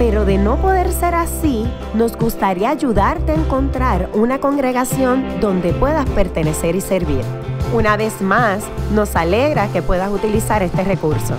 pero 0.00 0.24
de 0.24 0.38
no 0.38 0.58
poder 0.62 0.90
ser 0.92 1.14
así, 1.14 1.70
nos 1.92 2.16
gustaría 2.16 2.70
ayudarte 2.70 3.32
a 3.32 3.34
encontrar 3.34 4.08
una 4.14 4.40
congregación 4.40 5.40
donde 5.40 5.74
puedas 5.74 6.08
pertenecer 6.08 6.74
y 6.74 6.80
servir. 6.80 7.20
Una 7.74 7.98
vez 7.98 8.22
más, 8.22 8.64
nos 8.94 9.14
alegra 9.14 9.70
que 9.70 9.82
puedas 9.82 10.10
utilizar 10.10 10.62
este 10.62 10.84
recurso. 10.84 11.34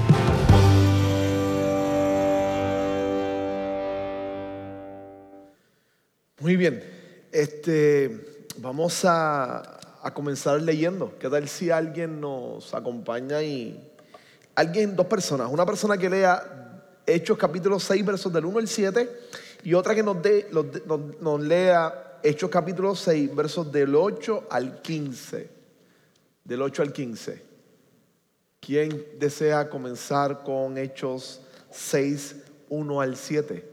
Muy 6.40 6.56
bien, 6.56 6.84
este, 7.32 8.46
vamos 8.60 9.04
a, 9.06 9.80
a 10.04 10.14
comenzar 10.14 10.62
leyendo. 10.62 11.18
¿Qué 11.18 11.30
tal 11.30 11.48
si 11.48 11.72
alguien 11.72 12.22
nos 12.22 12.76
acompaña 12.76 13.42
y... 13.42 13.88
Alguien, 14.54 14.98
dos 14.98 15.08
personas, 15.08 15.50
una 15.50 15.66
persona 15.66 15.98
que 15.98 16.10
lea 16.10 16.61
Hechos 17.14 17.38
capítulo 17.38 17.80
6, 17.80 18.06
versos 18.06 18.32
del 18.32 18.46
1 18.46 18.60
al 18.60 18.68
7, 18.68 19.20
y 19.64 19.74
otra 19.74 19.94
que 19.94 20.04
nos, 20.04 20.22
dé, 20.22 20.48
nos, 20.52 20.66
nos 21.20 21.42
lea 21.42 22.20
Hechos 22.24 22.50
capítulo 22.50 22.96
6, 22.96 23.36
versos 23.36 23.72
del 23.72 23.96
8 23.96 24.48
al 24.50 24.82
15. 24.82 25.50
Del 26.44 26.62
8 26.62 26.82
al 26.84 26.94
15. 26.94 27.44
¿Quién 28.60 29.06
desea 29.18 29.70
comenzar 29.70 30.44
con 30.44 30.78
Hechos 30.78 31.42
6, 31.72 32.36
1 32.70 33.02
al 33.02 33.16
7? 33.18 33.72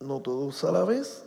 No 0.00 0.20
todos 0.20 0.62
a 0.62 0.70
la 0.70 0.84
vez. 0.84 1.23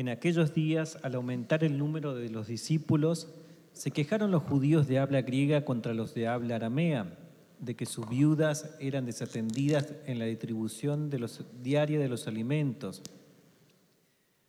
En 0.00 0.08
aquellos 0.08 0.54
días, 0.54 0.98
al 1.02 1.14
aumentar 1.14 1.62
el 1.62 1.76
número 1.76 2.14
de 2.14 2.30
los 2.30 2.46
discípulos, 2.46 3.28
se 3.74 3.90
quejaron 3.90 4.30
los 4.30 4.42
judíos 4.44 4.88
de 4.88 4.98
habla 4.98 5.20
griega 5.20 5.66
contra 5.66 5.92
los 5.92 6.14
de 6.14 6.26
habla 6.26 6.56
aramea, 6.56 7.18
de 7.58 7.76
que 7.76 7.84
sus 7.84 8.08
viudas 8.08 8.74
eran 8.80 9.04
desatendidas 9.04 9.92
en 10.06 10.18
la 10.18 10.24
distribución 10.24 11.10
de 11.10 11.18
los, 11.18 11.44
diaria 11.62 11.98
de 11.98 12.08
los 12.08 12.26
alimentos. 12.26 13.02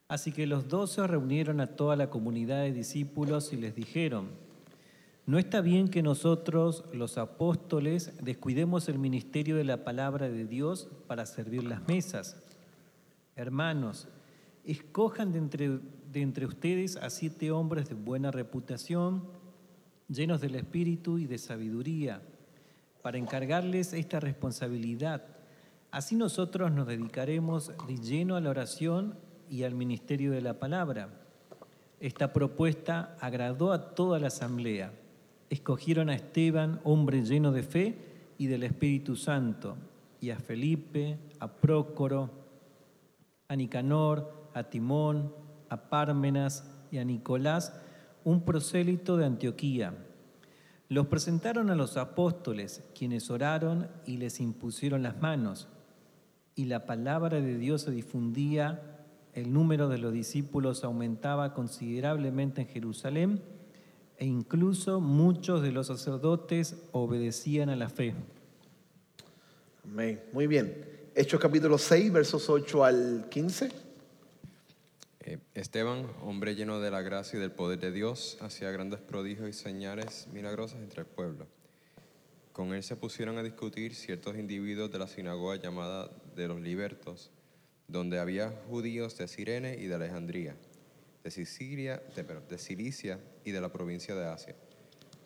Así 0.08 0.32
que 0.32 0.48
los 0.48 0.70
doce 0.70 1.06
reunieron 1.06 1.60
a 1.60 1.76
toda 1.76 1.98
la 1.98 2.10
comunidad 2.10 2.62
de 2.62 2.72
discípulos 2.72 3.52
y 3.52 3.58
les 3.58 3.76
dijeron, 3.76 4.30
no 5.26 5.38
está 5.38 5.60
bien 5.60 5.90
que 5.90 6.02
nosotros, 6.02 6.86
los 6.94 7.18
apóstoles, 7.18 8.14
descuidemos 8.24 8.88
el 8.88 9.00
ministerio 9.00 9.58
de 9.58 9.66
la 9.66 9.84
palabra 9.84 10.30
de 10.30 10.46
Dios 10.46 10.88
para 11.08 11.26
servir 11.26 11.66
las 11.66 11.86
mesas. 11.90 12.38
Hermanos, 13.36 14.08
escojan 14.66 15.31
de 15.31 15.40
entre, 15.40 15.70
de 16.12 16.22
entre 16.22 16.45
ustedes 16.45 16.98
a 16.98 17.09
siete 17.09 17.52
hombres 17.52 17.90
de 17.90 17.95
buena 17.95 18.31
reputación, 18.31 19.23
llenos 20.08 20.42
del 20.42 20.56
espíritu 20.56 21.17
y 21.17 21.26
de 21.26 21.38
sabiduría, 21.38 22.22
para 23.02 23.17
encargarles 23.17 23.94
esta 23.94 24.20
responsabilidad. 24.20 25.26
Así 25.89 26.16
nosotros 26.16 26.72
nos 26.72 26.88
dedicaremos 26.88 27.72
de 27.88 27.98
lleno 27.98 28.36
a 28.36 28.42
la 28.42 28.50
oración 28.50 29.16
y 29.50 29.64
al 29.64 29.76
ministerio 29.76 30.32
de 30.32 30.42
la 30.42 30.59
palabra. 30.59 31.09
Esta 31.99 32.33
propuesta 32.33 33.17
agradó 33.20 33.73
a 33.73 33.93
toda 33.93 34.20
la 34.20 34.28
asamblea. 34.28 34.93
Escogieron 35.49 36.10
a 36.10 36.16
Esteban, 36.16 36.80
hombre 36.83 37.23
lleno 37.23 37.52
de 37.52 37.64
fe 37.64 37.95
y 38.38 38.48
del 38.48 38.64
Espíritu 38.64 39.16
Santo, 39.16 39.76
y 40.22 40.30
a 40.30 40.38
Felipe, 40.38 41.17
a 41.39 41.48
Prócoro, 41.52 42.30
a 43.48 43.55
Nicanor, 43.55 44.41
a 44.54 44.64
Timón, 44.64 45.34
a 45.70 45.89
Pármenas 45.89 46.70
y 46.92 46.98
a 46.98 47.06
Nicolás, 47.06 47.73
un 48.23 48.44
prosélito 48.44 49.17
de 49.17 49.26
Antioquía. 49.26 49.94
Los 50.89 51.08
presentaron 51.08 51.70
a 51.70 51.76
los 51.76 51.95
apóstoles, 51.98 52.84
quienes 52.94 53.32
oraron 53.32 53.88
y 54.06 54.17
les 54.17 54.40
impusieron 54.40 55.04
las 55.04 55.22
manos. 55.22 55.70
Y 56.54 56.66
la 56.66 56.86
palabra 56.86 57.40
de 57.40 57.58
Dios 57.58 57.84
se 57.84 57.92
difundía, 57.92 59.00
el 59.34 59.54
número 59.54 59.88
de 59.88 59.98
los 59.98 60.11
discípulos 60.11 60.84
aumentaba 60.84 61.54
considerablemente 61.54 62.61
en 62.61 62.67
Jerusalén 62.67 63.42
e 64.17 64.26
incluso 64.26 65.00
muchos 65.00 65.61
de 65.61 65.72
los 65.72 65.88
sacerdotes 65.88 66.76
obedecían 66.92 67.70
a 67.70 67.76
la 67.76 67.90
fe. 67.90 68.14
Amén. 69.84 70.22
Muy 70.34 70.48
bien. 70.48 70.86
Hechos 71.16 71.40
capítulo 71.40 71.78
6, 71.78 72.11
versos 72.11 72.50
8 72.50 72.84
al 72.84 73.28
15. 73.30 73.91
Eh, 75.23 75.37
Esteban, 75.54 76.08
hombre 76.23 76.55
lleno 76.55 76.80
de 76.80 76.89
la 76.89 77.04
gracia 77.04 77.37
y 77.37 77.39
del 77.39 77.52
poder 77.52 77.80
de 77.80 77.92
Dios, 77.92 78.39
hacía 78.42 78.71
grandes 78.71 79.02
prodigios 79.02 79.48
y 79.48 79.54
señales 79.54 80.27
milagrosas 80.33 80.80
entre 80.80 81.02
el 81.02 81.08
pueblo. 81.08 81.45
Con 82.54 82.73
él 82.73 82.82
se 82.82 82.95
pusieron 82.95 83.37
a 83.37 83.43
discutir 83.43 83.93
ciertos 83.93 84.36
individuos 84.36 84.92
de 84.92 84.98
la 84.98 85.05
sinagoga 85.05 85.58
llamada 85.58 86.10
de 86.36 86.48
los 86.48 86.60
libertos, 86.60 87.30
donde 87.87 88.17
había 88.17 88.49
judíos 88.67 89.15
de 89.20 89.27
Sirene 89.27 89.76
y 89.76 89.86
de 89.86 89.93
Alejandría, 89.93 90.55
de 91.23 91.30
Sicilia, 91.30 92.02
de, 92.15 92.58
Cilicia 92.58 93.20
y 93.45 93.52
de 93.52 93.61
la 93.61 93.71
provincia 93.71 94.15
de 94.15 94.26
Asia. 94.26 94.55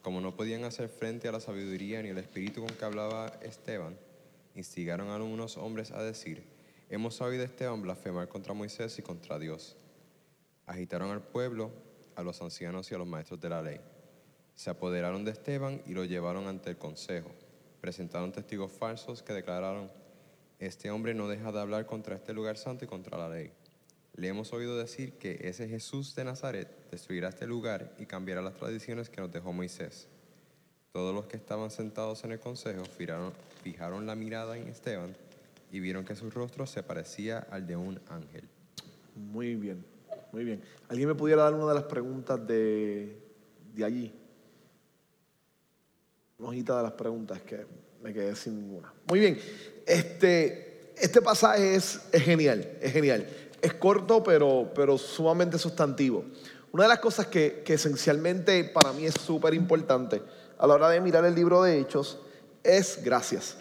Como 0.01 0.19
no 0.19 0.35
podían 0.35 0.65
hacer 0.65 0.89
frente 0.89 1.29
a 1.29 1.31
la 1.31 1.39
sabiduría 1.39 2.01
ni 2.01 2.09
el 2.09 2.17
espíritu 2.17 2.65
con 2.65 2.75
que 2.75 2.83
hablaba 2.83 3.39
Esteban, 3.41 3.97
instigaron 4.55 5.07
a 5.07 5.15
algunos 5.15 5.55
hombres 5.55 5.91
a 5.91 6.03
decir, 6.03 6.43
hemos 6.89 7.21
oído 7.21 7.43
a 7.43 7.45
Esteban 7.45 7.81
blasfemar 7.81 8.27
contra 8.27 8.53
Moisés 8.53 8.99
y 8.99 9.01
contra 9.01 9.39
Dios 9.39 9.77
agitaron 10.65 11.11
al 11.11 11.21
pueblo, 11.21 11.71
a 12.15 12.23
los 12.23 12.41
ancianos 12.41 12.91
y 12.91 12.95
a 12.95 12.97
los 12.97 13.07
maestros 13.07 13.39
de 13.41 13.49
la 13.49 13.61
ley. 13.61 13.79
Se 14.55 14.69
apoderaron 14.69 15.25
de 15.25 15.31
Esteban 15.31 15.81
y 15.85 15.93
lo 15.93 16.05
llevaron 16.05 16.47
ante 16.47 16.69
el 16.69 16.77
consejo. 16.77 17.31
Presentaron 17.81 18.31
testigos 18.31 18.71
falsos 18.71 19.21
que 19.21 19.33
declararon, 19.33 19.91
este 20.59 20.89
hombre 20.89 21.13
no 21.13 21.27
deja 21.27 21.51
de 21.51 21.59
hablar 21.59 21.85
contra 21.85 22.15
este 22.15 22.33
lugar 22.33 22.57
santo 22.57 22.85
y 22.85 22.87
contra 22.87 23.17
la 23.17 23.29
ley. 23.29 23.51
Le 24.15 24.29
hemos 24.29 24.53
oído 24.53 24.77
decir 24.77 25.13
que 25.13 25.39
ese 25.41 25.67
Jesús 25.67 26.15
de 26.15 26.23
Nazaret 26.23 26.69
destruirá 26.89 27.29
este 27.29 27.45
lugar 27.45 27.93
y 27.99 28.05
cambiará 28.05 28.41
las 28.41 28.55
tradiciones 28.55 29.09
que 29.09 29.19
nos 29.19 29.31
dejó 29.31 29.51
Moisés. 29.51 30.07
Todos 30.93 31.13
los 31.13 31.25
que 31.25 31.35
estaban 31.35 31.69
sentados 31.69 32.23
en 32.23 32.31
el 32.31 32.39
consejo 32.39 32.85
fijaron, 32.85 33.33
fijaron 33.61 34.05
la 34.05 34.15
mirada 34.15 34.57
en 34.57 34.69
Esteban 34.69 35.13
y 35.69 35.81
vieron 35.81 36.05
que 36.05 36.15
su 36.15 36.31
rostro 36.31 36.65
se 36.65 36.83
parecía 36.83 37.39
al 37.51 37.67
de 37.67 37.75
un 37.75 37.99
ángel. 38.07 38.47
Muy 39.15 39.55
bien. 39.55 39.94
Muy 40.31 40.43
bien. 40.43 40.61
¿Alguien 40.89 41.09
me 41.09 41.15
pudiera 41.15 41.43
dar 41.43 41.53
una 41.53 41.67
de 41.67 41.73
las 41.73 41.83
preguntas 41.83 42.45
de, 42.45 43.17
de 43.73 43.85
allí? 43.85 44.13
Una 46.37 46.49
hojita 46.49 46.77
de 46.77 46.83
las 46.83 46.91
preguntas 46.93 47.41
que 47.41 47.65
me 48.01 48.13
quedé 48.13 48.35
sin 48.35 48.57
ninguna. 48.57 48.93
Muy 49.07 49.19
bien. 49.19 49.39
Este, 49.85 50.91
este 50.97 51.21
pasaje 51.21 51.75
es, 51.75 52.01
es 52.11 52.23
genial, 52.23 52.77
es 52.81 52.91
genial. 52.91 53.27
Es 53.61 53.73
corto, 53.73 54.23
pero, 54.23 54.71
pero 54.75 54.97
sumamente 54.97 55.57
sustantivo. 55.57 56.25
Una 56.71 56.83
de 56.83 56.89
las 56.89 56.99
cosas 56.99 57.27
que, 57.27 57.63
que 57.65 57.75
esencialmente 57.75 58.63
para 58.65 58.91
mí 58.91 59.05
es 59.05 59.15
súper 59.15 59.53
importante 59.53 60.21
a 60.57 60.67
la 60.67 60.73
hora 60.75 60.89
de 60.89 61.01
mirar 61.01 61.25
el 61.25 61.35
libro 61.35 61.63
de 61.63 61.79
Hechos 61.79 62.19
es 62.63 63.03
gracias. 63.03 63.57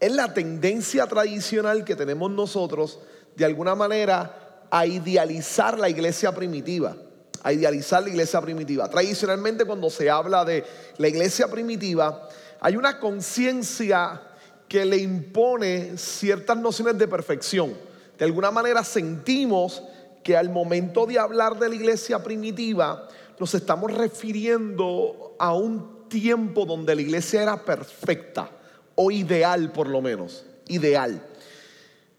Es 0.00 0.12
la 0.12 0.34
tendencia 0.34 1.06
tradicional 1.06 1.84
que 1.84 1.96
tenemos 1.96 2.30
nosotros 2.30 3.00
de 3.36 3.44
alguna 3.44 3.74
manera 3.74 4.41
a 4.74 4.86
idealizar 4.86 5.78
la 5.78 5.90
iglesia 5.90 6.32
primitiva, 6.32 6.96
a 7.42 7.52
idealizar 7.52 8.02
la 8.02 8.08
iglesia 8.08 8.40
primitiva. 8.40 8.88
Tradicionalmente 8.88 9.66
cuando 9.66 9.90
se 9.90 10.08
habla 10.08 10.46
de 10.46 10.64
la 10.96 11.08
iglesia 11.08 11.46
primitiva, 11.46 12.26
hay 12.58 12.76
una 12.76 12.98
conciencia 12.98 14.22
que 14.66 14.86
le 14.86 14.96
impone 14.96 15.98
ciertas 15.98 16.56
nociones 16.56 16.96
de 16.96 17.06
perfección. 17.06 17.74
De 18.18 18.24
alguna 18.24 18.50
manera 18.50 18.82
sentimos 18.82 19.82
que 20.24 20.38
al 20.38 20.48
momento 20.48 21.04
de 21.04 21.18
hablar 21.18 21.58
de 21.58 21.68
la 21.68 21.74
iglesia 21.74 22.22
primitiva, 22.22 23.06
nos 23.38 23.54
estamos 23.54 23.92
refiriendo 23.92 25.36
a 25.38 25.52
un 25.52 26.08
tiempo 26.08 26.64
donde 26.64 26.94
la 26.94 27.02
iglesia 27.02 27.42
era 27.42 27.62
perfecta 27.62 28.48
o 28.94 29.10
ideal 29.10 29.70
por 29.70 29.86
lo 29.86 30.00
menos, 30.00 30.46
ideal. 30.68 31.28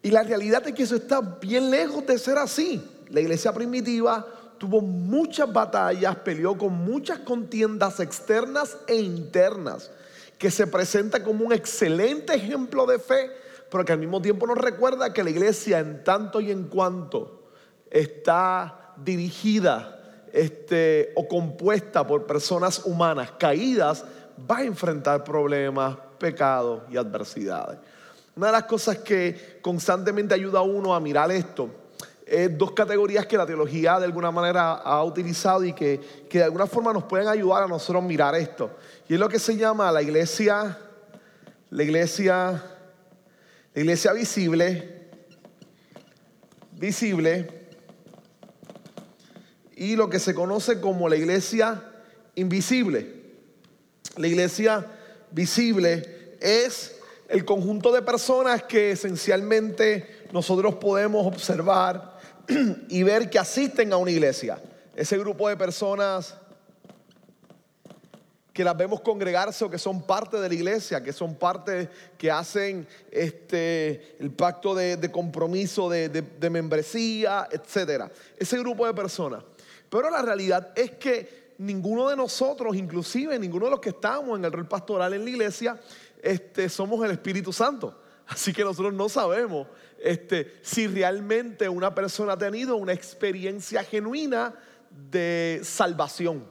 Y 0.03 0.11
la 0.11 0.21
realidad 0.21 0.67
es 0.67 0.73
que 0.73 0.83
eso 0.83 0.97
está 0.97 1.21
bien 1.21 1.71
lejos 1.71 2.05
de 2.05 2.19
ser 2.19 2.38
así. 2.38 2.83
La 3.09 3.21
iglesia 3.21 3.53
primitiva 3.53 4.27
tuvo 4.57 4.81
muchas 4.81 5.51
batallas, 5.51 6.17
peleó 6.17 6.57
con 6.57 6.73
muchas 6.73 7.19
contiendas 7.19 8.01
externas 8.01 8.77
e 8.85 8.95
internas 8.95 9.89
que 10.38 10.51
se 10.51 10.67
presenta 10.67 11.23
como 11.23 11.45
un 11.45 11.53
excelente 11.53 12.33
ejemplo 12.33 12.85
de 12.85 13.00
fe, 13.00 13.31
pero 13.71 13.85
que 13.85 13.94
al 13.94 14.00
mismo 14.00 14.21
tiempo 14.21 14.45
nos 14.45 14.57
recuerda 14.57 15.13
que 15.13 15.23
la 15.23 15.29
iglesia 15.29 15.79
en 15.79 16.03
tanto 16.03 16.41
y 16.41 16.51
en 16.51 16.65
cuanto 16.65 17.44
está 17.89 18.94
dirigida 18.97 20.01
este, 20.33 21.13
o 21.15 21.29
compuesta 21.29 22.05
por 22.05 22.25
personas 22.25 22.85
humanas 22.85 23.31
caídas, 23.39 24.03
va 24.50 24.57
a 24.57 24.63
enfrentar 24.63 25.23
problemas, 25.23 25.95
pecados 26.17 26.83
y 26.89 26.97
adversidades. 26.97 27.79
Una 28.35 28.47
de 28.47 28.53
las 28.53 28.63
cosas 28.63 28.97
que 29.00 29.59
constantemente 29.62 30.33
ayuda 30.33 30.59
a 30.59 30.63
uno 30.63 30.95
a 30.95 31.00
mirar 31.00 31.31
esto 31.31 31.69
es 32.25 32.57
dos 32.57 32.71
categorías 32.71 33.27
que 33.27 33.38
la 33.38 33.45
teología 33.45 34.00
de 34.00 34.06
alguna 34.06 34.31
manera 34.31 34.74
ha 34.74 35.03
utilizado 35.03 35.63
y 35.63 35.74
que, 35.74 36.00
que 36.30 36.39
de 36.39 36.45
alguna 36.45 36.65
forma 36.65 36.94
nos 36.94 37.03
pueden 37.03 37.27
ayudar 37.27 37.63
a 37.63 37.68
nosotros 37.68 38.03
a 38.03 38.07
mirar 38.07 38.33
esto. 38.35 38.71
Y 39.07 39.13
es 39.13 39.19
lo 39.19 39.30
que 39.30 39.39
se 39.39 39.56
llama 39.56 39.91
la 39.91 40.01
iglesia, 40.01 40.77
la 41.69 41.83
iglesia, 41.83 42.63
la 43.74 43.81
iglesia 43.81 44.13
visible, 44.13 45.09
visible, 46.71 47.63
y 49.75 49.95
lo 49.95 50.09
que 50.09 50.19
se 50.19 50.33
conoce 50.33 50.79
como 50.79 51.09
la 51.09 51.15
iglesia 51.15 51.83
invisible. 52.36 53.21
La 54.18 54.27
iglesia 54.27 54.86
visible 55.31 56.38
es 56.39 56.95
el 57.33 57.45
conjunto 57.45 57.91
de 57.91 58.03
personas 58.03 58.62
que 58.62 58.91
esencialmente 58.91 60.27
nosotros 60.31 60.75
podemos 60.75 61.25
observar 61.25 62.19
y 62.89 63.01
ver 63.01 63.27
que 63.31 63.39
asisten 63.39 63.91
a 63.91 63.97
una 63.97 64.12
iglesia. 64.12 64.62
Ese 64.95 65.18
grupo 65.18 65.50
de 65.50 65.57
personas 65.57 66.35
que 68.53 68.63
las 68.63 68.77
vemos 68.77 69.01
congregarse 69.01 69.65
o 69.65 69.69
que 69.71 69.80
son 69.80 70.03
parte 70.03 70.39
de 70.39 70.47
la 70.47 70.53
iglesia, 70.53 71.01
que 71.01 71.12
son 71.12 71.33
parte, 71.33 71.89
que 72.19 72.30
hacen 72.30 72.88
este, 73.09 74.15
el 74.19 74.29
pacto 74.29 74.75
de, 74.75 75.09
compromiso, 75.12 75.89
de, 75.89 76.50
membresía, 76.51 77.47
etc. 77.51 78.12
Ese 78.38 78.59
grupo 78.59 78.86
de 78.86 78.94
personas. 78.94 79.44
Pero 79.89 80.12
la 80.12 80.21
realidad 80.21 80.71
es 80.75 80.91
que 80.91 81.56
ninguno 81.57 82.09
de 82.09 82.15
nosotros, 82.15 82.75
inclusive 82.75 83.39
ninguno 83.39 83.65
de 83.65 83.71
los 83.71 83.79
que 83.79 83.89
estamos 83.89 84.38
en 84.38 84.45
el 84.45 84.51
rol 84.51 84.68
pastoral 84.68 85.13
en 85.15 85.24
la 85.24 85.29
iglesia, 85.31 85.79
este, 86.23 86.69
somos 86.69 87.03
el 87.05 87.11
Espíritu 87.11 87.51
Santo. 87.51 87.99
Así 88.25 88.53
que 88.53 88.63
nosotros 88.63 88.93
no 88.93 89.09
sabemos 89.09 89.67
este, 89.99 90.59
si 90.61 90.87
realmente 90.87 91.67
una 91.67 91.93
persona 91.93 92.33
ha 92.33 92.37
tenido 92.37 92.77
una 92.77 92.93
experiencia 92.93 93.83
genuina 93.83 94.55
de 94.89 95.59
salvación. 95.63 96.45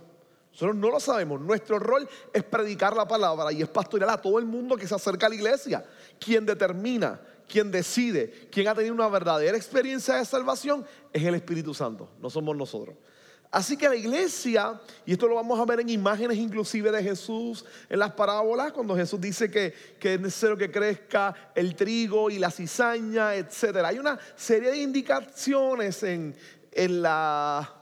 Nosotros 0.52 0.76
no 0.76 0.90
lo 0.90 1.00
sabemos. 1.00 1.40
Nuestro 1.40 1.78
rol 1.78 2.06
es 2.32 2.44
predicar 2.44 2.94
la 2.94 3.08
palabra 3.08 3.50
y 3.50 3.62
es 3.62 3.69
pastorear 3.69 4.10
a 4.10 4.20
todo 4.20 4.38
el 4.38 4.44
mundo 4.44 4.76
que 4.76 4.86
se 4.86 4.94
acerca 4.94 5.26
a 5.26 5.28
la 5.30 5.34
iglesia. 5.34 5.82
Quien 6.20 6.44
determina, 6.44 7.18
quien 7.48 7.70
decide, 7.70 8.48
quien 8.50 8.68
ha 8.68 8.75
tenido 8.75 8.94
una 8.94 9.08
verdadera 9.08 9.56
experiencia 9.56 10.16
de 10.16 10.26
salvación 10.26 10.84
es 11.10 11.25
el 11.25 11.34
Espíritu 11.34 11.72
Santo, 11.72 12.10
no 12.20 12.28
somos 12.28 12.54
nosotros. 12.54 12.96
Así 13.52 13.76
que 13.76 13.87
la 13.87 13.94
iglesia, 13.94 14.81
y 15.04 15.12
esto 15.12 15.28
lo 15.28 15.34
vamos 15.34 15.60
a 15.60 15.66
ver 15.66 15.81
en 15.81 15.90
imágenes 15.90 16.38
inclusive 16.38 16.90
de 16.90 17.02
Jesús 17.02 17.66
en 17.90 17.99
las 17.99 18.12
parábolas, 18.12 18.72
cuando 18.72 18.96
Jesús 18.96 19.20
dice 19.20 19.50
que, 19.50 19.75
es 20.00 20.20
necesario 20.20 20.56
que 20.56 20.70
crezca 20.70 21.52
el 21.54 21.76
trigo 21.76 22.31
y 22.31 22.38
la 22.38 22.50
cizaña, 22.50 23.34
etc. 23.34 23.84
Hay 23.84 23.99
una 23.99 24.19
serie 24.37 24.70
de 24.70 24.78
indicaciones 24.78 26.02
en, 26.02 26.34
en 26.72 27.02
la 27.02 27.81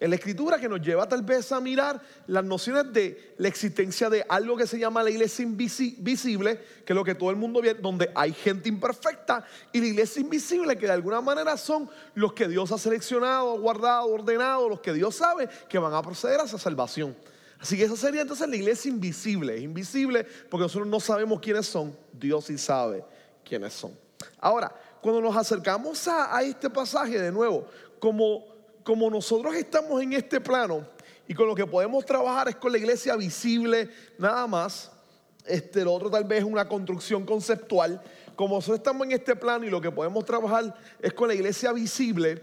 en 0.00 0.10
la 0.10 0.16
escritura 0.16 0.58
que 0.58 0.68
nos 0.68 0.80
lleva 0.80 1.08
tal 1.08 1.22
vez 1.22 1.50
a 1.50 1.60
mirar 1.60 2.00
las 2.26 2.44
nociones 2.44 2.92
de 2.92 3.34
la 3.38 3.48
existencia 3.48 4.08
de 4.08 4.24
algo 4.28 4.56
que 4.56 4.66
se 4.66 4.78
llama 4.78 5.02
la 5.02 5.10
iglesia 5.10 5.42
invisible, 5.42 6.60
que 6.84 6.92
es 6.92 6.94
lo 6.94 7.04
que 7.04 7.14
todo 7.14 7.30
el 7.30 7.36
mundo 7.36 7.60
ve, 7.60 7.74
donde 7.74 8.10
hay 8.14 8.32
gente 8.32 8.68
imperfecta, 8.68 9.44
y 9.72 9.80
la 9.80 9.86
iglesia 9.86 10.20
invisible, 10.20 10.78
que 10.78 10.86
de 10.86 10.92
alguna 10.92 11.20
manera 11.20 11.56
son 11.56 11.90
los 12.14 12.32
que 12.32 12.46
Dios 12.46 12.70
ha 12.70 12.78
seleccionado, 12.78 13.58
guardado, 13.58 14.06
ordenado, 14.06 14.68
los 14.68 14.80
que 14.80 14.92
Dios 14.92 15.16
sabe 15.16 15.48
que 15.68 15.78
van 15.78 15.94
a 15.94 16.02
proceder 16.02 16.40
a 16.40 16.44
esa 16.44 16.58
salvación. 16.58 17.16
Así 17.58 17.76
que 17.76 17.84
esa 17.84 17.96
sería 17.96 18.22
entonces 18.22 18.48
la 18.48 18.54
iglesia 18.54 18.88
invisible, 18.88 19.56
es 19.56 19.62
invisible 19.62 20.24
porque 20.48 20.62
nosotros 20.62 20.86
no 20.86 21.00
sabemos 21.00 21.40
quiénes 21.40 21.66
son, 21.66 21.96
Dios 22.12 22.44
sí 22.44 22.56
sabe 22.56 23.04
quiénes 23.44 23.72
son. 23.72 23.92
Ahora, 24.38 24.72
cuando 25.00 25.20
nos 25.20 25.36
acercamos 25.36 26.06
a, 26.06 26.36
a 26.36 26.42
este 26.42 26.70
pasaje 26.70 27.20
de 27.20 27.32
nuevo, 27.32 27.66
como 27.98 28.47
como 28.88 29.10
nosotros 29.10 29.54
estamos 29.54 30.00
en 30.00 30.14
este 30.14 30.40
plano 30.40 30.82
y 31.26 31.34
con 31.34 31.46
lo 31.46 31.54
que 31.54 31.66
podemos 31.66 32.06
trabajar 32.06 32.48
es 32.48 32.56
con 32.56 32.72
la 32.72 32.78
iglesia 32.78 33.16
visible 33.16 33.90
nada 34.16 34.46
más, 34.46 34.90
este, 35.44 35.84
lo 35.84 35.92
otro 35.92 36.10
tal 36.10 36.24
vez 36.24 36.38
es 36.38 36.44
una 36.46 36.66
construcción 36.66 37.26
conceptual, 37.26 38.00
como 38.34 38.54
nosotros 38.54 38.78
estamos 38.78 39.06
en 39.06 39.12
este 39.12 39.36
plano 39.36 39.66
y 39.66 39.68
lo 39.68 39.78
que 39.78 39.90
podemos 39.90 40.24
trabajar 40.24 40.74
es 41.02 41.12
con 41.12 41.28
la 41.28 41.34
iglesia 41.34 41.70
visible, 41.72 42.42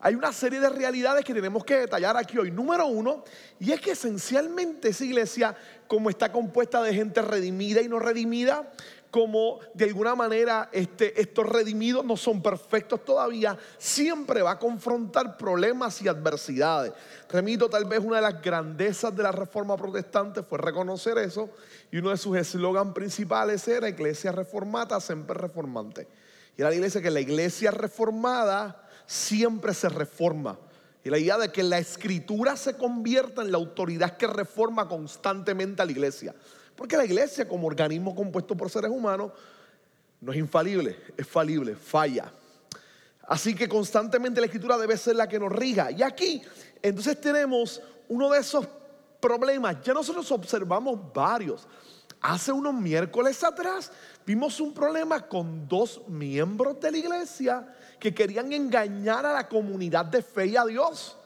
hay 0.00 0.14
una 0.14 0.32
serie 0.32 0.60
de 0.60 0.70
realidades 0.70 1.26
que 1.26 1.34
tenemos 1.34 1.62
que 1.62 1.80
detallar 1.80 2.16
aquí 2.16 2.38
hoy. 2.38 2.50
Número 2.50 2.86
uno, 2.86 3.22
y 3.60 3.70
es 3.70 3.80
que 3.82 3.90
esencialmente 3.90 4.88
esa 4.88 5.04
iglesia, 5.04 5.54
como 5.86 6.08
está 6.08 6.32
compuesta 6.32 6.82
de 6.82 6.94
gente 6.94 7.20
redimida 7.20 7.82
y 7.82 7.88
no 7.88 7.98
redimida, 7.98 8.72
como 9.12 9.60
de 9.74 9.84
alguna 9.84 10.14
manera 10.14 10.70
este, 10.72 11.20
estos 11.20 11.46
redimidos 11.46 12.02
no 12.02 12.16
son 12.16 12.42
perfectos 12.42 13.04
todavía, 13.04 13.58
siempre 13.76 14.40
va 14.40 14.52
a 14.52 14.58
confrontar 14.58 15.36
problemas 15.36 16.00
y 16.00 16.08
adversidades. 16.08 16.94
Remito, 17.28 17.68
tal 17.68 17.84
vez 17.84 18.00
una 18.00 18.16
de 18.16 18.22
las 18.22 18.40
grandezas 18.40 19.14
de 19.14 19.22
la 19.22 19.30
reforma 19.30 19.76
protestante 19.76 20.42
fue 20.42 20.58
reconocer 20.58 21.18
eso 21.18 21.50
y 21.90 21.98
uno 21.98 22.08
de 22.08 22.16
sus 22.16 22.38
eslogan 22.38 22.94
principales 22.94 23.68
era 23.68 23.86
Iglesia 23.86 24.32
reformata, 24.32 24.98
siempre 24.98 25.38
reformante. 25.38 26.08
Y 26.56 26.62
era 26.62 26.70
la 26.70 26.76
iglesia 26.76 27.02
que 27.02 27.10
la 27.10 27.20
iglesia 27.20 27.70
reformada 27.70 28.88
siempre 29.04 29.74
se 29.74 29.90
reforma. 29.90 30.58
Y 31.04 31.10
la 31.10 31.18
idea 31.18 31.36
de 31.36 31.52
que 31.52 31.62
la 31.62 31.78
escritura 31.78 32.56
se 32.56 32.78
convierta 32.78 33.42
en 33.42 33.52
la 33.52 33.58
autoridad 33.58 34.16
que 34.16 34.26
reforma 34.26 34.88
constantemente 34.88 35.82
a 35.82 35.84
la 35.84 35.92
iglesia. 35.92 36.34
Porque 36.82 36.96
la 36.96 37.04
iglesia 37.04 37.46
como 37.46 37.68
organismo 37.68 38.12
compuesto 38.12 38.56
por 38.56 38.68
seres 38.68 38.90
humanos 38.90 39.30
no 40.20 40.32
es 40.32 40.38
infalible, 40.38 40.98
es 41.16 41.24
falible, 41.24 41.76
falla. 41.76 42.32
Así 43.22 43.54
que 43.54 43.68
constantemente 43.68 44.40
la 44.40 44.46
escritura 44.46 44.76
debe 44.76 44.96
ser 44.96 45.14
la 45.14 45.28
que 45.28 45.38
nos 45.38 45.52
riga. 45.52 45.92
Y 45.92 46.02
aquí 46.02 46.42
entonces 46.82 47.20
tenemos 47.20 47.80
uno 48.08 48.28
de 48.30 48.40
esos 48.40 48.66
problemas. 49.20 49.76
Ya 49.84 49.94
nosotros 49.94 50.28
observamos 50.32 50.98
varios. 51.14 51.68
Hace 52.20 52.50
unos 52.50 52.74
miércoles 52.74 53.44
atrás 53.44 53.92
vimos 54.26 54.58
un 54.58 54.74
problema 54.74 55.28
con 55.28 55.68
dos 55.68 56.00
miembros 56.08 56.80
de 56.80 56.90
la 56.90 56.98
iglesia 56.98 57.76
que 58.00 58.12
querían 58.12 58.52
engañar 58.52 59.24
a 59.24 59.32
la 59.32 59.48
comunidad 59.48 60.06
de 60.06 60.20
fe 60.20 60.46
y 60.46 60.56
a 60.56 60.64
Dios, 60.64 61.16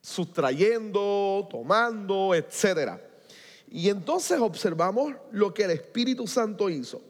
sustrayendo, 0.00 1.46
tomando, 1.48 2.34
etcétera. 2.34 3.13
Y 3.74 3.88
entonces 3.88 4.38
observamos 4.38 5.14
lo 5.32 5.52
que 5.52 5.64
el 5.64 5.72
Espíritu 5.72 6.28
Santo 6.28 6.70
hizo. 6.70 7.02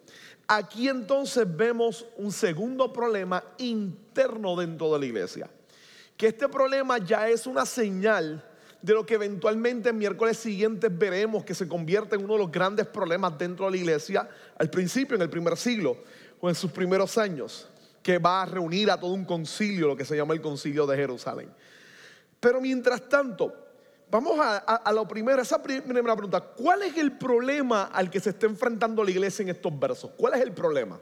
Aquí 0.49 0.89
entonces 0.89 1.45
vemos 1.47 2.07
un 2.17 2.33
segundo 2.33 2.91
problema 2.91 3.45
interno 3.59 4.57
dentro 4.57 4.91
de 4.95 4.99
la 4.99 5.05
iglesia. 5.05 5.51
Que 6.17 6.29
este 6.29 6.49
problema 6.49 6.97
ya 6.97 7.29
es 7.29 7.47
una 7.47 7.67
señal 7.67 8.43
de 8.81 8.95
lo 8.95 9.05
que 9.05 9.13
eventualmente 9.13 9.91
en 9.91 9.99
miércoles 9.99 10.39
siguientes 10.39 10.91
veremos 10.97 11.45
que 11.45 11.55
se 11.55 11.69
convierte 11.69 12.17
en 12.17 12.25
uno 12.25 12.33
de 12.33 12.39
los 12.39 12.51
grandes 12.51 12.87
problemas 12.87 13.37
dentro 13.37 13.67
de 13.67 13.73
la 13.73 13.77
iglesia 13.77 14.27
al 14.59 14.71
principio, 14.71 15.17
en 15.17 15.23
el 15.23 15.29
primer 15.29 15.59
siglo 15.59 15.99
o 16.41 16.49
en 16.49 16.55
sus 16.55 16.71
primeros 16.71 17.19
años, 17.19 17.69
que 18.03 18.17
va 18.17 18.41
a 18.41 18.47
reunir 18.47 18.91
a 18.91 18.99
todo 18.99 19.13
un 19.13 19.27
concilio, 19.27 19.89
lo 19.89 19.97
que 19.99 20.07
se 20.07 20.17
llama 20.17 20.33
el 20.33 20.41
concilio 20.41 20.87
de 20.87 20.97
Jerusalén. 20.97 21.51
Pero 22.41 22.59
mientras 22.63 23.07
tanto, 23.07 23.64
Vamos 24.15 24.39
a, 24.39 24.93
lo 24.93 25.09
primero, 25.09 25.43
esa 25.43 25.61
primera 25.61 26.15
pregunta. 26.15 26.41
¿Cuál 26.41 26.83
es 26.85 26.97
el 26.99 27.19
problema 27.19 27.87
al 27.87 28.09
que 28.09 28.21
se 28.21 28.31
está 28.31 28.47
enfrentando 28.47 29.03
la 29.03 29.11
iglesia 29.11 29.43
en 29.43 29.49
estos 29.49 29.77
versos? 29.77 30.13
¿Cuál 30.17 30.35
es 30.35 30.41
el 30.43 30.53
problema? 30.53 31.01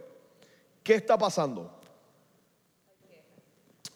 ¿Qué 0.82 0.94
está 0.94 1.18
pasando? 1.18 1.78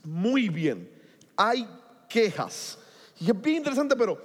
Muy 0.05 0.51
bien, 0.51 0.91
hay 1.35 1.67
quejas. 2.11 2.79
Y 3.19 3.31
es 3.31 3.41
bien 3.41 3.57
interesante, 3.57 3.97
pero 3.97 4.21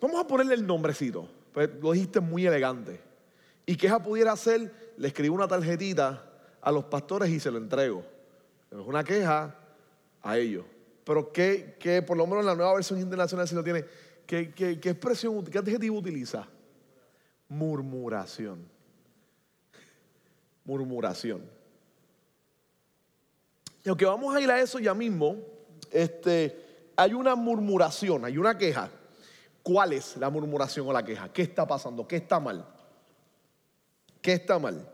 vamos 0.00 0.20
a 0.20 0.26
ponerle 0.28 0.54
el 0.54 0.64
nombrecito. 0.64 1.28
Pues 1.52 1.68
lo 1.82 1.90
dijiste 1.90 2.20
muy 2.20 2.46
elegante. 2.46 3.00
Y 3.66 3.74
queja 3.74 4.00
pudiera 4.00 4.36
ser, 4.36 4.92
le 4.96 5.08
escribo 5.08 5.34
una 5.34 5.48
tarjetita 5.48 6.22
a 6.60 6.70
los 6.70 6.84
pastores 6.84 7.30
y 7.30 7.40
se 7.40 7.50
lo 7.50 7.58
entrego. 7.58 8.04
Es 8.70 8.78
una 8.78 9.02
queja 9.02 9.56
a 10.22 10.38
ellos. 10.38 10.64
Pero 11.08 11.32
¿qué, 11.32 12.04
por 12.06 12.18
lo 12.18 12.26
menos 12.26 12.40
en 12.40 12.46
la 12.48 12.54
nueva 12.54 12.74
versión 12.74 13.00
internacional 13.00 13.48
si 13.48 13.54
lo 13.54 13.64
tiene, 13.64 13.82
¿qué, 14.26 14.52
qué 14.52 14.90
expresión, 14.90 15.42
qué 15.42 15.56
adjetivo 15.56 15.96
utiliza? 15.96 16.46
Murmuración. 17.48 18.68
Murmuración. 20.66 21.50
Y 23.82 23.88
aunque 23.88 24.04
vamos 24.04 24.36
a 24.36 24.40
ir 24.42 24.50
a 24.50 24.60
eso 24.60 24.80
ya 24.80 24.92
mismo, 24.92 25.36
este, 25.90 26.90
hay 26.94 27.14
una 27.14 27.34
murmuración, 27.34 28.26
hay 28.26 28.36
una 28.36 28.58
queja. 28.58 28.90
¿Cuál 29.62 29.94
es 29.94 30.14
la 30.18 30.28
murmuración 30.28 30.86
o 30.88 30.92
la 30.92 31.02
queja? 31.02 31.32
¿Qué 31.32 31.40
está 31.40 31.66
pasando? 31.66 32.06
¿Qué 32.06 32.16
está 32.16 32.38
mal? 32.38 32.66
¿Qué 34.20 34.34
está 34.34 34.58
mal? 34.58 34.86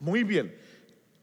Muy 0.00 0.24
bien. 0.24 0.56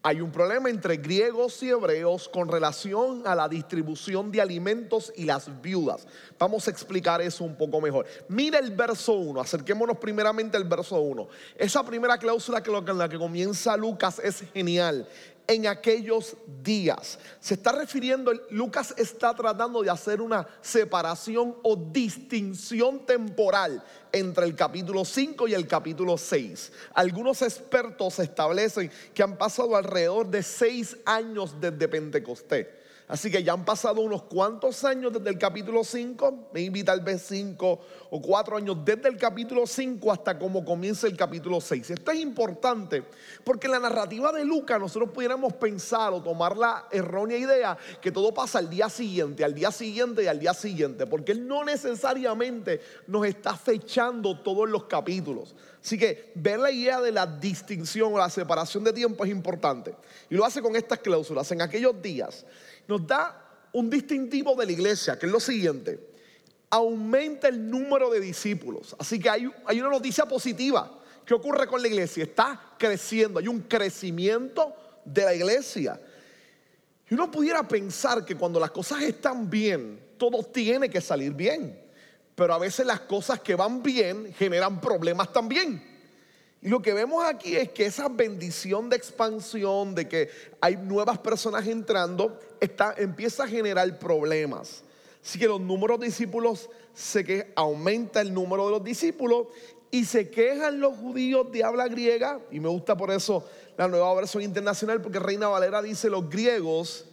Hay 0.04 0.20
un 0.20 0.30
problema 0.30 0.70
entre 0.70 0.96
griegos 0.96 1.60
y 1.64 1.70
hebreos 1.70 2.28
con 2.28 2.48
relación 2.48 3.26
a 3.26 3.34
la 3.34 3.48
distribución 3.48 4.30
de 4.30 4.40
alimentos 4.40 5.12
y 5.16 5.24
las 5.24 5.60
viudas. 5.60 6.06
Vamos 6.38 6.68
a 6.68 6.70
explicar 6.70 7.20
eso 7.20 7.42
un 7.42 7.56
poco 7.56 7.80
mejor. 7.80 8.06
Mira 8.28 8.60
el 8.60 8.70
verso 8.70 9.14
1, 9.14 9.40
acerquémonos 9.40 9.98
primeramente 9.98 10.56
al 10.56 10.62
verso 10.62 11.00
1. 11.00 11.28
Esa 11.56 11.84
primera 11.84 12.16
cláusula 12.16 12.62
en 12.64 12.98
la 12.98 13.08
que 13.08 13.18
comienza 13.18 13.76
Lucas 13.76 14.20
es 14.22 14.44
genial 14.54 15.08
en 15.48 15.66
aquellos 15.66 16.36
días. 16.62 17.18
Se 17.40 17.54
está 17.54 17.72
refiriendo, 17.72 18.32
Lucas 18.50 18.94
está 18.98 19.34
tratando 19.34 19.82
de 19.82 19.90
hacer 19.90 20.20
una 20.20 20.46
separación 20.60 21.56
o 21.62 21.74
distinción 21.74 23.04
temporal 23.06 23.82
entre 24.12 24.44
el 24.44 24.54
capítulo 24.54 25.04
5 25.04 25.48
y 25.48 25.54
el 25.54 25.66
capítulo 25.66 26.18
6. 26.18 26.72
Algunos 26.94 27.40
expertos 27.40 28.18
establecen 28.18 28.90
que 29.14 29.22
han 29.22 29.38
pasado 29.38 29.74
alrededor 29.74 30.28
de 30.28 30.42
seis 30.42 30.96
años 31.06 31.58
desde 31.58 31.88
Pentecostés. 31.88 32.66
Así 33.08 33.30
que 33.30 33.42
ya 33.42 33.54
han 33.54 33.64
pasado 33.64 34.02
unos 34.02 34.24
cuantos 34.24 34.84
años 34.84 35.14
desde 35.14 35.30
el 35.30 35.38
capítulo 35.38 35.82
5, 35.82 36.50
me 36.52 36.84
tal 36.84 37.00
vez 37.00 37.22
5 37.26 37.80
o 38.10 38.22
4 38.22 38.58
años 38.58 38.76
desde 38.84 39.08
el 39.08 39.16
capítulo 39.16 39.66
5 39.66 40.12
hasta 40.12 40.38
como 40.38 40.62
comienza 40.62 41.06
el 41.06 41.16
capítulo 41.16 41.58
6. 41.58 41.90
Esto 41.90 42.10
es 42.10 42.20
importante 42.20 43.02
porque 43.44 43.66
en 43.66 43.72
la 43.72 43.78
narrativa 43.80 44.30
de 44.30 44.44
Lucas 44.44 44.78
nosotros 44.78 45.10
pudiéramos 45.10 45.54
pensar 45.54 46.12
o 46.12 46.22
tomar 46.22 46.58
la 46.58 46.86
errónea 46.90 47.38
idea 47.38 47.78
que 48.02 48.12
todo 48.12 48.34
pasa 48.34 48.58
al 48.58 48.68
día 48.68 48.90
siguiente, 48.90 49.42
al 49.42 49.54
día 49.54 49.72
siguiente 49.72 50.24
y 50.24 50.26
al 50.26 50.38
día 50.38 50.52
siguiente, 50.52 51.06
porque 51.06 51.32
él 51.32 51.48
no 51.48 51.64
necesariamente 51.64 52.82
nos 53.06 53.24
está 53.24 53.56
fechando 53.56 54.38
todos 54.40 54.68
los 54.68 54.84
capítulos. 54.84 55.54
Así 55.82 55.96
que 55.96 56.32
ver 56.34 56.58
la 56.58 56.70
idea 56.70 57.00
de 57.00 57.12
la 57.12 57.26
distinción 57.26 58.12
o 58.12 58.18
la 58.18 58.30
separación 58.30 58.84
de 58.84 58.92
tiempo 58.92 59.24
es 59.24 59.30
importante. 59.30 59.94
Y 60.28 60.34
lo 60.34 60.44
hace 60.44 60.60
con 60.60 60.76
estas 60.76 60.98
cláusulas. 60.98 61.50
En 61.52 61.62
aquellos 61.62 62.00
días 62.02 62.44
nos 62.86 63.06
da 63.06 63.44
un 63.72 63.88
distintivo 63.88 64.54
de 64.56 64.66
la 64.66 64.72
iglesia, 64.72 65.18
que 65.18 65.26
es 65.26 65.32
lo 65.32 65.40
siguiente. 65.40 66.00
Aumenta 66.70 67.48
el 67.48 67.70
número 67.70 68.10
de 68.10 68.20
discípulos. 68.20 68.94
Así 68.98 69.18
que 69.18 69.30
hay, 69.30 69.50
hay 69.66 69.80
una 69.80 69.90
noticia 69.90 70.26
positiva. 70.26 70.98
¿Qué 71.24 71.34
ocurre 71.34 71.66
con 71.66 71.80
la 71.80 71.88
iglesia? 71.88 72.24
Está 72.24 72.74
creciendo. 72.78 73.38
Hay 73.38 73.48
un 73.48 73.60
crecimiento 73.60 74.74
de 75.04 75.24
la 75.24 75.34
iglesia. 75.34 76.00
Y 77.08 77.14
uno 77.14 77.30
pudiera 77.30 77.66
pensar 77.66 78.24
que 78.24 78.36
cuando 78.36 78.60
las 78.60 78.70
cosas 78.70 79.02
están 79.02 79.48
bien, 79.48 79.98
todo 80.18 80.42
tiene 80.42 80.90
que 80.90 81.00
salir 81.00 81.32
bien. 81.32 81.87
Pero 82.38 82.54
a 82.54 82.58
veces 82.58 82.86
las 82.86 83.00
cosas 83.00 83.40
que 83.40 83.56
van 83.56 83.82
bien 83.82 84.32
generan 84.32 84.80
problemas 84.80 85.32
también. 85.32 85.82
Y 86.62 86.68
lo 86.68 86.80
que 86.80 86.94
vemos 86.94 87.24
aquí 87.24 87.56
es 87.56 87.70
que 87.70 87.86
esa 87.86 88.08
bendición 88.08 88.88
de 88.88 88.94
expansión, 88.94 89.92
de 89.96 90.06
que 90.06 90.30
hay 90.60 90.76
nuevas 90.76 91.18
personas 91.18 91.66
entrando, 91.66 92.38
está, 92.60 92.94
empieza 92.96 93.42
a 93.42 93.48
generar 93.48 93.98
problemas. 93.98 94.84
Así 95.20 95.36
que 95.36 95.48
los 95.48 95.60
números 95.60 95.98
de 95.98 96.06
discípulos 96.06 96.70
se 96.94 97.24
que 97.24 97.52
aumenta 97.56 98.20
el 98.20 98.32
número 98.32 98.66
de 98.66 98.70
los 98.70 98.84
discípulos 98.84 99.48
y 99.90 100.04
se 100.04 100.30
quejan 100.30 100.78
los 100.78 100.96
judíos 100.96 101.50
de 101.50 101.64
habla 101.64 101.88
griega. 101.88 102.38
Y 102.52 102.60
me 102.60 102.68
gusta 102.68 102.96
por 102.96 103.10
eso 103.10 103.44
la 103.76 103.88
nueva 103.88 104.14
versión 104.14 104.44
internacional, 104.44 105.02
porque 105.02 105.18
Reina 105.18 105.48
Valera 105.48 105.82
dice 105.82 106.08
los 106.08 106.30
griegos 106.30 107.04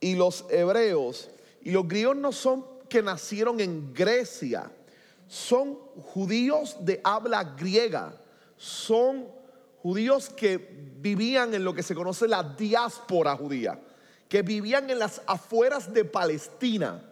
y 0.00 0.16
los 0.16 0.46
hebreos. 0.50 1.30
Y 1.62 1.70
los 1.70 1.86
griegos 1.86 2.16
no 2.16 2.32
son 2.32 2.73
que 2.94 3.02
nacieron 3.02 3.58
en 3.58 3.92
Grecia, 3.92 4.70
son 5.26 5.74
judíos 5.96 6.76
de 6.78 7.00
habla 7.02 7.42
griega 7.42 8.14
son 8.56 9.26
judíos 9.82 10.28
que 10.30 10.56
vivían 11.00 11.54
en 11.54 11.64
lo 11.64 11.74
que 11.74 11.82
se 11.82 11.92
conoce 11.92 12.28
la 12.28 12.44
diáspora 12.44 13.36
judía, 13.36 13.80
que 14.28 14.42
vivían 14.42 14.88
en 14.90 15.00
las 15.00 15.20
afueras 15.26 15.92
de 15.92 16.04
Palestina, 16.04 17.02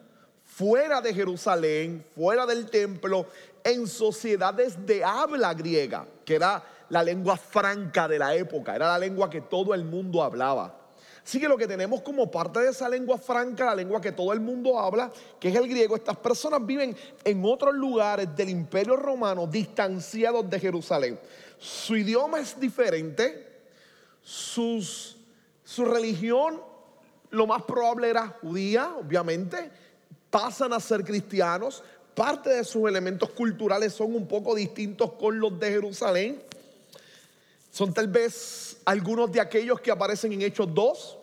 fuera 0.44 1.00
de 1.00 1.12
Jerusalén, 1.12 2.06
fuera 2.14 2.46
del 2.46 2.70
templo, 2.70 3.26
en 3.64 3.88
sociedades 3.88 4.86
de 4.86 5.02
habla 5.02 5.52
griega, 5.52 6.06
que 6.24 6.36
era 6.36 6.62
la 6.90 7.02
lengua 7.02 7.36
franca 7.36 8.06
de 8.06 8.20
la 8.20 8.36
época, 8.36 8.76
era 8.76 8.86
la 8.86 8.98
lengua 9.00 9.28
que 9.28 9.40
todo 9.40 9.74
el 9.74 9.84
mundo 9.84 10.22
hablaba. 10.22 10.81
Así 11.24 11.38
que 11.38 11.48
lo 11.48 11.56
que 11.56 11.68
tenemos 11.68 12.02
como 12.02 12.30
parte 12.30 12.60
de 12.60 12.70
esa 12.70 12.88
lengua 12.88 13.16
franca, 13.16 13.66
la 13.66 13.76
lengua 13.76 14.00
que 14.00 14.12
todo 14.12 14.32
el 14.32 14.40
mundo 14.40 14.78
habla, 14.78 15.12
que 15.38 15.48
es 15.48 15.54
el 15.54 15.68
griego, 15.68 15.94
estas 15.94 16.16
personas 16.16 16.64
viven 16.66 16.96
en 17.24 17.44
otros 17.44 17.74
lugares 17.74 18.34
del 18.34 18.48
imperio 18.48 18.96
romano 18.96 19.46
distanciados 19.46 20.50
de 20.50 20.58
Jerusalén. 20.58 21.20
Su 21.58 21.96
idioma 21.96 22.40
es 22.40 22.58
diferente, 22.58 23.60
su 24.20 24.84
religión 25.78 26.60
lo 27.30 27.46
más 27.46 27.62
probable 27.62 28.10
era 28.10 28.26
judía, 28.26 28.92
obviamente, 28.98 29.70
pasan 30.28 30.72
a 30.72 30.80
ser 30.80 31.04
cristianos, 31.04 31.82
parte 32.14 32.50
de 32.50 32.64
sus 32.64 32.88
elementos 32.88 33.30
culturales 33.30 33.92
son 33.94 34.14
un 34.14 34.26
poco 34.26 34.54
distintos 34.54 35.12
con 35.12 35.38
los 35.38 35.58
de 35.58 35.70
Jerusalén. 35.70 36.42
Son 37.72 37.94
tal 37.94 38.06
vez 38.08 38.76
algunos 38.84 39.32
de 39.32 39.40
aquellos 39.40 39.80
que 39.80 39.90
aparecen 39.90 40.30
en 40.34 40.42
Hechos 40.42 40.68
2, 40.74 41.18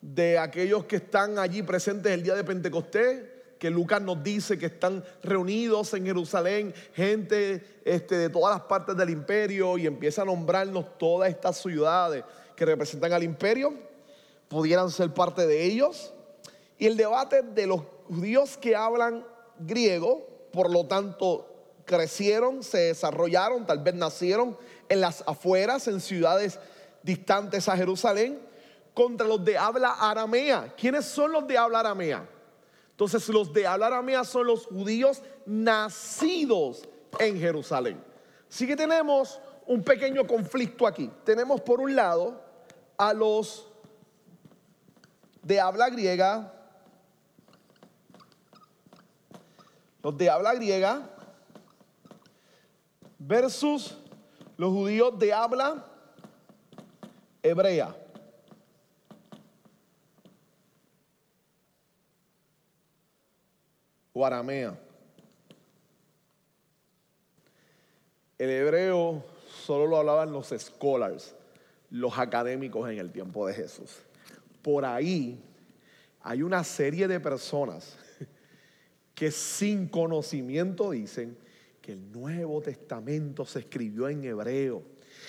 de 0.00 0.38
aquellos 0.38 0.86
que 0.86 0.96
están 0.96 1.38
allí 1.38 1.62
presentes 1.62 2.10
el 2.10 2.22
día 2.22 2.34
de 2.34 2.42
Pentecostés, 2.42 3.22
que 3.58 3.68
Lucas 3.68 4.00
nos 4.00 4.22
dice 4.22 4.56
que 4.56 4.64
están 4.64 5.04
reunidos 5.22 5.92
en 5.92 6.06
Jerusalén, 6.06 6.74
gente 6.94 7.82
este, 7.84 8.16
de 8.16 8.30
todas 8.30 8.56
las 8.56 8.64
partes 8.66 8.96
del 8.96 9.10
imperio, 9.10 9.76
y 9.76 9.86
empieza 9.86 10.22
a 10.22 10.24
nombrarnos 10.24 10.96
todas 10.96 11.28
estas 11.28 11.58
ciudades 11.58 12.24
que 12.56 12.64
representan 12.64 13.12
al 13.12 13.22
imperio, 13.22 13.74
pudieran 14.48 14.90
ser 14.90 15.12
parte 15.12 15.46
de 15.46 15.64
ellos. 15.66 16.14
Y 16.78 16.86
el 16.86 16.96
debate 16.96 17.42
de 17.42 17.66
los 17.66 17.82
judíos 18.08 18.56
que 18.56 18.74
hablan 18.74 19.22
griego, 19.58 20.26
por 20.50 20.70
lo 20.70 20.86
tanto, 20.86 21.54
crecieron, 21.84 22.62
se 22.62 22.78
desarrollaron, 22.78 23.66
tal 23.66 23.80
vez 23.80 23.94
nacieron 23.94 24.56
en 24.88 25.00
las 25.00 25.22
afueras, 25.26 25.88
en 25.88 26.00
ciudades 26.00 26.58
distantes 27.02 27.68
a 27.68 27.76
Jerusalén, 27.76 28.40
contra 28.94 29.26
los 29.26 29.44
de 29.44 29.58
habla 29.58 29.92
aramea. 29.98 30.74
¿Quiénes 30.76 31.04
son 31.04 31.32
los 31.32 31.46
de 31.46 31.58
habla 31.58 31.80
aramea? 31.80 32.28
Entonces 32.90 33.28
los 33.28 33.52
de 33.52 33.66
habla 33.66 33.86
aramea 33.86 34.24
son 34.24 34.46
los 34.46 34.66
judíos 34.66 35.22
nacidos 35.46 36.88
en 37.18 37.38
Jerusalén. 37.38 38.02
Así 38.48 38.66
que 38.66 38.76
tenemos 38.76 39.40
un 39.66 39.82
pequeño 39.82 40.26
conflicto 40.26 40.86
aquí. 40.86 41.10
Tenemos 41.24 41.60
por 41.60 41.80
un 41.80 41.96
lado 41.96 42.40
a 42.96 43.12
los 43.12 43.66
de 45.42 45.60
habla 45.60 45.90
griega, 45.90 46.52
los 50.02 50.16
de 50.16 50.30
habla 50.30 50.54
griega 50.54 51.10
versus 53.18 53.96
los 54.56 54.70
judíos 54.72 55.18
de 55.18 55.32
habla 55.32 55.84
hebrea. 57.42 57.96
O 64.12 64.24
aramea. 64.24 64.78
El 68.38 68.50
hebreo 68.50 69.24
solo 69.64 69.86
lo 69.86 69.96
hablaban 69.96 70.32
los 70.32 70.52
scholars, 70.56 71.34
los 71.90 72.18
académicos 72.18 72.88
en 72.90 72.98
el 72.98 73.10
tiempo 73.10 73.46
de 73.46 73.54
Jesús. 73.54 73.98
Por 74.62 74.84
ahí 74.84 75.42
hay 76.20 76.42
una 76.42 76.62
serie 76.64 77.08
de 77.08 77.20
personas 77.20 77.96
que 79.14 79.30
sin 79.30 79.88
conocimiento 79.88 80.90
dicen, 80.90 81.36
que 81.84 81.92
el 81.92 82.10
Nuevo 82.10 82.62
Testamento 82.62 83.44
se 83.44 83.58
escribió 83.58 84.08
en 84.08 84.24
hebreo 84.24 84.82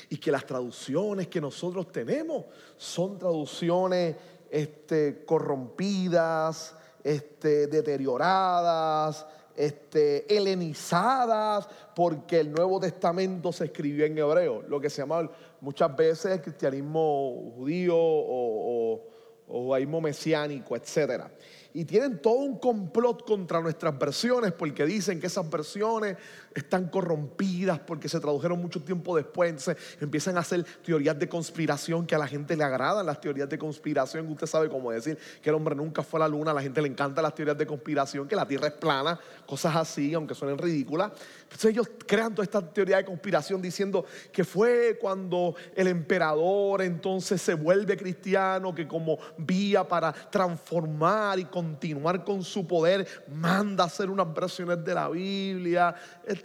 y 0.10 0.16
que 0.16 0.32
las 0.32 0.46
traducciones 0.46 1.28
que 1.28 1.42
nosotros 1.42 1.92
tenemos 1.92 2.46
son 2.78 3.20
traducciones 3.20 4.16
este, 4.50 5.26
corrompidas, 5.26 6.74
este, 7.04 7.68
deterioradas, 7.68 9.26
este, 9.54 10.34
helenizadas, 10.34 11.68
porque 11.94 12.40
el 12.40 12.54
Nuevo 12.54 12.80
Testamento 12.80 13.52
se 13.52 13.66
escribió 13.66 14.06
en 14.06 14.18
hebreo, 14.18 14.62
lo 14.62 14.80
que 14.80 14.90
se 14.90 15.02
llama 15.02 15.30
muchas 15.60 15.94
veces 15.94 16.32
el 16.32 16.42
cristianismo 16.42 17.52
judío 17.58 17.98
o, 17.98 19.02
o 19.48 19.64
judaísmo 19.64 20.00
mesiánico, 20.00 20.76
etcétera. 20.76 21.30
Y 21.74 21.84
tienen 21.84 22.22
todo 22.22 22.36
un 22.36 22.58
complot 22.58 23.26
contra 23.26 23.60
nuestras 23.60 24.00
versiones 24.00 24.54
porque 24.54 24.86
dicen 24.86 25.20
que 25.20 25.28
esas 25.28 25.50
versiones 25.50 26.16
están 26.56 26.88
corrompidas 26.88 27.80
porque 27.80 28.08
se 28.08 28.20
tradujeron 28.20 28.60
mucho 28.60 28.82
tiempo 28.82 29.16
después. 29.16 29.50
Entonces 29.50 29.78
empiezan 30.00 30.38
a 30.38 30.40
hacer 30.40 30.64
teorías 30.84 31.20
de 31.20 31.28
conspiración 31.28 32.08
que 32.08 32.16
a 32.16 32.18
la 32.18 32.28
gente 32.28 32.56
le 32.56 32.64
agradan 32.64 33.06
las 33.06 33.20
teorías 33.20 33.50
de 33.50 33.60
conspiración. 33.60 34.28
Usted 34.32 34.48
sabe 34.48 34.70
cómo 34.70 34.92
decir 34.92 35.18
que 35.42 35.50
el 35.50 35.56
hombre 35.56 35.76
nunca 35.76 36.02
fue 36.02 36.20
a 36.20 36.22
la 36.22 36.30
luna, 36.30 36.52
a 36.52 36.54
la 36.54 36.62
gente 36.62 36.82
le 36.82 36.88
encantan 36.88 37.24
las 37.24 37.36
teorías 37.36 37.58
de 37.58 37.68
conspiración, 37.68 38.28
que 38.28 38.36
la 38.36 38.48
tierra 38.48 38.68
es 38.68 38.74
plana, 38.74 39.20
cosas 39.46 39.76
así, 39.76 40.14
aunque 40.14 40.34
suenen 40.34 40.58
ridículas. 40.58 41.12
Entonces 41.44 41.72
ellos 41.72 41.90
crean 42.08 42.34
toda 42.34 42.44
esta 42.44 42.62
teoría 42.62 42.98
de 42.98 43.06
conspiración 43.06 43.62
diciendo 43.62 44.06
que 44.32 44.46
fue 44.46 44.98
cuando 45.00 45.56
el 45.76 45.88
emperador 45.88 46.82
entonces 46.82 47.42
se 47.42 47.54
vuelve 47.54 47.98
cristiano, 47.98 48.74
que 48.74 48.88
como 48.88 49.18
vía 49.38 49.86
para 49.86 50.14
transformar 50.14 51.38
y 51.38 51.46
continuar 51.46 52.24
con 52.24 52.44
su 52.44 52.66
poder, 52.66 53.06
manda 53.28 53.84
a 53.84 53.88
hacer 53.88 54.10
unas 54.10 54.34
versiones 54.34 54.84
de 54.86 54.94
la 54.94 55.10
Biblia, 55.10 55.94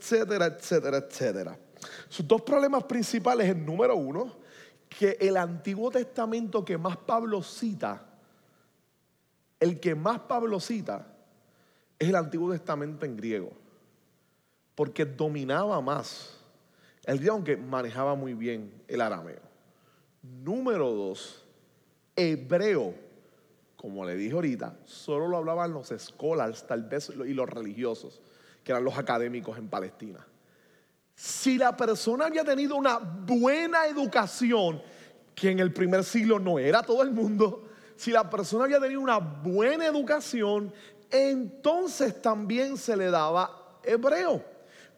etcétera, 0.00 0.46
etcétera, 0.46 0.96
etcétera. 0.96 1.58
Sus 2.08 2.26
dos 2.26 2.42
problemas 2.42 2.84
principales, 2.84 3.48
el 3.48 3.64
número 3.64 3.96
uno, 3.96 4.32
que 4.88 5.16
el 5.20 5.36
Antiguo 5.36 5.90
Testamento 5.90 6.64
que 6.64 6.76
más 6.76 6.96
Pablo 6.96 7.42
cita, 7.42 8.06
el 9.60 9.78
que 9.78 9.94
más 9.94 10.20
Pablo 10.20 10.58
cita, 10.58 11.06
es 11.98 12.08
el 12.08 12.16
Antiguo 12.16 12.50
Testamento 12.50 13.04
en 13.04 13.16
griego, 13.16 13.52
porque 14.74 15.04
dominaba 15.04 15.80
más 15.80 16.38
el 17.04 17.18
griego, 17.18 17.34
aunque 17.34 17.56
manejaba 17.56 18.14
muy 18.14 18.34
bien 18.34 18.82
el 18.88 19.00
arameo. 19.00 19.40
Número 20.22 20.90
dos, 20.90 21.44
hebreo, 22.16 22.94
como 23.76 24.04
le 24.04 24.16
dije 24.16 24.34
ahorita, 24.34 24.78
solo 24.84 25.28
lo 25.28 25.36
hablaban 25.36 25.72
los 25.72 25.88
scholars, 25.96 26.66
tal 26.66 26.82
vez, 26.84 27.10
y 27.10 27.32
los 27.32 27.48
religiosos 27.48 28.20
que 28.70 28.74
eran 28.74 28.84
los 28.84 28.96
académicos 28.96 29.58
en 29.58 29.68
Palestina. 29.68 30.24
Si 31.12 31.58
la 31.58 31.76
persona 31.76 32.26
había 32.26 32.44
tenido 32.44 32.76
una 32.76 32.98
buena 32.98 33.84
educación, 33.86 34.80
que 35.34 35.50
en 35.50 35.58
el 35.58 35.72
primer 35.72 36.04
siglo 36.04 36.38
no 36.38 36.56
era 36.56 36.80
todo 36.80 37.02
el 37.02 37.10
mundo, 37.10 37.68
si 37.96 38.12
la 38.12 38.30
persona 38.30 38.66
había 38.66 38.78
tenido 38.78 39.00
una 39.00 39.18
buena 39.18 39.86
educación, 39.86 40.72
entonces 41.10 42.22
también 42.22 42.76
se 42.76 42.96
le 42.96 43.10
daba 43.10 43.80
hebreo. 43.82 44.40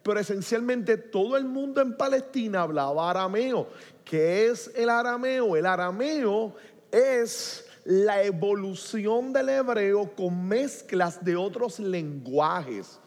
Pero 0.03 0.19
esencialmente 0.19 0.95
todo 0.97 1.35
el 1.35 1.45
mundo 1.45 1.81
en 1.81 1.97
Palestina 1.97 2.61
hablaba 2.61 3.09
arameo. 3.09 3.67
¿Qué 4.05 4.51
es 4.51 4.69
el 4.75 4.91
arameo? 4.91 5.55
El 5.55 5.65
arameo 5.65 6.53
es 6.91 7.65
la 7.85 8.21
evolución 8.21 9.33
del 9.33 9.49
hebreo 9.49 10.13
con 10.15 10.47
mezclas 10.47 11.25
de 11.25 11.35
otros 11.35 11.79
lenguajes 11.79 12.99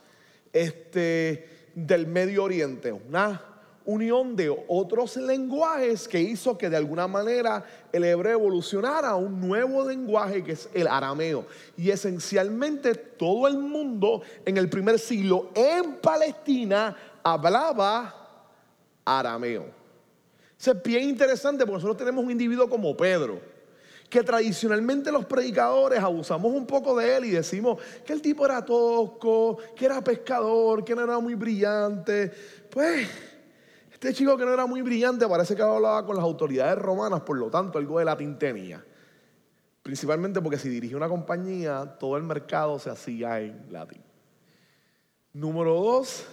este, 0.63 1.71
del 1.75 2.07
Medio 2.07 2.45
Oriente, 2.45 2.93
una 2.93 3.43
unión 3.85 4.35
de 4.35 4.55
otros 4.69 5.17
lenguajes 5.17 6.09
que 6.09 6.21
hizo 6.21 6.59
que 6.59 6.69
de 6.69 6.77
alguna 6.77 7.07
manera 7.07 7.65
el 7.93 8.05
hebreo 8.05 8.41
evolucionara 8.41 9.11
a 9.11 9.17
un 9.17 9.41
nuevo 9.41 9.87
lenguaje 9.89 10.43
que 10.43 10.53
es 10.53 10.69
el 10.75 10.89
arameo. 10.89 11.47
Y 11.77 11.91
esencialmente 11.91 12.95
todo 12.95 13.47
el 13.47 13.59
mundo 13.59 14.23
en 14.45 14.57
el 14.57 14.69
primer 14.69 14.99
siglo 14.99 15.51
en 15.55 15.97
Palestina 15.97 16.97
hablaba 17.23 18.15
arameo. 19.05 19.67
Eso 20.59 20.73
es 20.73 20.83
bien 20.83 21.05
interesante 21.11 21.65
porque 21.65 21.75
nosotros 21.75 21.99
tenemos 21.99 22.25
un 22.25 22.31
individuo 22.31 22.69
como 22.69 22.97
Pedro 22.97 23.56
que 24.09 24.23
tradicionalmente 24.23 25.11
los 25.11 25.25
predicadores 25.25 26.01
abusamos 26.01 26.53
un 26.53 26.67
poco 26.67 26.97
de 26.97 27.17
él 27.17 27.25
y 27.25 27.31
decimos 27.31 27.81
que 28.05 28.13
el 28.13 28.23
tipo 28.23 28.45
era 28.45 28.65
tosco, 28.65 29.59
que 29.75 29.85
era 29.85 30.03
pescador, 30.03 30.85
que 30.85 30.95
no 30.95 31.03
era 31.03 31.19
muy 31.19 31.35
brillante. 31.35 32.33
Pues 32.71 33.09
este 33.93 34.13
chico 34.13 34.37
que 34.37 34.45
no 34.45 34.53
era 34.53 34.67
muy 34.67 34.83
brillante 34.83 35.27
parece 35.27 35.57
que 35.57 35.63
hablaba 35.63 36.05
con 36.05 36.17
las 36.17 36.25
autoridades 36.25 36.79
romanas, 36.79 37.23
por 37.23 37.39
lo 37.39 37.51
tanto 37.51 37.79
algo 37.79 37.99
de 37.99 38.05
latín 38.05 38.39
tenía. 38.39 38.85
Principalmente 39.83 40.41
porque 40.41 40.59
si 40.59 40.69
dirigía 40.69 40.97
una 40.97 41.09
compañía, 41.09 41.97
todo 41.99 42.17
el 42.17 42.23
mercado 42.23 42.79
se 42.79 42.91
hacía 42.91 43.41
en 43.41 43.67
latín. 43.71 44.03
Número 45.33 45.75
dos, 45.75 46.27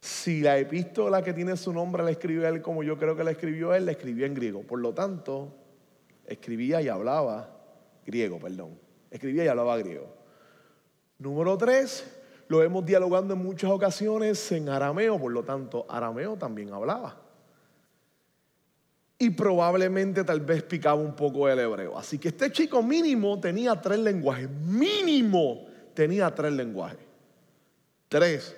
si 0.00 0.40
la 0.40 0.58
epístola 0.58 1.22
que 1.22 1.32
tiene 1.32 1.56
su 1.56 1.72
nombre 1.72 2.02
la 2.02 2.10
escribió 2.10 2.46
él 2.46 2.60
como 2.60 2.82
yo 2.82 2.98
creo 2.98 3.16
que 3.16 3.24
la 3.24 3.30
escribió 3.30 3.74
él, 3.74 3.86
la 3.86 3.92
escribió 3.92 4.26
en 4.26 4.34
griego. 4.34 4.62
Por 4.62 4.80
lo 4.80 4.92
tanto, 4.92 5.63
escribía 6.26 6.80
y 6.82 6.88
hablaba 6.88 7.50
griego, 8.04 8.38
perdón. 8.38 8.78
Escribía 9.10 9.44
y 9.44 9.48
hablaba 9.48 9.76
griego. 9.78 10.06
Número 11.18 11.56
tres, 11.56 12.04
lo 12.48 12.62
hemos 12.62 12.84
dialogando 12.84 13.34
en 13.34 13.42
muchas 13.42 13.70
ocasiones 13.70 14.52
en 14.52 14.68
arameo, 14.68 15.18
por 15.18 15.32
lo 15.32 15.42
tanto, 15.42 15.86
arameo 15.88 16.36
también 16.36 16.72
hablaba. 16.72 17.20
Y 19.18 19.30
probablemente 19.30 20.24
tal 20.24 20.40
vez 20.40 20.62
picaba 20.64 21.00
un 21.00 21.14
poco 21.14 21.48
el 21.48 21.58
hebreo. 21.58 21.96
Así 21.96 22.18
que 22.18 22.28
este 22.28 22.50
chico 22.50 22.82
mínimo 22.82 23.38
tenía 23.40 23.80
tres 23.80 24.00
lenguajes. 24.00 24.50
Mínimo 24.50 25.66
tenía 25.94 26.34
tres 26.34 26.52
lenguajes. 26.52 26.98
Tres 28.08 28.54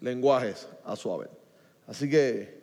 lenguajes 0.00 0.68
a 0.84 0.94
su 0.94 1.10
haber. 1.10 1.30
Así 1.86 2.08
que, 2.08 2.62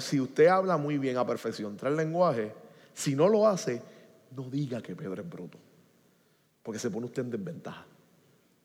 si 0.00 0.20
usted 0.20 0.48
habla 0.48 0.76
muy 0.76 0.98
bien 0.98 1.16
a 1.16 1.26
perfección 1.26 1.76
tres 1.76 1.94
lenguajes, 1.94 2.52
si 2.94 3.14
no 3.14 3.28
lo 3.28 3.46
hace, 3.46 3.82
no 4.34 4.44
diga 4.44 4.80
que 4.80 4.96
Pedro 4.96 5.20
es 5.20 5.28
bruto, 5.28 5.58
porque 6.62 6.78
se 6.78 6.90
pone 6.90 7.06
usted 7.06 7.22
en 7.22 7.30
desventaja. 7.30 7.84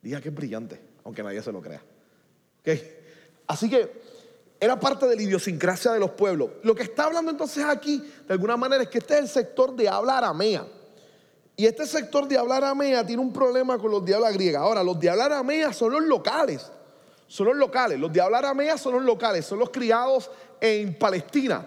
Diga 0.02 0.22
que 0.22 0.30
es 0.30 0.36
brillante, 0.36 0.80
aunque 1.04 1.22
nadie 1.22 1.42
se 1.42 1.52
lo 1.52 1.62
crea. 1.62 1.82
Así 3.48 3.70
que 3.70 3.92
era 4.60 4.80
parte 4.80 5.08
de 5.08 5.16
la 5.16 5.22
idiosincrasia 5.22 5.92
de 5.92 6.00
los 6.00 6.12
pueblos. 6.12 6.52
Lo 6.64 6.76
que 6.76 6.84
está 6.84 7.06
hablando 7.06 7.32
entonces 7.32 7.66
aquí, 7.66 8.04
de 8.28 8.34
alguna 8.34 8.58
manera, 8.58 8.84
es 8.84 8.90
que 8.90 9.00
este 9.00 9.16
es 9.16 9.20
el 9.22 9.28
sector 9.28 9.76
de 9.76 9.90
habla 9.90 10.18
aramea. 10.18 10.66
Y 11.56 11.66
este 11.66 11.86
sector 11.86 12.28
de 12.28 12.38
habla 12.38 12.58
aramea 12.58 13.06
tiene 13.06 13.22
un 13.22 13.34
problema 13.34 13.78
con 13.78 13.92
los 13.92 14.06
de 14.06 14.16
habla 14.16 14.32
griega. 14.32 14.60
Ahora, 14.60 14.84
los 14.84 15.00
de 15.00 15.10
habla 15.10 15.26
aramea 15.26 15.74
son 15.74 15.92
los 15.92 16.04
locales. 16.04 16.72
Son 17.28 17.48
los 17.48 17.56
locales. 17.58 18.00
Los 18.00 18.14
de 18.14 18.22
habla 18.22 18.38
aramea 18.38 18.78
son 18.78 18.94
los 18.94 19.04
locales. 19.04 19.46
Son 19.46 19.60
los 19.60 19.70
criados 19.70 20.30
en 20.62 20.98
Palestina. 20.98 21.66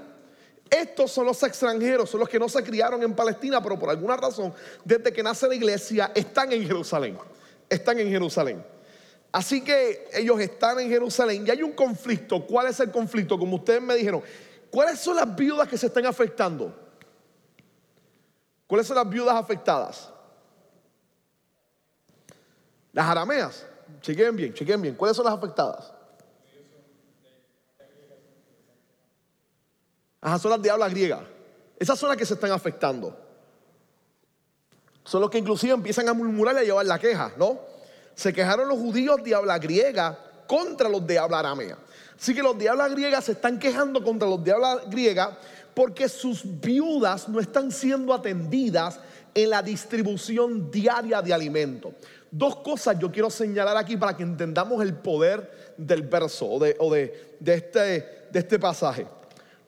Estos 0.72 1.12
son 1.12 1.26
los 1.26 1.42
extranjeros, 1.42 2.08
son 2.08 2.20
los 2.20 2.28
que 2.30 2.38
no 2.38 2.48
se 2.48 2.64
criaron 2.64 3.02
en 3.02 3.14
Palestina, 3.14 3.62
pero 3.62 3.78
por 3.78 3.90
alguna 3.90 4.16
razón, 4.16 4.54
desde 4.82 5.12
que 5.12 5.22
nace 5.22 5.46
la 5.46 5.54
iglesia, 5.54 6.10
están 6.14 6.50
en 6.50 6.66
Jerusalén. 6.66 7.18
Están 7.68 7.98
en 7.98 8.08
Jerusalén. 8.08 8.64
Así 9.30 9.62
que 9.62 10.08
ellos 10.14 10.40
están 10.40 10.80
en 10.80 10.88
Jerusalén 10.88 11.46
y 11.46 11.50
hay 11.50 11.62
un 11.62 11.72
conflicto. 11.72 12.46
¿Cuál 12.46 12.68
es 12.68 12.80
el 12.80 12.90
conflicto? 12.90 13.38
Como 13.38 13.56
ustedes 13.56 13.82
me 13.82 13.94
dijeron, 13.94 14.22
¿cuáles 14.70 14.98
son 14.98 15.16
las 15.16 15.36
viudas 15.36 15.68
que 15.68 15.76
se 15.76 15.88
están 15.88 16.06
afectando? 16.06 16.74
¿Cuáles 18.66 18.86
son 18.86 18.96
las 18.96 19.08
viudas 19.10 19.34
afectadas? 19.34 20.08
Las 22.94 23.06
arameas. 23.06 23.66
Chequen 24.00 24.34
bien, 24.34 24.54
chequen 24.54 24.80
bien. 24.80 24.94
¿Cuáles 24.94 25.18
son 25.18 25.26
las 25.26 25.34
afectadas? 25.34 25.92
Ajá, 30.22 30.38
son 30.38 30.52
las 30.52 30.62
de 30.62 30.70
habla 30.70 30.88
griega. 30.88 31.20
Esas 31.78 31.98
son 31.98 32.08
las 32.08 32.16
que 32.16 32.24
se 32.24 32.34
están 32.34 32.52
afectando. 32.52 33.18
Son 35.04 35.20
los 35.20 35.28
que 35.28 35.38
inclusive 35.38 35.74
empiezan 35.74 36.08
a 36.08 36.14
murmurar 36.14 36.54
y 36.54 36.58
a 36.58 36.62
llevar 36.62 36.86
la 36.86 36.98
queja, 36.98 37.32
¿no? 37.36 37.60
Se 38.14 38.32
quejaron 38.32 38.68
los 38.68 38.78
judíos 38.78 39.22
de 39.24 39.34
habla 39.34 39.58
griega 39.58 40.16
contra 40.46 40.88
los 40.88 41.04
de 41.04 41.18
habla 41.18 41.40
aramea. 41.40 41.76
Así 42.16 42.34
que 42.34 42.42
los 42.42 42.56
de 42.56 42.68
habla 42.68 42.88
griega 42.88 43.20
se 43.20 43.32
están 43.32 43.58
quejando 43.58 44.04
contra 44.04 44.28
los 44.28 44.42
de 44.44 44.52
habla 44.52 44.82
griega 44.86 45.36
porque 45.74 46.08
sus 46.08 46.42
viudas 46.60 47.28
no 47.28 47.40
están 47.40 47.72
siendo 47.72 48.14
atendidas 48.14 49.00
en 49.34 49.50
la 49.50 49.60
distribución 49.60 50.70
diaria 50.70 51.20
de 51.20 51.32
alimentos. 51.32 51.94
Dos 52.30 52.56
cosas 52.56 52.96
yo 52.98 53.10
quiero 53.10 53.28
señalar 53.28 53.76
aquí 53.76 53.96
para 53.96 54.16
que 54.16 54.22
entendamos 54.22 54.82
el 54.82 54.94
poder 54.94 55.74
del 55.76 56.02
verso 56.02 56.46
o 56.46 56.60
de, 56.60 57.38
este, 57.44 57.80
de 58.30 58.38
este 58.38 58.58
pasaje. 58.58 59.06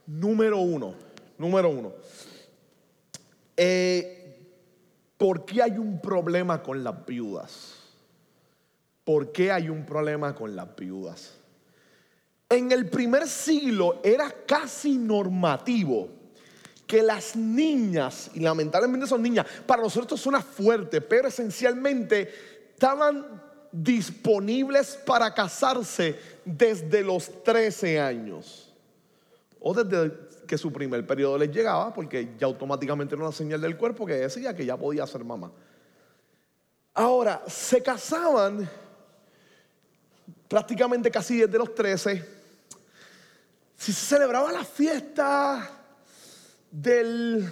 Número 0.07 0.59
uno, 0.59 0.95
número 1.39 1.71
uno. 1.71 1.93
Eh, 3.57 4.25
¿Por 5.17 5.45
qué 5.45 5.63
hay 5.63 5.79
un 5.79 6.01
problema 6.01 6.63
con 6.63 6.85
las 6.85 7.07
viudas? 7.07 7.75
¿Por 9.05 9.33
qué 9.33 9.51
hay 9.51 9.69
un 9.69 9.87
problema 9.87 10.35
con 10.35 10.55
las 10.55 10.75
viudas? 10.77 11.35
En 12.49 12.73
el 12.73 12.91
primer 12.91 13.27
siglo 13.27 14.01
era 14.05 14.31
casi 14.47 14.99
normativo 14.99 16.09
que 16.87 17.03
las 17.03 17.35
niñas, 17.35 18.31
y 18.35 18.41
lamentablemente 18.41 19.07
son 19.07 19.23
niñas, 19.23 19.47
para 19.67 19.83
nosotros 19.83 20.21
suena 20.21 20.43
fuerte, 20.43 21.01
pero 21.01 21.29
esencialmente 21.29 22.31
estaban 22.73 23.43
disponibles 23.73 24.99
para 25.07 25.33
casarse 25.33 26.19
desde 26.45 27.03
los 27.03 27.43
13 27.43 27.99
años 27.99 28.64
o 29.67 29.73
desde 29.73 30.13
que 30.47 30.59
su 30.59 30.71
primer 30.71 31.07
periodo 31.07 31.39
les 31.39 31.51
llegaba, 31.51 31.93
porque 31.95 32.35
ya 32.39 32.47
automáticamente 32.47 33.15
era 33.15 33.25
una 33.25 33.33
señal 33.33 33.63
del 33.63 33.79
cuerpo 33.79 34.05
que 34.05 34.13
decía 34.13 34.55
que 34.55 34.67
ya 34.67 34.77
podía 34.77 35.07
ser 35.07 35.25
mamá. 35.25 35.51
Ahora, 36.93 37.43
se 37.47 37.83
casaban 37.83 38.69
prácticamente 40.49 41.11
casi 41.11 41.39
desde 41.39 41.57
los 41.57 41.75
13. 41.75 42.23
Si 43.75 43.91
se 43.91 44.07
celebraba 44.07 44.53
la 44.53 44.65
fiesta 44.65 45.67
del, 46.71 47.51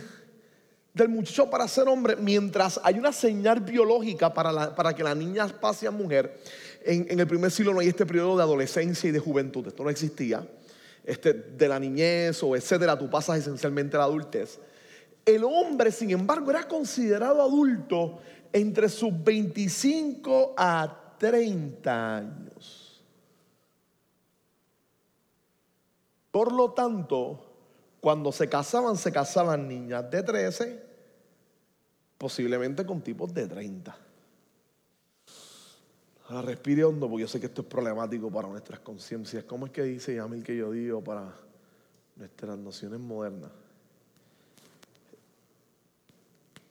del 0.92 1.08
muchacho 1.08 1.48
para 1.48 1.66
ser 1.66 1.88
hombre, 1.88 2.16
mientras 2.16 2.78
hay 2.84 2.98
una 2.98 3.12
señal 3.12 3.60
biológica 3.60 4.34
para, 4.34 4.74
para 4.74 4.94
que 4.94 5.02
la 5.02 5.14
niña 5.14 5.48
pase 5.48 5.86
a 5.86 5.90
mujer, 5.90 6.38
en, 6.84 7.06
en, 7.08 7.20
el 7.20 7.26
primer 7.26 7.50
siglo 7.50 7.72
no 7.72 7.80
hay 7.80 7.88
este 7.88 8.04
periodo 8.04 8.36
de 8.36 8.42
adolescencia 8.42 9.08
y 9.08 9.12
de 9.12 9.18
juventud, 9.18 9.66
esto 9.66 9.82
no 9.82 9.88
existía, 9.88 10.46
este, 11.04 11.32
de 11.32 11.68
la 11.68 11.78
niñez 11.78 12.42
o 12.42 12.54
etcétera, 12.56 12.98
tú 12.98 13.10
pasas 13.10 13.38
esencialmente 13.38 13.96
a 13.96 14.00
la 14.00 14.04
adultez. 14.04 14.60
El 15.24 15.44
hombre, 15.44 15.92
sin 15.92 16.10
embargo, 16.10 16.50
era 16.50 16.66
considerado 16.66 17.42
adulto 17.42 18.20
entre 18.52 18.88
sus 18.88 19.12
25 19.22 20.54
a 20.56 21.16
30 21.18 22.16
años. 22.16 23.04
Por 26.30 26.52
lo 26.52 26.72
tanto, 26.72 27.52
cuando 28.00 28.32
se 28.32 28.48
casaban, 28.48 28.96
se 28.96 29.12
casaban 29.12 29.68
niñas 29.68 30.10
de 30.10 30.22
13, 30.22 30.82
posiblemente 32.18 32.84
con 32.84 33.00
tipos 33.00 33.32
de 33.32 33.46
30. 33.46 33.96
Ahora 36.32 36.46
respire 36.46 36.82
hondo 36.82 37.10
porque 37.10 37.20
yo 37.20 37.28
sé 37.28 37.38
que 37.38 37.44
esto 37.44 37.60
es 37.60 37.68
problemático 37.68 38.30
para 38.30 38.48
nuestras 38.48 38.80
conciencias. 38.80 39.44
¿Cómo 39.44 39.66
es 39.66 39.72
que 39.72 39.82
dice 39.82 40.14
Yamil 40.14 40.42
que 40.42 40.56
yo 40.56 40.70
digo 40.70 41.04
para 41.04 41.30
nuestras 42.16 42.56
nociones 42.56 43.00
modernas? 43.00 43.50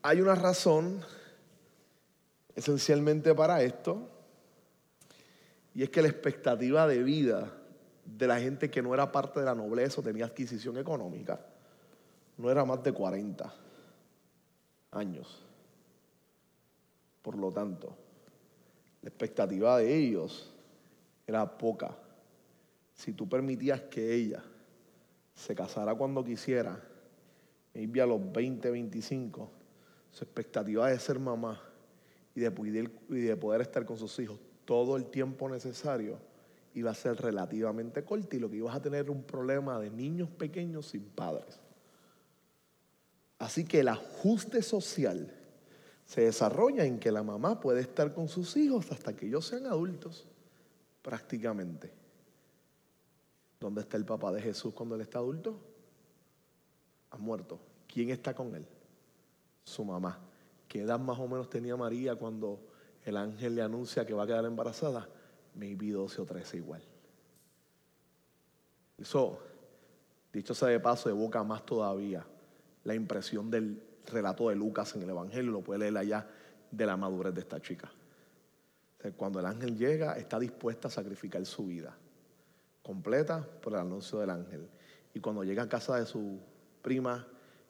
Hay 0.02 0.19
una 0.19 0.34
razón 0.34 1.02
esencialmente 2.56 3.36
para 3.36 3.62
esto, 3.62 4.10
y 5.76 5.84
es 5.84 5.91
que 5.91 6.02
la 6.02 6.08
expectativa 6.08 6.88
de 6.88 7.04
vida 7.04 7.54
de 8.04 8.26
la 8.26 8.39
gente 8.39 8.71
que 8.71 8.82
no 8.82 8.95
era 8.95 9.12
parte 9.12 9.41
de 9.41 9.45
la 9.45 9.54
nobleza 9.54 10.02
o 10.02 10.04
tenía 10.04 10.26
adquisición 10.26 10.80
económica 10.80 11.39
no 12.39 12.50
era 12.50 12.65
más 12.65 12.82
de 12.82 12.93
40 12.93 13.54
años. 14.89 15.43
Por 17.21 17.38
lo 17.38 17.52
tanto, 17.52 18.00
la 19.01 19.09
expectativa 19.09 19.77
de 19.77 19.95
ellos 19.95 20.51
era 21.25 21.57
poca. 21.57 21.97
Si 22.93 23.13
tú 23.13 23.27
permitías 23.27 23.81
que 23.81 24.13
ella 24.13 24.43
se 25.33 25.55
casara 25.55 25.95
cuando 25.95 26.23
quisiera, 26.23 26.79
maybe 27.73 28.01
a 28.01 28.05
los 28.05 28.31
20, 28.31 28.69
25, 28.69 29.51
su 30.11 30.23
expectativa 30.23 30.89
de 30.89 30.99
ser 30.99 31.19
mamá 31.19 31.59
y 32.35 32.41
de, 32.41 32.51
poder, 33.37 33.61
estar 33.61 33.85
con 33.85 33.97
sus 33.97 34.17
hijos 34.19 34.39
todo 34.65 34.95
el 34.95 35.05
tiempo 35.05 35.49
necesario 35.49 36.17
iba 36.73 36.91
a 36.91 36.95
ser 36.95 37.17
relativamente 37.17 38.03
corta 38.03 38.35
y 38.35 38.39
lo 38.39 38.49
que 38.49 38.57
ibas 38.57 38.75
a 38.75 38.81
tener 38.81 39.09
un 39.09 39.23
problema 39.23 39.79
de 39.79 39.89
niños 39.89 40.29
pequeños 40.29 40.87
sin 40.87 41.03
padres. 41.03 41.59
Así 43.39 43.65
que 43.65 43.79
el 43.79 43.89
ajuste 43.89 44.61
social 44.61 45.40
se 46.12 46.19
desarrolla 46.19 46.84
en 46.84 47.00
que 47.00 47.10
la 47.10 47.24
mamá 47.24 47.62
puede 47.62 47.80
estar 47.80 48.13
con 48.13 48.28
sus 48.28 48.58
hijos 48.58 48.91
hasta 48.91 49.15
que 49.15 49.28
ellos 49.28 49.45
sean 49.45 49.65
adultos, 49.65 50.28
prácticamente. 51.02 51.89
¿Dónde 53.58 53.80
está 53.80 53.95
el 53.95 54.04
papá 54.04 54.30
de 54.34 54.41
Jesús 54.41 54.74
cuando 54.74 54.95
él 54.95 55.02
está 55.02 55.19
adulto? 55.19 55.58
Ha 57.12 57.17
muerto. 57.17 57.62
¿Quién 57.88 58.10
está 58.10 58.34
con 58.34 58.54
él? 58.54 58.67
Su 59.63 59.86
mamá. 59.86 60.19
¿Qué 60.67 60.82
edad 60.82 61.00
más 61.00 61.17
o 61.17 61.30
menos 61.30 61.50
tenía 61.50 61.78
María 61.78 62.13
cuando 62.15 62.60
el 63.06 63.15
ángel 63.15 63.56
le 63.56 63.62
anuncia 63.62 64.06
que 64.06 64.13
va 64.13 64.24
a 64.24 64.28
quedar 64.28 64.43
embarazada? 64.43 65.08
Maybe 65.56 65.91
12 65.91 66.24
o 66.24 66.26
13 66.26 66.58
igual. 66.58 66.84
Eso, 68.97 69.39
dicho 70.34 70.54
sea 70.54 70.67
de 70.67 70.82
paso, 70.82 71.10
evoca 71.10 71.41
más 71.45 71.65
todavía 71.65 72.26
la 72.84 72.95
impresión 72.95 73.50
del 73.50 73.90
relato 74.07 74.49
de 74.49 74.55
Lucas 74.55 74.95
en 74.95 75.03
el 75.03 75.09
Evangelio, 75.09 75.51
lo 75.51 75.61
puede 75.61 75.79
leer 75.79 75.97
allá 75.97 76.27
de 76.69 76.85
la 76.85 76.97
madurez 76.97 77.33
de 77.33 77.41
esta 77.41 77.61
chica. 77.61 77.91
cuando 79.17 79.39
el 79.39 79.45
ángel 79.47 79.75
llega, 79.75 80.13
está 80.13 80.39
dispuesta 80.39 80.87
a 80.87 80.91
sacrificar 80.91 81.43
su 81.45 81.65
vida 81.65 81.97
completa 82.83 83.45
por 83.61 83.73
el 83.73 83.79
anuncio 83.79 84.19
del 84.19 84.29
ángel. 84.29 84.67
Y 85.13 85.19
cuando 85.19 85.43
llega 85.43 85.63
a 85.63 85.69
casa 85.69 85.97
de 85.97 86.05
su 86.05 86.39
prima, 86.81 87.25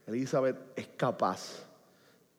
Elizabeth 0.06 0.58
es 0.76 0.88
capaz 0.98 1.67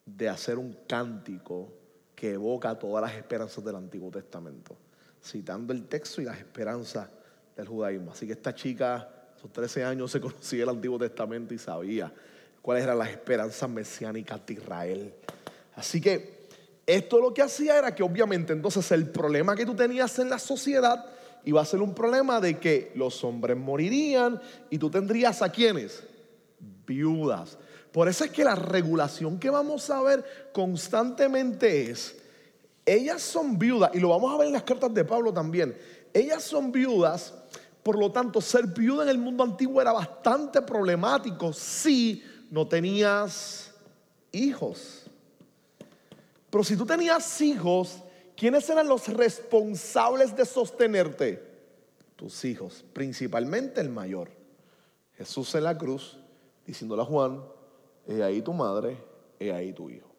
de 0.05 0.29
hacer 0.29 0.57
un 0.57 0.77
cántico 0.87 1.71
que 2.15 2.33
evoca 2.33 2.77
todas 2.77 3.03
las 3.03 3.13
esperanzas 3.17 3.63
del 3.63 3.75
Antiguo 3.75 4.11
Testamento, 4.11 4.75
citando 5.23 5.73
el 5.73 5.87
texto 5.87 6.21
y 6.21 6.25
las 6.25 6.37
esperanzas 6.37 7.09
del 7.55 7.67
judaísmo. 7.67 8.11
Así 8.11 8.27
que 8.27 8.33
esta 8.33 8.53
chica, 8.53 8.95
a 8.95 9.39
sus 9.39 9.51
13 9.51 9.83
años, 9.83 10.11
se 10.11 10.21
conocía 10.21 10.63
el 10.63 10.69
Antiguo 10.69 10.99
Testamento 10.99 11.53
y 11.53 11.57
sabía 11.57 12.13
cuáles 12.63 12.85
eran 12.85 12.97
las 12.97 13.09
esperanzas 13.09 13.69
mesiánicas 13.69 14.43
de 14.47 14.53
Israel. 14.53 15.13
Así 15.75 15.99
que 15.99 16.47
esto 16.87 17.19
lo 17.19 17.33
que 17.33 17.41
hacía 17.41 17.77
era 17.77 17.93
que 17.93 18.03
obviamente 18.03 18.53
entonces 18.53 18.89
el 18.93 19.09
problema 19.09 19.53
que 19.53 19.65
tú 19.65 19.75
tenías 19.75 20.17
en 20.17 20.29
la 20.29 20.39
sociedad 20.39 21.05
iba 21.43 21.61
a 21.61 21.65
ser 21.65 21.81
un 21.81 21.93
problema 21.93 22.39
de 22.39 22.59
que 22.59 22.93
los 22.95 23.21
hombres 23.25 23.57
morirían 23.57 24.41
y 24.69 24.77
tú 24.77 24.89
tendrías 24.89 25.41
a 25.41 25.51
quienes? 25.51 26.03
Viudas. 26.87 27.57
Por 27.91 28.07
eso 28.07 28.23
es 28.23 28.31
que 28.31 28.45
la 28.45 28.55
regulación 28.55 29.37
que 29.39 29.49
vamos 29.49 29.89
a 29.89 30.01
ver 30.01 30.49
constantemente 30.53 31.91
es, 31.91 32.15
ellas 32.85 33.21
son 33.21 33.59
viudas, 33.59 33.91
y 33.93 33.99
lo 33.99 34.09
vamos 34.09 34.33
a 34.33 34.37
ver 34.37 34.47
en 34.47 34.53
las 34.53 34.63
cartas 34.63 34.93
de 34.93 35.03
Pablo 35.03 35.33
también, 35.33 35.77
ellas 36.13 36.43
son 36.43 36.71
viudas, 36.71 37.33
por 37.83 37.99
lo 37.99 38.09
tanto 38.09 38.39
ser 38.39 38.67
viuda 38.67 39.03
en 39.03 39.09
el 39.09 39.17
mundo 39.17 39.43
antiguo 39.43 39.81
era 39.81 39.91
bastante 39.91 40.61
problemático 40.61 41.51
si 41.51 42.23
no 42.49 42.67
tenías 42.67 43.71
hijos. 44.31 45.03
Pero 46.49 46.63
si 46.63 46.77
tú 46.77 46.85
tenías 46.85 47.41
hijos, 47.41 48.03
¿quiénes 48.35 48.69
eran 48.69 48.87
los 48.87 49.07
responsables 49.07 50.35
de 50.35 50.45
sostenerte? 50.45 51.43
Tus 52.15 52.45
hijos, 52.45 52.85
principalmente 52.93 53.81
el 53.81 53.89
mayor. 53.89 54.29
Jesús 55.17 55.55
en 55.55 55.63
la 55.63 55.77
cruz, 55.77 56.17
diciéndole 56.65 57.01
a 57.01 57.05
Juan, 57.05 57.43
he 58.07 58.21
ahí 58.21 58.41
tu 58.41 58.53
madre, 58.53 58.97
he 59.39 59.51
ahí 59.51 59.73
tu 59.73 59.89
hijo. 59.89 60.09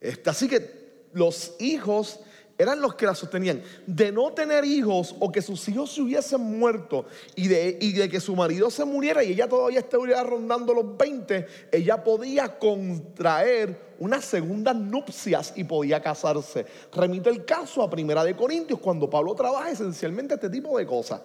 Este, 0.00 0.30
así 0.30 0.48
que 0.48 1.08
los 1.12 1.54
hijos 1.58 2.20
eran 2.60 2.82
los 2.82 2.94
que 2.94 3.06
la 3.06 3.14
sostenían. 3.14 3.62
De 3.86 4.12
no 4.12 4.32
tener 4.32 4.66
hijos 4.66 5.14
o 5.18 5.32
que 5.32 5.40
sus 5.40 5.66
hijos 5.68 5.94
se 5.94 6.02
hubiesen 6.02 6.42
muerto 6.58 7.06
y 7.34 7.48
de, 7.48 7.78
y 7.80 7.92
de 7.92 8.08
que 8.10 8.20
su 8.20 8.36
marido 8.36 8.70
se 8.70 8.84
muriera 8.84 9.24
y 9.24 9.32
ella 9.32 9.48
todavía 9.48 9.80
estuviera 9.80 10.22
rondando 10.22 10.74
los 10.74 10.96
20, 10.96 11.46
ella 11.72 12.04
podía 12.04 12.58
contraer 12.58 13.94
unas 13.98 14.26
segundas 14.26 14.76
nupcias 14.76 15.54
y 15.56 15.64
podía 15.64 16.02
casarse. 16.02 16.66
Remite 16.92 17.30
el 17.30 17.46
caso 17.46 17.82
a 17.82 17.88
Primera 17.88 18.22
de 18.24 18.36
Corintios 18.36 18.78
cuando 18.78 19.08
Pablo 19.08 19.34
trabaja 19.34 19.70
esencialmente 19.70 20.34
este 20.34 20.50
tipo 20.50 20.76
de 20.76 20.86
cosas. 20.86 21.22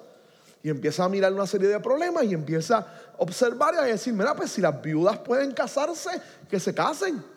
Y 0.63 0.69
empieza 0.69 1.04
a 1.04 1.10
mirar 1.10 1.34
una 1.34 1.45
serie 1.45 1.67
de 1.67 1.82
problemas 1.82 2.24
y 2.24 2.34
empieza 2.34 2.78
a 2.78 2.88
observar 3.17 3.74
y 3.76 3.78
a 3.78 3.82
decir, 3.84 4.13
mira, 4.13 4.34
pues 4.34 4.52
si 4.52 4.62
las 4.62 4.82
viudas 4.82 5.17
pueden 5.17 5.52
casarse, 5.52 6.10
que 6.50 6.62
se 6.62 6.74
casen. 6.74 7.35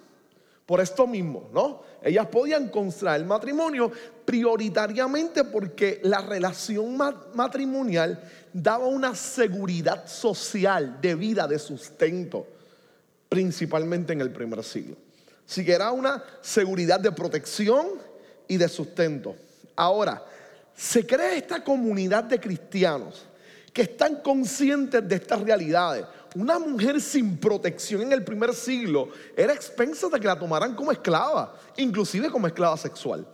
Por 0.69 0.83
esto 0.83 1.07
mismo, 1.07 1.49
¿no? 1.51 1.81
Ellas 2.03 2.27
podían 2.27 2.69
contraer 2.69 3.25
matrimonio 3.25 3.91
prioritariamente 4.27 5.45
porque 5.45 5.99
la 6.03 6.21
relación 6.21 6.95
matrimonial 7.33 8.23
daba 8.53 8.87
una 8.87 9.15
seguridad 9.15 10.07
social 10.07 11.01
de 11.01 11.15
vida, 11.15 11.49
de 11.49 11.59
sustento, 11.59 12.47
principalmente 13.31 14.13
en 14.13 14.21
el 14.21 14.31
primer 14.31 14.63
siglo. 14.63 14.95
Así 15.49 15.65
que 15.65 15.73
era 15.73 15.91
una 15.91 16.23
seguridad 16.43 17.01
de 17.01 17.13
protección 17.13 17.87
y 18.47 18.59
de 18.59 18.69
sustento. 18.69 19.37
Ahora, 19.75 20.23
se 20.77 21.07
crea 21.07 21.35
esta 21.35 21.65
comunidad 21.65 22.25
de 22.25 22.39
cristianos 22.39 23.25
que 23.73 23.81
están 23.81 24.17
conscientes 24.17 25.09
de 25.09 25.15
estas 25.15 25.41
realidades. 25.41 26.05
Una 26.35 26.59
mujer 26.59 27.01
sin 27.01 27.39
protección 27.39 28.03
en 28.03 28.13
el 28.13 28.23
primer 28.23 28.55
siglo 28.55 29.09
era 29.37 29.55
expensa 29.55 30.09
de 30.09 30.21
que 30.21 30.27
la 30.27 30.39
tomaran 30.39 30.75
como 30.75 30.93
esclava, 30.93 31.55
inclusive 31.77 32.31
como 32.31 32.47
esclava 32.47 32.77
sexual. 32.77 33.27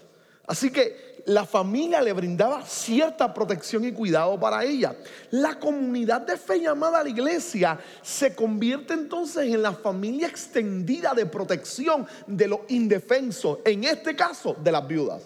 Así 0.46 0.70
que 0.70 1.22
la 1.26 1.46
familia 1.46 2.02
le 2.02 2.12
brindaba 2.12 2.64
cierta 2.66 3.32
protección 3.32 3.84
y 3.84 3.92
cuidado 3.92 4.38
para 4.38 4.62
ella. 4.64 4.94
La 5.30 5.58
comunidad 5.58 6.20
de 6.20 6.36
fe 6.36 6.60
llamada 6.60 7.02
la 7.02 7.08
iglesia 7.08 7.78
se 8.02 8.34
convierte 8.34 8.92
entonces 8.92 9.44
en 9.44 9.62
la 9.62 9.72
familia 9.72 10.28
extendida 10.28 11.14
de 11.14 11.26
protección 11.26 12.06
de 12.26 12.48
los 12.48 12.60
indefensos, 12.68 13.58
en 13.64 13.84
este 13.84 14.14
caso 14.14 14.54
de 14.62 14.70
las 14.70 14.86
viudas. 14.86 15.22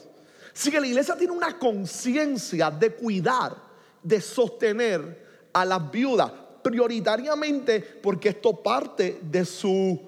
Así 0.54 0.70
que 0.70 0.80
la 0.80 0.86
iglesia 0.86 1.16
tiene 1.16 1.32
una 1.32 1.58
conciencia 1.58 2.70
de 2.70 2.94
cuidar, 2.94 3.56
de 4.02 4.20
sostener 4.20 5.26
a 5.52 5.64
las 5.64 5.90
viudas, 5.90 6.30
prioritariamente 6.68 7.80
porque 7.80 8.28
esto 8.28 8.62
parte 8.62 9.20
de 9.22 9.42
su 9.46 9.98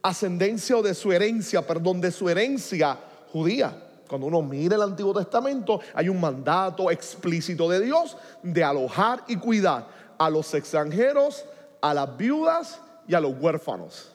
ascendencia 0.00 0.76
o 0.76 0.82
de 0.82 0.94
su 0.94 1.10
herencia, 1.10 1.66
perdón, 1.66 2.00
de 2.00 2.12
su 2.12 2.28
herencia 2.28 2.96
judía. 3.32 3.76
Cuando 4.08 4.28
uno 4.28 4.40
mira 4.42 4.76
el 4.76 4.82
Antiguo 4.82 5.12
Testamento, 5.12 5.80
hay 5.92 6.08
un 6.08 6.20
mandato 6.20 6.88
explícito 6.88 7.68
de 7.68 7.80
Dios 7.80 8.16
de 8.44 8.62
alojar 8.62 9.24
y 9.26 9.34
cuidar 9.36 9.88
a 10.16 10.30
los 10.30 10.54
extranjeros, 10.54 11.44
a 11.80 11.92
las 11.92 12.16
viudas 12.16 12.78
y 13.08 13.14
a 13.14 13.20
los 13.20 13.34
huérfanos. 13.40 14.12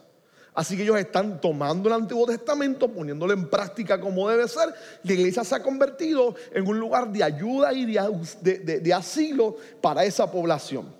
Así 0.54 0.78
que 0.78 0.84
ellos 0.84 0.98
están 0.98 1.42
tomando 1.42 1.90
el 1.90 1.96
Antiguo 1.96 2.26
Testamento, 2.26 2.88
poniéndolo 2.88 3.34
en 3.34 3.50
práctica 3.50 4.00
como 4.00 4.30
debe 4.30 4.48
ser. 4.48 4.74
La 5.04 5.14
iglesia 5.14 5.44
se 5.44 5.56
ha 5.56 5.62
convertido 5.62 6.34
en 6.54 6.66
un 6.66 6.80
lugar 6.80 7.12
de 7.12 7.24
ayuda 7.24 7.74
y 7.74 7.86
de, 7.86 8.94
asilo 8.94 9.58
para 9.82 10.06
esa 10.06 10.32
población. 10.32 10.99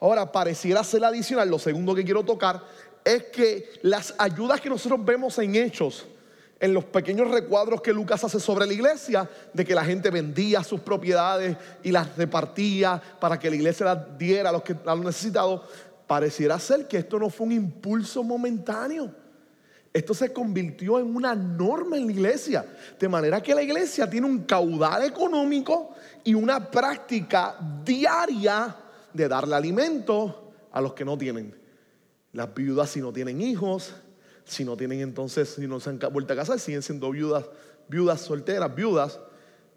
Ahora, 0.00 0.30
pareciera 0.30 0.84
ser 0.84 1.04
adicional, 1.04 1.48
lo 1.48 1.58
segundo 1.58 1.94
que 1.94 2.04
quiero 2.04 2.24
tocar 2.24 2.62
es 3.04 3.24
que 3.24 3.70
las 3.82 4.14
ayudas 4.18 4.60
que 4.60 4.68
nosotros 4.68 5.04
vemos 5.04 5.38
en 5.38 5.54
hechos, 5.54 6.06
en 6.58 6.72
los 6.72 6.84
pequeños 6.84 7.30
recuadros 7.30 7.82
que 7.82 7.92
Lucas 7.92 8.24
hace 8.24 8.40
sobre 8.40 8.66
la 8.66 8.72
iglesia, 8.72 9.28
de 9.52 9.64
que 9.64 9.74
la 9.74 9.84
gente 9.84 10.10
vendía 10.10 10.64
sus 10.64 10.80
propiedades 10.80 11.56
y 11.82 11.90
las 11.90 12.16
repartía 12.16 13.00
para 13.20 13.38
que 13.38 13.50
la 13.50 13.56
iglesia 13.56 13.86
las 13.86 14.18
diera 14.18 14.48
a 14.48 14.52
los 14.52 14.62
que 14.62 14.74
han 14.86 15.00
necesitado, 15.02 15.64
pareciera 16.06 16.58
ser 16.58 16.88
que 16.88 16.98
esto 16.98 17.18
no 17.18 17.28
fue 17.28 17.46
un 17.46 17.52
impulso 17.52 18.22
momentáneo. 18.22 19.10
Esto 19.92 20.12
se 20.12 20.32
convirtió 20.32 20.98
en 20.98 21.14
una 21.14 21.36
norma 21.36 21.96
en 21.96 22.06
la 22.06 22.12
iglesia. 22.12 22.64
De 22.98 23.08
manera 23.08 23.40
que 23.40 23.54
la 23.54 23.62
iglesia 23.62 24.10
tiene 24.10 24.26
un 24.26 24.40
caudal 24.40 25.04
económico 25.04 25.94
y 26.24 26.34
una 26.34 26.68
práctica 26.68 27.56
diaria 27.84 28.74
de 29.14 29.28
darle 29.28 29.54
alimento 29.54 30.52
a 30.70 30.80
los 30.82 30.92
que 30.92 31.04
no 31.04 31.16
tienen. 31.16 31.56
Las 32.32 32.52
viudas 32.52 32.90
si 32.90 33.00
no 33.00 33.12
tienen 33.12 33.40
hijos, 33.40 33.94
si 34.44 34.64
no 34.64 34.76
tienen 34.76 35.00
entonces, 35.00 35.48
si 35.48 35.66
no 35.66 35.80
se 35.80 35.90
han 35.90 35.98
vuelto 36.12 36.34
a 36.34 36.36
casar, 36.36 36.58
siguen 36.58 36.82
siendo 36.82 37.10
viudas, 37.10 37.46
viudas 37.88 38.20
solteras, 38.20 38.74
viudas. 38.74 39.20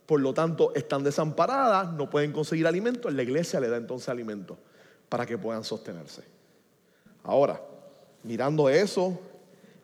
Por 0.06 0.20
lo 0.22 0.34
tanto, 0.34 0.74
están 0.74 1.04
desamparadas, 1.04 1.94
no 1.94 2.10
pueden 2.10 2.34
conseguir 2.34 2.66
alimento. 2.66 3.10
La 3.10 3.24
iglesia 3.24 3.60
le 3.60 3.70
da 3.70 3.78
entonces 3.78 4.10
alimento 4.10 4.58
para 5.08 5.26
que 5.26 5.38
puedan 5.38 5.64
sostenerse. 5.64 6.24
Ahora, 7.24 7.62
mirando 8.24 8.70
eso, 8.70 9.20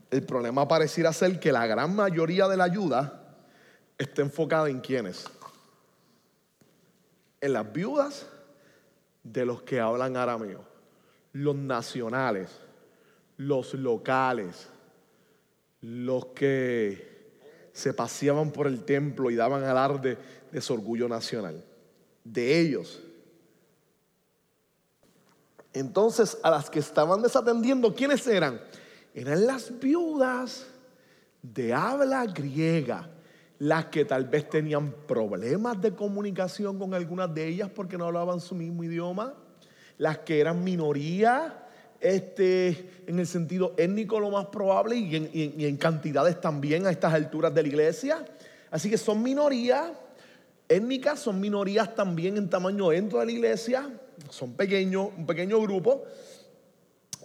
el 0.10 0.24
problema 0.24 0.68
pareciera 0.68 1.13
ser 1.13 1.39
que 1.39 1.52
la 1.52 1.68
gran 1.68 1.96
mayoría 1.96 2.48
de 2.48 2.58
la 2.58 2.63
ayuda 2.63 3.38
está 3.98 4.22
enfocada 4.22 4.70
en 4.70 4.80
quiénes? 4.80 5.26
En 7.39 7.54
las 7.54 7.72
viudas 7.72 8.26
de 9.24 9.46
los 9.46 9.64
que 9.64 9.80
hablan 9.80 10.18
arameo, 10.18 10.64
los 11.32 11.56
nacionales, 11.56 12.50
los 13.38 13.74
locales, 13.74 14.68
los 15.82 16.28
que 16.28 17.14
se 17.72 17.94
paseaban 17.94 18.52
por 18.52 18.68
el 18.68 18.84
templo 18.84 19.32
y 19.32 19.36
daban 19.36 19.64
alarde 19.64 20.18
de 20.52 20.62
su 20.62 20.74
orgullo 20.74 21.08
nacional. 21.10 21.64
De 22.24 22.60
ellos 22.60 23.02
entonces, 25.74 26.38
a 26.44 26.52
las 26.52 26.70
que 26.70 26.80
estaban 26.80 27.22
desatendiendo, 27.22 27.94
¿quiénes 27.94 28.26
eran? 28.28 28.62
Eran 29.14 29.46
las 29.48 29.80
viudas 29.80 30.68
de 31.42 31.74
habla 31.74 32.26
griega, 32.28 33.10
las 33.60 33.86
que 33.86 34.06
tal 34.06 34.26
vez 34.26 34.50
tenían 34.50 34.94
problemas 35.08 35.82
de 35.82 35.94
comunicación 35.96 36.78
con 36.80 36.94
algunas 36.94 37.34
de 37.34 37.48
ellas 37.48 37.70
porque 37.74 37.98
no 37.98 38.06
hablaban 38.06 38.39
su 38.39 38.56
mismo 38.56 38.84
idioma, 38.84 39.34
las 39.98 40.20
que 40.20 40.39
eran 40.39 40.63
minoría, 40.63 41.68
este, 42.02 43.04
en 43.08 43.20
el 43.20 43.28
sentido 43.28 43.74
étnico 43.78 44.20
lo 44.20 44.30
más 44.30 44.48
probable 44.48 44.96
y 44.98 45.16
en, 45.16 45.30
y 45.34 45.66
en 45.66 45.78
cantidades 45.78 46.42
también 46.42 46.86
a 46.86 46.92
estas 46.92 47.13
alturas 47.13 47.54
de 47.54 47.62
la 47.62 47.68
iglesia. 47.70 48.26
Así 48.72 48.89
que 48.89 48.98
son 48.98 49.24
minorías 49.24 49.92
étnicas, 50.68 51.20
son 51.20 51.39
minorías 51.39 51.96
también 51.96 52.38
en 52.38 52.50
tamaño 52.50 52.89
dentro 52.89 53.20
de 53.20 53.26
la 53.28 53.32
iglesia 53.32 53.89
son 54.30 54.54
pequeños, 54.54 55.10
un 55.18 55.26
pequeño 55.26 55.62
grupo, 55.62 56.04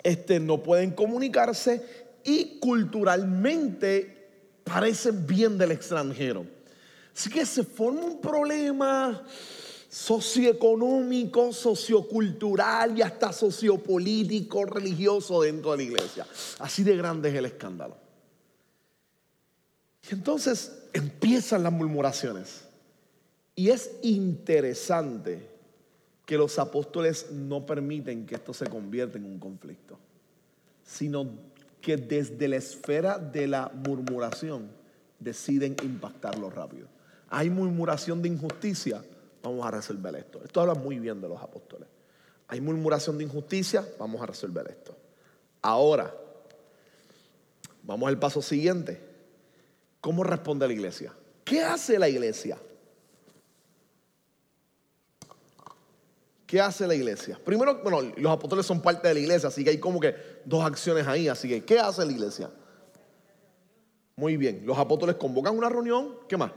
este, 0.03 0.41
no 0.41 0.63
pueden 0.63 0.93
comunicarse 0.93 2.09
y 2.25 2.59
culturalmente 2.59 4.18
parecen 4.69 5.27
bien 5.27 5.59
del 5.59 5.73
extranjero. 5.73 6.47
Así 7.15 7.31
que 7.31 7.45
se 7.45 7.65
forma 7.65 8.03
un 8.03 8.21
problema 8.21 9.25
socioeconómico, 9.89 11.53
sociocultural 11.53 12.97
y 12.97 13.03
hasta 13.03 13.33
sociopolítico, 13.33 14.65
religioso 14.65 15.43
dentro 15.43 15.73
de 15.73 15.77
la 15.79 15.83
iglesia. 15.83 16.27
Así 16.59 16.85
de 16.85 16.97
grande 16.97 17.31
es 17.31 17.35
el 17.35 17.47
escándalo. 17.47 17.97
Y 20.09 20.15
entonces 20.15 20.73
empiezan 20.93 21.63
las 21.63 21.73
murmuraciones. 21.73 22.65
Y 23.55 23.71
es 23.71 23.91
interesante 24.03 25.49
que 26.25 26.37
los 26.37 26.59
apóstoles 26.59 27.31
no 27.33 27.65
permiten 27.67 28.27
que 28.27 28.37
esto 28.37 28.53
se 28.53 28.67
convierta 28.67 29.19
en 29.19 29.25
un 29.25 29.39
conflicto, 29.39 29.99
sino 30.85 31.27
que 31.81 31.97
desde 31.97 32.49
la 32.49 32.57
esfera 32.57 33.19
de 33.19 33.47
la 33.47 33.71
murmuración 33.73 34.71
deciden 35.19 35.77
impactarlo 35.83 36.51
rápido. 36.51 36.89
Hay 37.31 37.51
murmuración 37.51 38.23
de 38.23 38.29
injusticia, 38.29 39.03
vamos 39.43 39.67
a 39.67 39.71
resolver 39.71 40.15
esto. 40.17 40.41
Esto 40.45 40.61
habla 40.61 40.75
muy 40.75 40.99
bien 40.99 41.21
de 41.21 41.29
los 41.29 41.41
apóstoles. 41.41 41.89
Hay 42.49 42.61
murmuración 42.61 43.19
de 43.19 43.25
injusticia, 43.25 43.87
vamos 43.99 44.23
a 44.23 44.27
resolver 44.27 44.67
esto. 44.69 44.97
Ahora, 45.61 46.15
vamos 47.83 48.09
al 48.09 48.19
paso 48.19 48.41
siguiente. 48.41 49.01
¿Cómo 50.01 50.25
responde 50.25 50.67
la 50.67 50.73
iglesia? 50.73 51.13
¿Qué 51.45 51.63
hace 51.63 51.99
la 51.99 52.09
iglesia? 52.09 52.59
¿Qué 56.49 56.63
hace 56.63 56.87
la 56.87 56.95
iglesia? 56.95 57.39
Primero, 57.45 57.83
bueno, 57.83 58.11
los 58.17 58.33
apóstoles 58.33 58.65
son 58.65 58.81
parte 58.81 59.07
de 59.07 59.13
la 59.13 59.21
iglesia, 59.21 59.51
así 59.51 59.63
que 59.63 59.69
hay 59.69 59.79
como 59.79 60.01
que 60.01 60.15
dos 60.47 60.65
acciones 60.65 61.07
ahí. 61.07 61.29
Así 61.29 61.47
que, 61.47 61.63
¿qué 61.63 61.79
hace 61.79 62.07
la 62.07 62.11
iglesia? 62.11 62.51
Muy 64.17 64.39
bien, 64.39 64.63
los 64.65 64.79
apóstoles 64.79 65.17
convocan 65.17 65.59
una 65.59 65.69
reunión. 65.69 66.17
¿Qué 66.27 66.39
más? 66.39 66.53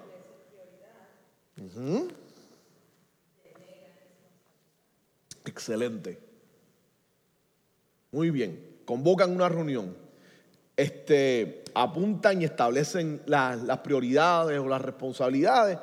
Excelente. 5.43 6.17
Muy 8.13 8.29
bien, 8.29 8.77
convocan 8.85 9.35
una 9.35 9.49
reunión. 9.49 9.93
Este, 10.77 11.65
apuntan 11.73 12.41
y 12.41 12.45
establecen 12.45 13.23
las 13.25 13.79
prioridades 13.79 14.57
o 14.57 14.69
las 14.69 14.81
responsabilidades 14.81 15.79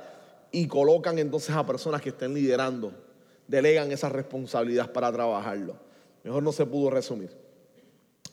y 0.51 0.66
colocan 0.66 1.18
entonces 1.18 1.55
a 1.55 1.66
personas 1.66 2.01
que 2.01 2.09
estén 2.09 2.33
liderando 2.33 3.07
delegan 3.48 3.90
esa 3.90 4.08
responsabilidad 4.08 4.92
para 4.92 5.11
trabajarlo. 5.11 5.76
Mejor 6.22 6.42
no 6.42 6.52
se 6.52 6.64
pudo 6.66 6.90
resumir. 6.90 7.30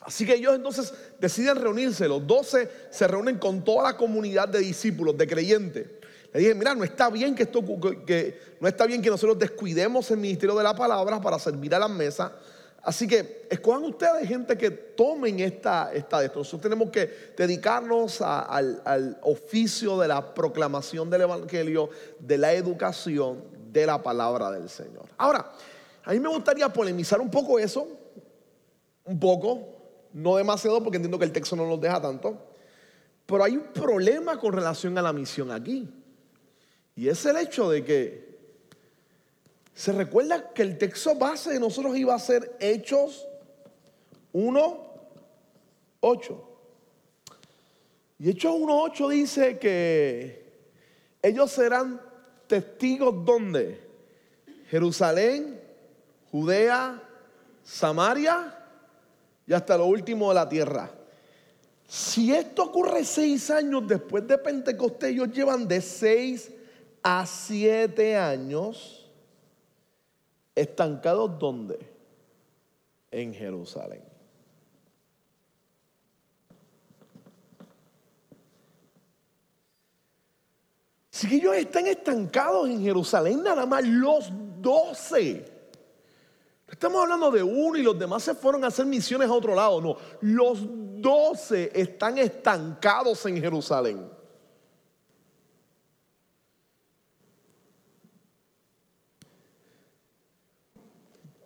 Así 0.02 0.26
que 0.26 0.36
ellos 0.36 0.54
entonces 0.54 0.94
deciden 1.20 1.56
reunirse. 1.56 2.08
Los 2.08 2.28
doce 2.28 2.70
se 2.92 3.08
reúnen 3.08 3.40
con 3.40 3.64
toda 3.64 3.92
la 3.92 3.98
comunidad 3.98 4.48
de 4.48 4.60
discípulos, 4.60 5.18
de 5.18 5.26
creyentes. 5.26 5.88
Le 6.32 6.42
dije, 6.42 6.54
mira, 6.54 6.76
no 6.76 6.84
está 6.84 7.10
bien 7.10 7.34
que 7.34 7.44
esto, 7.44 7.64
que, 8.06 8.40
no 8.60 8.68
está 8.68 8.86
bien 8.86 9.02
que 9.02 9.10
nosotros 9.10 9.40
descuidemos 9.40 10.12
el 10.12 10.18
ministerio 10.18 10.56
de 10.56 10.64
la 10.64 10.76
palabra 10.76 11.20
para 11.20 11.40
servir 11.40 11.74
a 11.74 11.80
la 11.80 11.88
mesa. 11.88 12.34
Así 12.84 13.08
que 13.08 13.48
escojan 13.50 13.84
ustedes 13.84 14.28
gente 14.28 14.56
que 14.56 14.70
tomen 14.70 15.40
esta, 15.40 15.92
esta 15.92 16.20
de 16.20 16.28
esto. 16.28 16.40
Nosotros 16.40 16.62
tenemos 16.62 16.92
que 16.92 17.32
dedicarnos 17.36 18.22
al, 18.22 18.82
al 18.86 19.18
oficio 19.24 19.98
de 19.98 20.08
la 20.08 20.36
proclamación 20.36 21.10
del 21.10 21.22
Evangelio, 21.22 21.90
de 22.20 22.38
la 22.38 22.54
educación, 22.54 23.55
de 23.80 23.86
la 23.86 24.02
palabra 24.02 24.52
del 24.52 24.70
Señor. 24.70 25.10
Ahora, 25.18 25.52
a 26.04 26.12
mí 26.12 26.20
me 26.20 26.30
gustaría 26.30 26.70
polemizar 26.70 27.20
un 27.20 27.30
poco 27.30 27.60
eso, 27.60 27.88
un 29.04 29.20
poco, 29.20 29.68
no 30.14 30.38
demasiado 30.38 30.82
porque 30.82 30.98
entiendo 30.98 31.20
que 31.20 31.26
el 31.26 31.32
texto 31.32 31.56
no 31.56 31.68
nos 31.68 31.82
deja 31.82 32.02
tanto, 32.02 32.38
pero 33.26 33.44
hay 33.44 33.58
un 33.58 33.74
problema 33.74 34.40
con 34.40 34.54
relación 34.54 34.98
a 34.98 35.02
la 35.02 35.12
misión 35.12 35.52
aquí. 35.52 35.90
Y 36.96 37.10
es 37.10 37.26
el 37.26 37.38
hecho 37.38 37.70
de 37.70 37.84
que 37.84 38.36
se 39.74 39.92
recuerda 39.92 40.54
que 40.54 40.62
el 40.62 40.78
texto 40.78 41.16
base 41.16 41.52
de 41.52 41.60
nosotros 41.60 41.98
iba 41.98 42.16
a 42.16 42.20
ser 42.20 42.56
Hechos 42.60 43.28
1, 44.32 44.94
8. 46.00 46.50
Y 48.20 48.30
Hechos 48.30 48.56
1, 48.58 48.84
8 48.84 49.10
dice 49.10 49.60
que 49.60 50.46
ellos 51.22 51.52
serán 51.52 52.00
testigos 52.48 53.26
¿dónde? 53.26 53.80
Jerusalén, 54.70 55.60
Judea, 56.32 57.02
Samaria 57.64 58.58
y 59.48 59.54
hasta 59.54 59.78
lo 59.78 59.86
último 59.86 60.30
de 60.30 60.36
la 60.36 60.50
tierra. 60.50 60.92
Si 61.88 62.34
esto 62.34 62.64
ocurre 62.64 63.06
seis 63.06 63.50
años 63.52 63.88
después 63.88 64.28
de 64.28 64.38
Pentecostés, 64.38 65.12
ellos 65.12 65.30
llevan 65.32 65.68
de 65.68 65.82
seis 65.82 66.52
a 67.04 67.26
siete 67.26 68.18
años 68.18 69.10
estancados 70.56 71.38
¿dónde? 71.38 71.78
en 73.12 73.34
Jerusalén. 73.34 74.15
Si 81.16 81.30
que 81.30 81.36
ellos 81.36 81.56
están 81.56 81.88
estancados 81.88 82.68
en 82.68 82.82
Jerusalén, 82.82 83.42
nada 83.42 83.66
más 83.66 83.88
los 83.88 84.30
doce. 84.60 85.50
Estamos 86.70 87.02
hablando 87.02 87.32
de 87.32 87.42
uno 87.42 87.78
y 87.78 87.84
los 87.84 87.98
demás 87.98 88.22
se 88.22 88.36
fueron 88.36 88.66
a 88.66 88.68
hacer 88.68 88.86
misiones 88.86 89.30
a 89.30 89.32
otro 89.32 89.56
lado. 89.56 89.80
No, 89.80 89.96
los 90.20 90.60
doce 91.02 91.72
están 91.74 92.18
estancados 92.18 93.26
en 93.28 93.40
Jerusalén. 93.40 94.10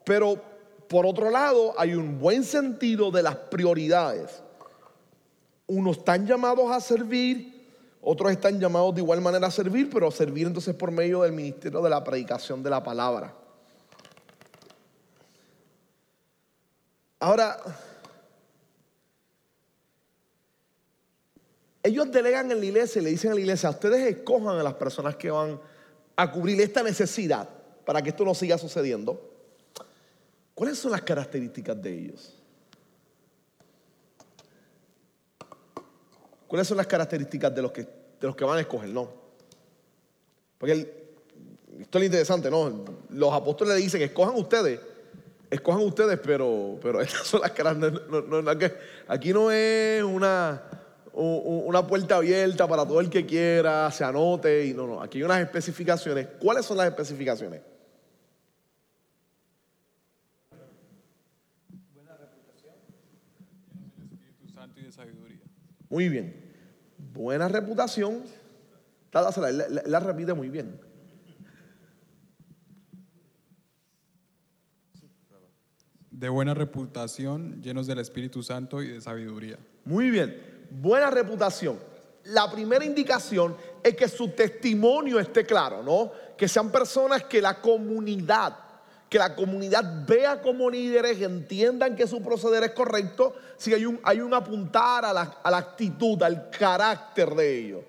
Pero 0.03 0.41
por 0.87 1.05
otro 1.05 1.29
lado, 1.29 1.75
hay 1.77 1.93
un 1.93 2.17
buen 2.17 2.43
sentido 2.43 3.11
de 3.11 3.21
las 3.21 3.35
prioridades. 3.35 4.41
Unos 5.67 5.99
están 5.99 6.25
llamados 6.25 6.71
a 6.71 6.81
servir, 6.81 7.58
otros 8.11 8.31
están 8.31 8.59
llamados 8.59 8.95
de 8.95 9.01
igual 9.01 9.21
manera 9.21 9.45
a 9.45 9.51
servir, 9.51 9.87
pero 9.87 10.07
a 10.07 10.11
servir 10.11 10.47
entonces 10.47 10.73
por 10.73 10.89
medio 10.89 11.21
del 11.21 11.31
ministerio 11.31 11.79
de 11.79 11.91
la 11.91 12.03
predicación 12.03 12.63
de 12.63 12.69
la 12.71 12.81
palabra. 12.81 13.35
Ahora, 17.19 17.59
ellos 21.83 22.11
delegan 22.11 22.51
en 22.51 22.59
la 22.59 22.65
iglesia 22.65 22.99
y 22.99 23.03
le 23.03 23.11
dicen 23.11 23.31
a 23.31 23.35
la 23.35 23.41
iglesia, 23.41 23.69
ustedes 23.69 24.15
escojan 24.15 24.57
a 24.57 24.63
las 24.63 24.73
personas 24.73 25.15
que 25.15 25.29
van 25.29 25.61
a 26.15 26.31
cubrir 26.31 26.59
esta 26.61 26.81
necesidad 26.81 27.47
para 27.85 28.01
que 28.01 28.09
esto 28.09 28.25
no 28.25 28.33
siga 28.33 28.57
sucediendo. 28.57 29.21
¿Cuáles 30.55 30.79
son 30.79 30.89
las 30.93 31.03
características 31.03 31.79
de 31.79 31.93
ellos? 31.93 32.33
¿Cuáles 36.47 36.67
son 36.67 36.77
las 36.77 36.87
características 36.87 37.53
de 37.53 37.61
los 37.61 37.71
que, 37.71 37.98
de 38.19 38.27
los 38.27 38.35
que 38.35 38.43
van 38.43 38.57
a 38.57 38.61
escoger? 38.61 38.89
No. 38.89 39.09
Porque 40.57 40.99
esto 41.79 41.97
es 41.99 42.05
interesante, 42.05 42.51
¿no? 42.51 42.85
Los 43.09 43.33
apóstoles 43.33 43.75
le 43.75 43.81
dicen, 43.81 44.01
escojan 44.01 44.35
ustedes, 44.35 44.79
escojan 45.49 45.81
ustedes, 45.81 46.19
pero, 46.19 46.77
pero 46.81 47.01
estas 47.01 47.25
son 47.25 47.41
las 47.41 47.51
características. 47.51 48.73
aquí 49.07 49.31
no 49.31 49.51
es 49.51 50.03
una, 50.03 50.61
una 51.13 51.87
puerta 51.87 52.17
abierta 52.17 52.67
para 52.67 52.85
todo 52.85 52.99
el 52.99 53.09
que 53.09 53.25
quiera, 53.25 53.89
se 53.91 54.03
anote, 54.03 54.65
y 54.65 54.73
no, 54.73 54.85
no, 54.85 55.01
aquí 55.01 55.19
hay 55.19 55.23
unas 55.23 55.41
especificaciones. 55.41 56.27
¿Cuáles 56.39 56.65
son 56.65 56.77
las 56.77 56.87
especificaciones? 56.87 57.61
Muy 65.89 66.07
bien. 66.07 66.38
Buena 67.19 67.49
reputación. 67.49 68.23
La, 69.11 69.29
la, 69.85 69.99
repite 69.99 70.33
muy 70.33 70.47
bien. 70.47 70.79
De 76.09 76.29
buena 76.29 76.53
reputación, 76.53 77.61
llenos 77.61 77.87
del 77.87 77.99
Espíritu 77.99 78.41
Santo 78.41 78.81
y 78.81 78.87
de 78.87 79.01
sabiduría. 79.01 79.57
Muy 79.83 80.09
bien. 80.09 80.67
Buena 80.71 81.09
reputación. 81.09 81.77
La 82.23 82.49
primera 82.49 82.85
indicación 82.85 83.53
es 83.83 83.97
que 83.97 84.07
su 84.07 84.29
testimonio 84.29 85.19
esté 85.19 85.45
claro, 85.45 85.83
¿no? 85.83 86.13
Que 86.37 86.47
sean 86.47 86.71
personas 86.71 87.25
que 87.25 87.41
la 87.41 87.59
comunidad 87.59 88.68
que 89.09 89.17
la 89.17 89.35
comunidad 89.35 90.05
vea 90.05 90.39
como 90.41 90.69
líderes, 90.69 91.19
entiendan 91.21 91.95
que 91.95 92.05
su 92.05 92.21
proceder 92.21 92.63
es 92.63 92.71
correcto, 92.71 93.33
si 93.57 93.73
hay 93.73 93.85
un, 93.85 93.99
hay 94.03 94.21
un 94.21 94.33
apuntar 94.33 95.03
a 95.03 95.11
la, 95.11 95.39
a 95.43 95.49
la 95.49 95.57
actitud, 95.57 96.21
al 96.21 96.49
carácter 96.51 97.33
de 97.33 97.57
ellos, 97.57 97.83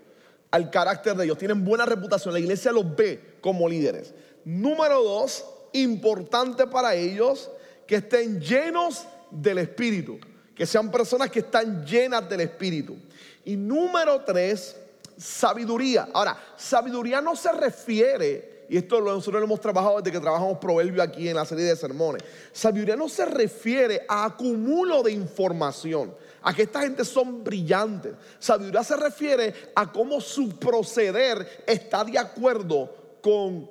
al 0.51 0.71
carácter 0.71 1.15
de 1.15 1.25
ellos. 1.25 1.37
Tienen 1.37 1.63
buena 1.63 1.85
reputación, 1.85 2.33
la 2.33 2.41
iglesia 2.41 2.73
los 2.73 2.97
ve 2.97 3.37
como 3.43 3.69
líderes. 3.69 4.15
Número 4.47 5.03
dos, 5.03 5.45
importante 5.75 6.67
para 6.67 6.95
ellos, 6.95 7.51
que 7.87 7.97
estén 7.97 8.41
llenos 8.41 9.05
del 9.31 9.59
Espíritu, 9.59 10.19
que 10.55 10.65
sean 10.65 10.91
personas 10.91 11.31
que 11.31 11.41
están 11.41 11.85
llenas 11.85 12.29
del 12.31 12.41
Espíritu. 12.41 12.97
Y 13.45 13.57
número 13.57 14.23
tres, 14.23 14.77
sabiduría. 15.19 16.09
Ahora, 16.15 16.39
sabiduría 16.57 17.21
no 17.21 17.37
se 17.37 17.53
refiere 17.53 18.60
y 18.71 18.77
esto 18.77 19.01
nosotros 19.01 19.41
lo 19.41 19.47
hemos 19.47 19.61
trabajado 19.61 19.97
desde 19.97 20.13
que 20.13 20.21
trabajamos 20.21 20.59
Proverbio 20.59 21.03
aquí 21.03 21.29
en 21.29 21.35
la 21.35 21.45
serie 21.45 21.65
de 21.65 21.75
sermones. 21.75 22.23
Sabiduría 22.53 22.95
no 22.95 23.09
se 23.09 23.25
refiere 23.25 24.03
a 24.09 24.27
acumulo 24.27 25.03
de 25.03 25.11
información, 25.11 26.15
a 26.41 26.55
que 26.55 26.63
esta 26.63 26.83
gente 26.83 27.05
son 27.05 27.43
brillantes. 27.43 28.13
Sabiduría 28.39 28.85
se 28.85 28.97
refiere 28.97 29.53
a 29.75 29.91
cómo 29.91 30.21
su 30.21 30.57
proceder 30.57 31.65
está 31.67 32.05
de 32.05 32.17
acuerdo 32.17 32.95
con 33.21 33.69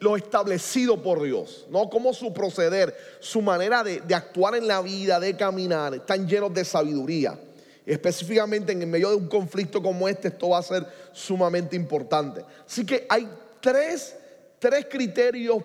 lo 0.00 0.16
establecido 0.16 1.00
por 1.00 1.22
Dios, 1.22 1.66
¿no? 1.70 1.88
Cómo 1.88 2.12
su 2.12 2.32
proceder, 2.32 2.96
su 3.20 3.42
manera 3.42 3.84
de, 3.84 4.00
de 4.00 4.14
actuar 4.16 4.56
en 4.56 4.66
la 4.66 4.82
vida, 4.82 5.20
de 5.20 5.36
caminar, 5.36 5.94
están 5.94 6.26
llenos 6.26 6.52
de 6.52 6.64
sabiduría. 6.64 7.38
Específicamente 7.86 8.72
en 8.72 8.80
el 8.80 8.88
medio 8.88 9.10
de 9.10 9.16
un 9.16 9.28
conflicto 9.28 9.80
como 9.80 10.08
este, 10.08 10.28
esto 10.28 10.48
va 10.48 10.58
a 10.58 10.62
ser 10.62 10.84
sumamente 11.12 11.76
importante. 11.76 12.44
Así 12.66 12.84
que 12.84 13.06
hay 13.08 13.28
tres, 13.64 14.86
criterios 14.90 15.62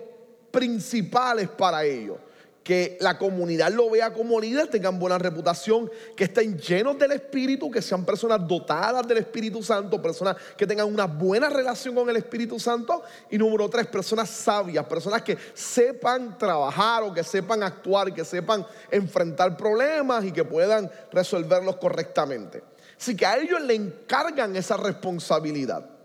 principales 0.51 1.49
para 1.49 1.83
ello. 1.83 2.17
Que 2.63 2.97
la 3.01 3.17
comunidad 3.17 3.71
lo 3.71 3.89
vea 3.89 4.13
como 4.13 4.39
líder, 4.39 4.67
tengan 4.67 4.99
buena 4.99 5.17
reputación, 5.17 5.89
que 6.15 6.25
estén 6.25 6.57
llenos 6.57 6.99
del 6.99 7.13
Espíritu, 7.13 7.71
que 7.71 7.81
sean 7.81 8.05
personas 8.05 8.47
dotadas 8.47 9.07
del 9.07 9.17
Espíritu 9.17 9.63
Santo, 9.63 9.99
personas 9.99 10.35
que 10.55 10.67
tengan 10.67 10.87
una 10.87 11.05
buena 11.05 11.49
relación 11.49 11.95
con 11.95 12.07
el 12.09 12.17
Espíritu 12.17 12.59
Santo. 12.59 13.01
Y 13.31 13.39
número 13.39 13.69
tres, 13.69 13.87
personas 13.87 14.29
sabias, 14.29 14.85
personas 14.85 15.23
que 15.23 15.35
sepan 15.53 16.37
trabajar 16.37 17.03
o 17.03 17.13
que 17.13 17.23
sepan 17.23 17.63
actuar, 17.63 18.13
que 18.13 18.23
sepan 18.23 18.65
enfrentar 18.91 19.57
problemas 19.57 20.23
y 20.25 20.31
que 20.31 20.45
puedan 20.45 20.91
resolverlos 21.11 21.77
correctamente. 21.77 22.61
Así 22.99 23.15
que 23.15 23.25
a 23.25 23.37
ellos 23.37 23.61
le 23.61 23.73
encargan 23.73 24.55
esa 24.55 24.77
responsabilidad. 24.77 25.98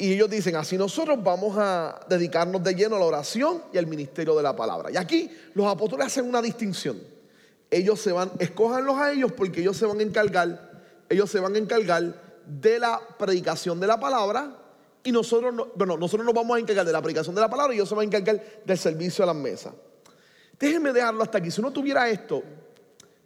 Y 0.00 0.12
ellos 0.12 0.30
dicen, 0.30 0.54
así 0.54 0.78
nosotros 0.78 1.20
vamos 1.22 1.56
a 1.58 1.98
dedicarnos 2.08 2.62
de 2.62 2.72
lleno 2.72 2.94
a 2.94 2.98
la 3.00 3.04
oración 3.04 3.64
y 3.72 3.78
al 3.78 3.88
ministerio 3.88 4.36
de 4.36 4.44
la 4.44 4.54
palabra. 4.54 4.92
Y 4.92 4.96
aquí 4.96 5.28
los 5.54 5.66
apóstoles 5.66 6.06
hacen 6.06 6.24
una 6.24 6.40
distinción. 6.40 7.00
Ellos 7.68 8.00
se 8.00 8.12
van, 8.12 8.30
escójanlos 8.38 8.96
a 8.96 9.10
ellos 9.10 9.32
porque 9.32 9.60
ellos 9.60 9.76
se 9.76 9.86
van 9.86 9.98
a 9.98 10.02
encargar, 10.02 10.82
ellos 11.08 11.28
se 11.28 11.40
van 11.40 11.56
a 11.56 11.58
encargar 11.58 12.14
de 12.46 12.78
la 12.78 13.00
predicación 13.18 13.80
de 13.80 13.88
la 13.88 13.98
palabra 13.98 14.56
y 15.02 15.10
nosotros, 15.10 15.52
no, 15.52 15.66
bueno, 15.74 15.96
nosotros 15.96 16.24
nos 16.24 16.34
vamos 16.34 16.56
a 16.56 16.60
encargar 16.60 16.86
de 16.86 16.92
la 16.92 17.02
predicación 17.02 17.34
de 17.34 17.40
la 17.40 17.50
palabra 17.50 17.74
y 17.74 17.78
ellos 17.78 17.88
se 17.88 17.94
van 17.96 18.02
a 18.02 18.06
encargar 18.06 18.40
del 18.64 18.78
servicio 18.78 19.24
a 19.24 19.26
las 19.26 19.36
mesas. 19.36 19.74
Déjenme 20.58 20.92
dejarlo 20.92 21.24
hasta 21.24 21.38
aquí. 21.38 21.50
Si 21.50 21.60
uno 21.60 21.72
tuviera 21.72 22.08
esto, 22.08 22.42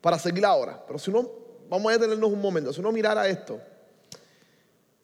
para 0.00 0.18
seguir 0.18 0.44
ahora, 0.44 0.82
pero 0.86 0.98
si 0.98 1.10
uno, 1.10 1.30
vamos 1.68 1.90
a 1.90 1.98
detenernos 1.98 2.30
un 2.30 2.40
momento, 2.40 2.72
si 2.72 2.80
uno 2.80 2.90
mirara 2.92 3.28
esto, 3.28 3.60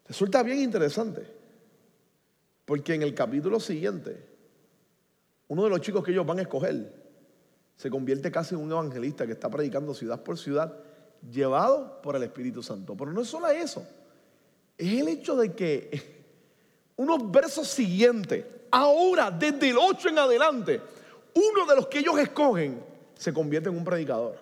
resulta 0.06 0.42
bien 0.42 0.60
interesante. 0.60 1.37
Porque 2.68 2.92
en 2.92 3.00
el 3.00 3.14
capítulo 3.14 3.58
siguiente, 3.60 4.22
uno 5.46 5.64
de 5.64 5.70
los 5.70 5.80
chicos 5.80 6.04
que 6.04 6.10
ellos 6.10 6.26
van 6.26 6.38
a 6.38 6.42
escoger 6.42 6.92
se 7.74 7.88
convierte 7.88 8.30
casi 8.30 8.54
en 8.54 8.60
un 8.60 8.70
evangelista 8.70 9.24
que 9.24 9.32
está 9.32 9.48
predicando 9.48 9.94
ciudad 9.94 10.22
por 10.22 10.36
ciudad, 10.36 10.76
llevado 11.32 12.02
por 12.02 12.14
el 12.14 12.24
Espíritu 12.24 12.62
Santo. 12.62 12.94
Pero 12.94 13.10
no 13.10 13.22
es 13.22 13.28
solo 13.28 13.48
eso, 13.48 13.86
es 14.76 15.00
el 15.00 15.08
hecho 15.08 15.34
de 15.36 15.54
que 15.54 16.26
unos 16.96 17.30
versos 17.30 17.68
siguientes, 17.68 18.44
ahora 18.70 19.30
desde 19.30 19.70
el 19.70 19.78
8 19.78 20.10
en 20.10 20.18
adelante, 20.18 20.82
uno 21.32 21.64
de 21.64 21.74
los 21.74 21.86
que 21.86 22.00
ellos 22.00 22.18
escogen 22.18 22.82
se 23.14 23.32
convierte 23.32 23.70
en 23.70 23.78
un 23.78 23.84
predicador. 23.84 24.36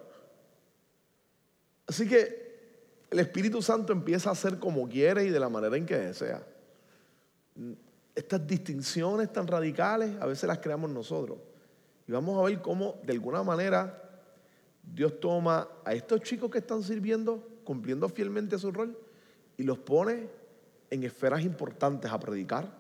Así 1.87 2.09
que 2.09 3.05
el 3.09 3.21
Espíritu 3.21 3.63
Santo 3.63 3.93
empieza 3.93 4.31
a 4.31 4.33
hacer 4.33 4.59
como 4.59 4.89
quiere 4.89 5.27
y 5.27 5.31
de 5.31 5.39
la 5.39 5.49
manera 5.49 5.77
en 5.77 5.87
que 5.87 5.97
desea 5.97 6.43
estas 8.17 8.47
distinciones 8.47 9.31
tan 9.31 9.47
radicales 9.47 10.11
a 10.21 10.27
veces 10.27 10.49
las 10.49 10.59
creamos 10.59 10.91
nosotros. 10.91 11.39
Y 12.09 12.13
vamos 12.13 12.39
a 12.39 12.49
ver 12.49 12.63
cómo 12.63 12.99
de 13.05 13.13
alguna 13.13 13.43
manera 13.43 14.03
Dios 14.83 15.21
toma 15.21 15.69
a 15.85 15.93
estos 15.93 16.23
chicos 16.23 16.51
que 16.51 16.59
están 16.59 16.83
sirviendo, 16.83 17.47
cumpliendo 17.63 18.09
fielmente 18.09 18.59
su 18.59 18.73
rol, 18.73 18.99
y 19.59 19.65
los 19.65 19.79
pone 19.79 20.29
en 20.91 21.05
esferas 21.05 21.43
importantes 21.43 22.11
a 22.11 22.19
predicar 22.19 22.71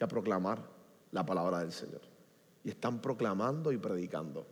y 0.00 0.04
a 0.04 0.08
proclamar 0.08 0.60
la 1.12 1.26
palabra 1.26 1.60
del 1.60 1.72
Señor. 1.72 2.00
Y 2.64 2.70
están 2.70 3.00
proclamando 3.00 3.72
y 3.72 3.76
predicando. 3.76 4.46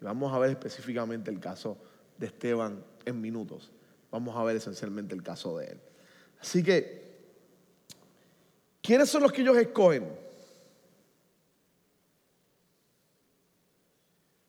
Y 0.00 0.04
vamos 0.04 0.32
a 0.32 0.38
ver 0.38 0.50
específicamente 0.50 1.30
el 1.30 1.38
caso 1.38 1.78
de 2.18 2.26
Esteban 2.26 2.82
en 3.04 3.20
minutos. 3.20 3.70
Vamos 4.10 4.36
a 4.36 4.42
ver 4.42 4.56
esencialmente 4.56 5.14
el 5.14 5.22
caso 5.22 5.58
de 5.58 5.66
él. 5.66 5.80
Así 6.40 6.62
que 6.62 7.03
¿Quiénes 8.84 9.08
son 9.08 9.22
los 9.22 9.32
que 9.32 9.40
ellos 9.40 9.56
escogen? 9.56 10.06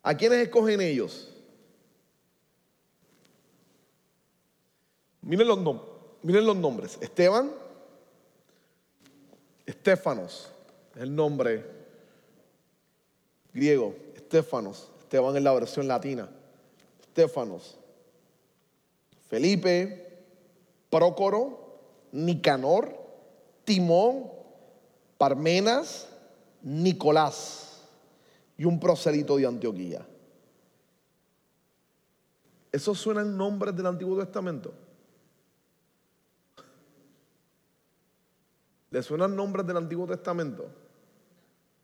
¿A 0.04 0.14
quiénes 0.14 0.40
escogen 0.40 0.82
ellos? 0.82 1.32
Miren 5.22 5.48
los, 5.48 5.58
nombres. 6.58 6.98
Esteban, 7.00 7.50
Estefanos, 9.66 10.52
el 10.98 11.16
nombre 11.16 11.66
griego, 13.54 13.96
Estefanos. 14.16 14.92
Esteban 15.00 15.38
es 15.38 15.44
la 15.44 15.54
versión 15.54 15.88
latina. 15.88 16.30
Estefanos. 17.00 17.78
Felipe, 19.30 20.26
Prócoro, 20.90 21.80
Nicanor, 22.12 23.05
Timón, 23.66 24.30
Parmenas, 25.18 26.08
Nicolás 26.62 27.84
y 28.58 28.66
un 28.66 28.80
prosélito 28.80 29.38
de 29.38 29.46
Antioquía. 29.46 30.06
¿Esos 32.72 32.98
suenan 33.00 33.38
nombres 33.38 33.76
del 33.76 33.86
Antiguo 33.86 34.18
Testamento? 34.18 34.74
¿Le 38.92 39.04
suenan 39.04 39.36
nombres 39.36 39.66
del 39.66 39.78
Antiguo 39.78 40.08
Testamento? 40.08 40.70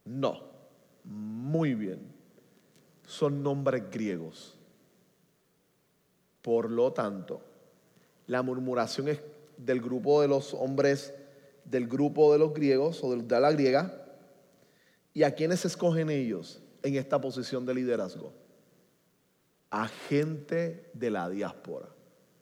No. 0.05 0.41
Muy 1.03 1.75
bien. 1.75 1.99
Son 3.05 3.43
nombres 3.43 3.83
griegos. 3.91 4.57
Por 6.41 6.71
lo 6.71 6.93
tanto, 6.93 7.41
la 8.27 8.41
murmuración 8.41 9.09
es 9.09 9.21
del 9.57 9.81
grupo 9.81 10.21
de 10.21 10.27
los 10.27 10.53
hombres, 10.53 11.13
del 11.65 11.87
grupo 11.87 12.33
de 12.33 12.39
los 12.39 12.53
griegos 12.53 13.03
o 13.03 13.15
de 13.15 13.39
la 13.39 13.51
griega. 13.51 14.05
¿Y 15.13 15.23
a 15.23 15.33
quiénes 15.35 15.65
escogen 15.65 16.09
ellos 16.09 16.61
en 16.83 16.95
esta 16.95 17.19
posición 17.19 17.65
de 17.65 17.73
liderazgo? 17.73 18.33
A 19.69 19.87
gente 19.87 20.89
de 20.93 21.11
la 21.11 21.29
diáspora, 21.29 21.89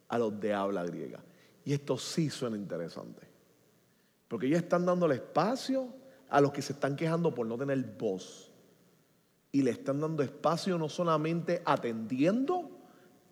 a 0.08 0.18
los 0.18 0.40
de 0.40 0.54
habla 0.54 0.84
griega. 0.84 1.24
Y 1.64 1.74
esto 1.74 1.98
sí 1.98 2.30
suena 2.30 2.58
interesante. 2.58 3.28
Porque 4.28 4.48
ellos 4.48 4.62
están 4.62 4.86
dándole 4.86 5.16
espacio 5.16 5.94
a 6.30 6.42
los 6.42 6.52
que 6.52 6.62
se 6.62 6.74
están 6.74 6.96
quejando 6.96 7.34
por 7.34 7.46
no 7.48 7.58
tener 7.58 7.84
voz. 7.98 8.52
Y 9.52 9.64
le 9.64 9.72
están 9.72 10.00
dando 10.00 10.22
espacio 10.22 10.78
no 10.78 10.90
solamente 10.90 11.62
atendiendo 11.66 12.70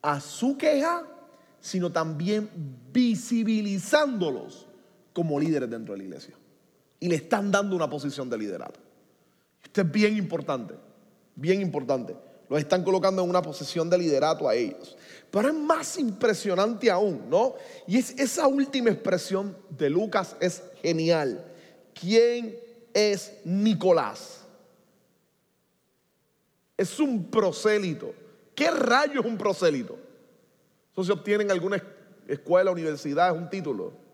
a 0.01 0.19
su 0.19 0.57
queja, 0.57 1.07
sino 1.59 1.91
también 1.91 2.49
visibilizándolos 2.91 4.66
como 5.17 5.39
líderes 5.39 5.67
dentro 5.67 5.95
de 5.95 5.97
la 5.97 6.03
iglesia. 6.03 6.35
Y 6.99 7.07
le 7.07 7.15
están 7.15 7.49
dando 7.49 7.75
una 7.75 7.89
posición 7.89 8.29
de 8.29 8.37
liderazgo. 8.37 8.75
Esto 9.63 9.81
es 9.81 9.91
bien 9.91 10.15
importante, 10.15 10.75
bien 11.35 11.59
importante. 11.59 12.15
Los 12.47 12.59
están 12.59 12.83
colocando 12.83 13.23
en 13.23 13.29
una 13.31 13.41
posición 13.41 13.89
de 13.89 13.97
liderato 13.97 14.47
a 14.47 14.53
ellos. 14.53 14.95
Pero 15.31 15.47
es 15.47 15.55
más 15.55 15.97
impresionante 15.97 16.91
aún, 16.91 17.27
¿no? 17.31 17.55
Y 17.87 17.97
es 17.97 18.11
esa 18.19 18.45
última 18.45 18.91
expresión 18.91 19.57
de 19.71 19.89
Lucas 19.89 20.35
es 20.39 20.61
genial. 20.83 21.43
¿Quién 21.99 22.55
es 22.93 23.33
Nicolás? 23.43 24.41
Es 26.77 26.99
un 26.99 27.25
prosélito. 27.31 28.13
¿Qué 28.53 28.69
rayo 28.69 29.21
es 29.21 29.25
un 29.25 29.35
prosélito? 29.37 29.97
Eso 30.91 31.03
se 31.03 31.11
obtiene 31.11 31.43
en 31.43 31.49
alguna 31.51 31.77
es- 31.77 31.83
escuela, 32.27 32.69
universidad, 32.69 33.35
es 33.35 33.41
un 33.41 33.49
título. 33.49 34.05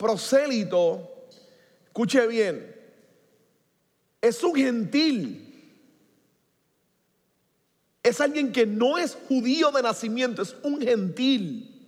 Prosélito, 0.00 1.26
escuche 1.84 2.26
bien, 2.26 2.74
es 4.18 4.42
un 4.42 4.54
gentil. 4.54 5.46
Es 8.02 8.18
alguien 8.18 8.50
que 8.50 8.64
no 8.64 8.96
es 8.96 9.14
judío 9.28 9.70
de 9.70 9.82
nacimiento, 9.82 10.40
es 10.40 10.56
un 10.62 10.80
gentil 10.80 11.86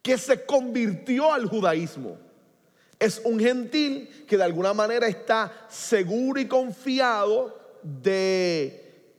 que 0.00 0.16
se 0.16 0.46
convirtió 0.46 1.32
al 1.32 1.46
judaísmo. 1.46 2.18
Es 3.00 3.20
un 3.24 3.40
gentil 3.40 4.08
que 4.28 4.36
de 4.36 4.44
alguna 4.44 4.72
manera 4.72 5.08
está 5.08 5.66
seguro 5.68 6.40
y 6.40 6.46
confiado 6.46 7.58
de 7.82 9.10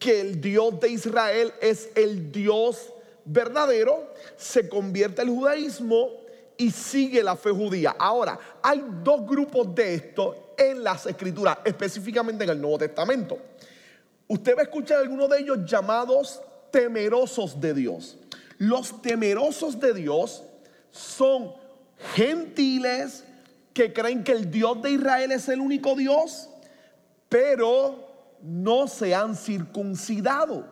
que 0.00 0.20
el 0.20 0.40
Dios 0.40 0.80
de 0.80 0.88
Israel 0.88 1.52
es 1.60 1.88
el 1.94 2.32
Dios 2.32 2.92
verdadero, 3.24 4.12
se 4.36 4.68
convierte 4.68 5.22
al 5.22 5.28
judaísmo 5.28 6.21
y 6.56 6.70
sigue 6.70 7.22
la 7.22 7.36
fe 7.36 7.50
judía. 7.50 7.96
Ahora, 7.98 8.38
hay 8.62 8.84
dos 9.02 9.26
grupos 9.26 9.74
de 9.74 9.94
esto 9.94 10.54
en 10.56 10.82
las 10.82 11.06
escrituras, 11.06 11.58
específicamente 11.64 12.44
en 12.44 12.50
el 12.50 12.60
Nuevo 12.60 12.78
Testamento. 12.78 13.38
Usted 14.28 14.56
va 14.56 14.60
a 14.60 14.64
escuchar 14.64 14.98
algunos 14.98 15.28
de 15.28 15.40
ellos 15.40 15.58
llamados 15.64 16.40
temerosos 16.70 17.60
de 17.60 17.74
Dios. 17.74 18.18
Los 18.58 19.02
temerosos 19.02 19.78
de 19.78 19.92
Dios 19.92 20.42
son 20.90 21.52
gentiles 22.14 23.24
que 23.72 23.92
creen 23.92 24.24
que 24.24 24.32
el 24.32 24.50
Dios 24.50 24.80
de 24.82 24.92
Israel 24.92 25.32
es 25.32 25.48
el 25.48 25.60
único 25.60 25.94
Dios, 25.94 26.48
pero 27.28 28.08
no 28.42 28.88
se 28.88 29.14
han 29.14 29.36
circuncidado. 29.36 30.66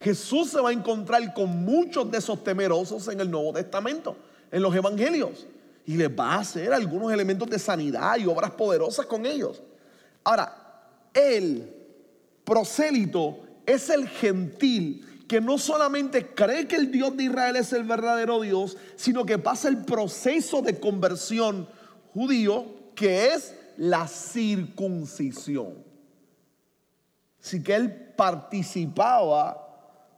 Jesús 0.00 0.50
se 0.50 0.60
va 0.60 0.70
a 0.70 0.72
encontrar 0.72 1.32
con 1.32 1.64
muchos 1.64 2.10
de 2.10 2.18
esos 2.18 2.42
temerosos 2.44 3.08
en 3.08 3.20
el 3.20 3.30
Nuevo 3.30 3.52
Testamento, 3.52 4.16
en 4.54 4.62
los 4.62 4.72
evangelios, 4.72 5.48
y 5.84 5.96
les 5.96 6.08
va 6.08 6.34
a 6.34 6.38
hacer 6.38 6.72
algunos 6.72 7.12
elementos 7.12 7.50
de 7.50 7.58
sanidad 7.58 8.16
y 8.18 8.26
obras 8.26 8.52
poderosas 8.52 9.04
con 9.04 9.26
ellos. 9.26 9.60
Ahora, 10.22 10.54
el 11.12 11.74
prosélito 12.44 13.40
es 13.66 13.90
el 13.90 14.08
gentil 14.08 15.24
que 15.26 15.40
no 15.40 15.58
solamente 15.58 16.34
cree 16.34 16.68
que 16.68 16.76
el 16.76 16.92
Dios 16.92 17.16
de 17.16 17.24
Israel 17.24 17.56
es 17.56 17.72
el 17.72 17.82
verdadero 17.82 18.42
Dios, 18.42 18.76
sino 18.94 19.26
que 19.26 19.38
pasa 19.38 19.66
el 19.66 19.78
proceso 19.84 20.62
de 20.62 20.78
conversión 20.78 21.68
judío 22.12 22.66
que 22.94 23.34
es 23.34 23.56
la 23.76 24.06
circuncisión. 24.06 25.82
Así 27.42 27.60
que 27.60 27.74
él 27.74 27.90
participaba 28.16 29.63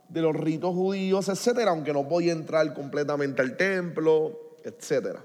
de 0.08 0.20
los 0.20 0.34
ritos 0.34 0.74
judíos, 0.74 1.28
etcétera, 1.28 1.70
aunque 1.70 1.92
no 1.92 2.08
podía 2.08 2.32
entrar 2.32 2.72
completamente 2.74 3.42
al 3.42 3.56
templo, 3.56 4.56
etcétera. 4.62 5.24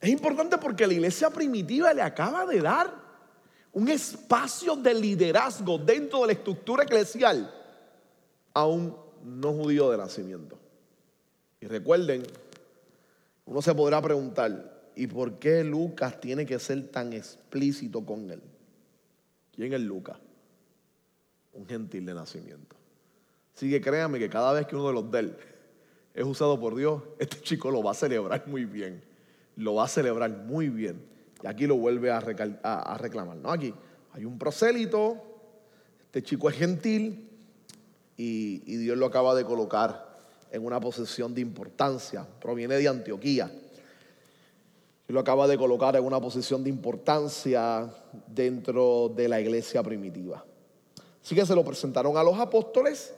Es 0.00 0.10
importante 0.10 0.58
porque 0.58 0.86
la 0.86 0.92
iglesia 0.92 1.30
primitiva 1.30 1.92
le 1.92 2.02
acaba 2.02 2.46
de 2.46 2.60
dar 2.60 2.92
un 3.72 3.88
espacio 3.88 4.76
de 4.76 4.94
liderazgo 4.94 5.78
dentro 5.78 6.20
de 6.20 6.28
la 6.28 6.32
estructura 6.32 6.84
eclesial 6.84 7.52
a 8.54 8.66
un 8.66 8.96
no 9.24 9.52
judío 9.52 9.90
de 9.90 9.98
nacimiento. 9.98 10.58
Y 11.60 11.66
recuerden, 11.66 12.22
uno 13.44 13.60
se 13.60 13.74
podrá 13.74 14.00
preguntar, 14.00 14.90
¿y 14.94 15.06
por 15.06 15.38
qué 15.38 15.64
Lucas 15.64 16.20
tiene 16.20 16.46
que 16.46 16.58
ser 16.58 16.88
tan 16.88 17.12
explícito 17.12 18.04
con 18.04 18.30
él? 18.30 18.42
¿Quién 19.54 19.72
es 19.72 19.80
Lucas? 19.80 20.18
Un 21.56 21.66
gentil 21.66 22.04
de 22.06 22.14
nacimiento. 22.14 22.76
Así 23.54 23.70
que 23.70 23.80
créanme 23.80 24.18
que 24.18 24.28
cada 24.28 24.52
vez 24.52 24.66
que 24.66 24.76
uno 24.76 24.88
de 24.88 24.92
los 24.92 25.10
de 25.10 25.18
él 25.20 25.36
es 26.14 26.24
usado 26.24 26.58
por 26.60 26.74
Dios, 26.76 27.02
este 27.18 27.40
chico 27.40 27.70
lo 27.70 27.82
va 27.82 27.92
a 27.92 27.94
celebrar 27.94 28.46
muy 28.46 28.64
bien. 28.64 29.02
Lo 29.56 29.74
va 29.74 29.84
a 29.84 29.88
celebrar 29.88 30.30
muy 30.30 30.68
bien. 30.68 31.00
Y 31.42 31.46
aquí 31.46 31.66
lo 31.66 31.76
vuelve 31.76 32.10
a, 32.10 32.18
a- 32.18 32.98
reclamar. 32.98 33.36
¿no? 33.38 33.50
Aquí 33.50 33.72
hay 34.12 34.24
un 34.24 34.38
prosélito, 34.38 35.22
este 36.06 36.22
chico 36.22 36.48
es 36.50 36.56
gentil 36.56 37.28
y, 38.16 38.62
y 38.66 38.76
Dios 38.76 38.96
lo 38.96 39.06
acaba 39.06 39.34
de 39.34 39.44
colocar 39.44 40.06
en 40.50 40.64
una 40.64 40.80
posición 40.80 41.34
de 41.34 41.40
importancia. 41.40 42.26
Proviene 42.40 42.76
de 42.76 42.88
Antioquía. 42.88 43.50
Y 45.08 45.12
lo 45.12 45.20
acaba 45.20 45.46
de 45.46 45.56
colocar 45.56 45.94
en 45.96 46.04
una 46.04 46.20
posición 46.20 46.64
de 46.64 46.70
importancia 46.70 47.88
dentro 48.26 49.10
de 49.14 49.28
la 49.28 49.40
iglesia 49.40 49.82
primitiva. 49.82 50.44
Así 51.26 51.34
que 51.34 51.44
se 51.44 51.56
lo 51.56 51.64
presentaron 51.64 52.16
a 52.16 52.22
los 52.22 52.38
apóstoles. 52.38 53.12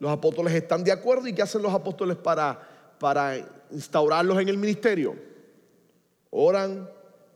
Los 0.00 0.10
apóstoles 0.10 0.52
están 0.52 0.82
de 0.82 0.90
acuerdo. 0.90 1.28
¿Y 1.28 1.32
qué 1.32 1.42
hacen 1.42 1.62
los 1.62 1.72
apóstoles 1.72 2.16
para, 2.16 2.60
para 2.98 3.36
instaurarlos 3.70 4.40
en 4.40 4.48
el 4.48 4.58
ministerio? 4.58 5.14
Oran 6.30 6.90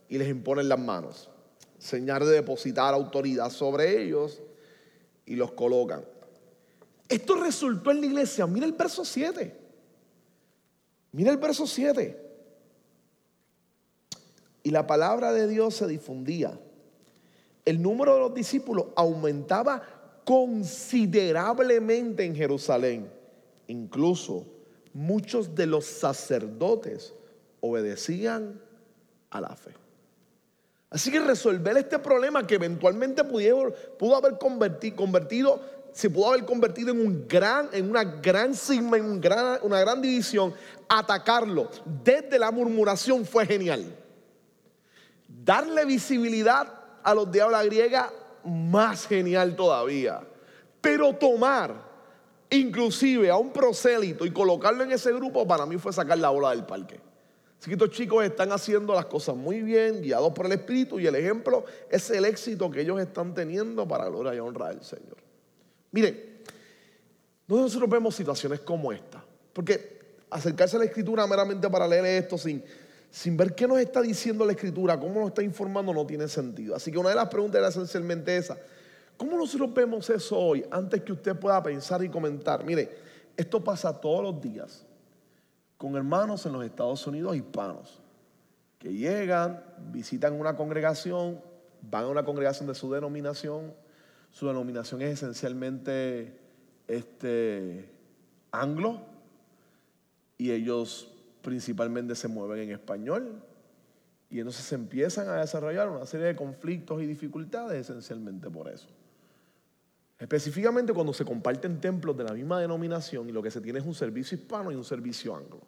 y 0.09 0.17
les 0.17 0.27
imponen 0.27 0.67
las 0.67 0.79
manos. 0.79 1.29
Señal 1.77 2.25
de 2.25 2.31
depositar 2.31 2.93
autoridad 2.93 3.49
sobre 3.49 4.03
ellos 4.03 4.41
y 5.25 5.37
los 5.37 5.53
colocan. 5.53 6.03
Esto 7.07 7.35
resultó 7.35 7.91
en 7.91 8.01
la 8.01 8.07
iglesia. 8.07 8.45
Mira 8.47 8.65
el 8.65 8.73
verso 8.73 9.05
7. 9.05 9.57
Mira 11.13 11.31
el 11.31 11.37
verso 11.37 11.65
7. 11.65 12.21
Y 14.63 14.71
la 14.71 14.85
palabra 14.85 15.31
de 15.31 15.47
Dios 15.47 15.75
se 15.75 15.87
difundía. 15.87 16.59
El 17.63 17.81
número 17.81 18.13
de 18.13 18.19
los 18.21 18.33
discípulos 18.33 18.87
aumentaba 18.95 19.96
considerablemente 20.27 22.25
en 22.25 22.35
Jerusalén. 22.35 23.09
Incluso 23.67 24.45
muchos 24.91 25.55
de 25.55 25.65
los 25.65 25.85
sacerdotes 25.85 27.13
obedecían 27.61 28.59
a 29.29 29.39
la 29.39 29.55
fe. 29.55 29.71
Así 30.89 31.11
que 31.11 31.21
resolver 31.21 31.77
este 31.77 31.97
problema 31.99 32.45
que 32.45 32.55
eventualmente 32.55 33.23
pudo, 33.23 34.17
haber 34.17 34.37
convertido, 34.37 35.61
se 35.93 36.09
pudo 36.09 36.27
haber 36.27 36.43
convertido 36.43 36.91
en, 36.91 36.99
un 36.99 37.25
gran, 37.25 37.69
en 37.71 37.89
una 37.89 38.03
gran 38.03 38.53
cisma, 38.53 38.97
en 38.97 39.05
una 39.61 39.79
gran 39.79 40.01
división, 40.01 40.53
atacarlo 40.89 41.69
desde 42.03 42.37
la 42.37 42.51
murmuración 42.51 43.25
fue 43.25 43.45
genial. 43.45 43.95
Darle 45.29 45.85
visibilidad 45.85 46.67
a 47.01 47.13
los 47.13 47.31
de 47.31 47.41
habla 47.41 47.63
griega, 47.63 48.11
más 48.47 49.07
genial 49.07 49.55
todavía. 49.55 50.21
Pero 50.81 51.13
tomar 51.13 51.87
inclusive 52.49 53.29
a 53.29 53.37
un 53.37 53.51
prosélito 53.51 54.25
y 54.25 54.31
colocarlo 54.31 54.83
en 54.83 54.91
ese 54.91 55.11
grupo, 55.13 55.45
para 55.45 55.65
mí 55.65 55.77
fue 55.77 55.91
sacar 55.91 56.17
la 56.17 56.29
bola 56.29 56.51
del 56.51 56.65
parque. 56.65 56.99
Así 57.59 57.69
que 57.69 57.73
estos 57.73 57.89
chicos 57.89 58.23
están 58.23 58.51
haciendo 58.51 58.93
las 58.93 59.05
cosas 59.05 59.35
muy 59.35 59.61
bien, 59.61 60.01
guiados 60.01 60.31
por 60.33 60.45
el 60.45 60.53
Espíritu, 60.53 60.99
y 60.99 61.07
el 61.07 61.15
ejemplo 61.15 61.65
es 61.89 62.09
el 62.11 62.25
éxito 62.25 62.69
que 62.69 62.81
ellos 62.81 62.99
están 62.99 63.33
teniendo 63.33 63.87
para 63.87 64.07
gloria 64.07 64.35
y 64.35 64.39
honra 64.39 64.69
del 64.69 64.83
Señor. 64.83 65.17
Miren, 65.91 66.41
nosotros 67.47 67.89
vemos 67.89 68.15
situaciones 68.15 68.59
como 68.59 68.91
esta, 68.91 69.23
porque 69.53 69.97
acercarse 70.29 70.75
a 70.75 70.79
la 70.79 70.85
Escritura 70.85 71.25
meramente 71.25 71.69
para 71.69 71.87
leer 71.87 72.05
esto 72.05 72.37
sin, 72.37 72.63
sin 73.17 73.35
ver 73.35 73.55
qué 73.55 73.67
nos 73.67 73.79
está 73.79 73.99
diciendo 73.99 74.45
la 74.45 74.51
Escritura, 74.51 74.99
cómo 74.99 75.19
nos 75.19 75.29
está 75.29 75.41
informando, 75.41 75.91
no 75.91 76.05
tiene 76.05 76.27
sentido. 76.27 76.75
Así 76.75 76.91
que 76.91 76.99
una 76.99 77.09
de 77.09 77.15
las 77.15 77.27
preguntas 77.29 77.57
era 77.57 77.69
esencialmente 77.69 78.37
esa. 78.37 78.55
¿Cómo 79.17 79.35
nosotros 79.35 79.73
vemos 79.73 80.07
eso 80.11 80.37
hoy? 80.37 80.63
Antes 80.69 81.01
que 81.01 81.13
usted 81.13 81.35
pueda 81.35 81.63
pensar 81.63 82.03
y 82.03 82.09
comentar. 82.09 82.63
Mire, 82.63 82.95
esto 83.35 83.63
pasa 83.63 83.91
todos 83.91 84.21
los 84.21 84.39
días 84.39 84.85
con 85.77 85.95
hermanos 85.95 86.45
en 86.45 86.53
los 86.53 86.63
Estados 86.63 87.07
Unidos 87.07 87.35
hispanos 87.35 87.99
que 88.77 88.93
llegan, 88.93 89.63
visitan 89.91 90.39
una 90.39 90.55
congregación, 90.55 91.41
van 91.81 92.03
a 92.03 92.07
una 92.09 92.23
congregación 92.23 92.67
de 92.67 92.75
su 92.75 92.91
denominación. 92.91 93.73
Su 94.29 94.45
denominación 94.45 95.01
es 95.01 95.13
esencialmente 95.13 96.39
este, 96.87 97.89
anglo 98.51 99.01
y 100.37 100.51
ellos 100.51 101.16
principalmente 101.47 102.13
se 102.13 102.27
mueven 102.27 102.59
en 102.59 102.71
español. 102.71 103.41
Y 104.29 104.39
entonces 104.39 104.65
se 104.65 104.75
empiezan 104.75 105.29
a 105.29 105.35
desarrollar 105.35 105.87
una 105.87 106.05
serie 106.05 106.25
de 106.25 106.35
conflictos 106.35 107.01
y 107.01 107.05
dificultades 107.05 107.89
esencialmente 107.89 108.49
por 108.49 108.67
eso. 108.67 108.89
Específicamente 110.19 110.91
cuando 110.91 111.13
se 111.13 111.23
comparten 111.23 111.79
templos 111.79 112.17
de 112.17 112.25
la 112.25 112.33
misma 112.33 112.59
denominación 112.59 113.29
y 113.29 113.31
lo 113.31 113.41
que 113.41 113.49
se 113.49 113.61
tiene 113.61 113.79
es 113.79 113.85
un 113.85 113.93
servicio 113.93 114.37
hispano 114.37 114.73
y 114.73 114.75
un 114.75 114.83
servicio 114.83 115.33
anglo. 115.33 115.61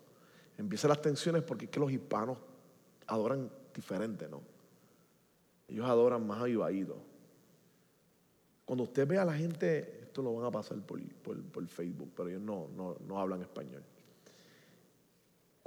Empiezan 0.57 0.89
las 0.89 1.01
tensiones 1.01 1.43
porque 1.43 1.63
es 1.63 1.71
que 1.71 1.79
los 1.79 1.89
hispanos 1.89 2.37
adoran 3.07 3.49
diferente, 3.73 4.27
¿no? 4.27 4.41
Ellos 5.69 5.87
adoran 5.87 6.27
más 6.27 6.41
avivaditos. 6.41 6.97
Cuando 8.65 8.83
usted 8.83 9.07
ve 9.07 9.17
a 9.17 9.23
la 9.23 9.33
gente, 9.33 10.01
esto 10.01 10.21
lo 10.21 10.35
van 10.35 10.45
a 10.45 10.51
pasar 10.51 10.77
por, 10.79 11.01
por, 11.23 11.67
Facebook, 11.67 12.11
pero 12.17 12.27
ellos 12.27 12.41
no, 12.41 12.67
no, 12.75 12.97
no, 13.07 13.17
hablan 13.17 13.41
español. 13.41 13.81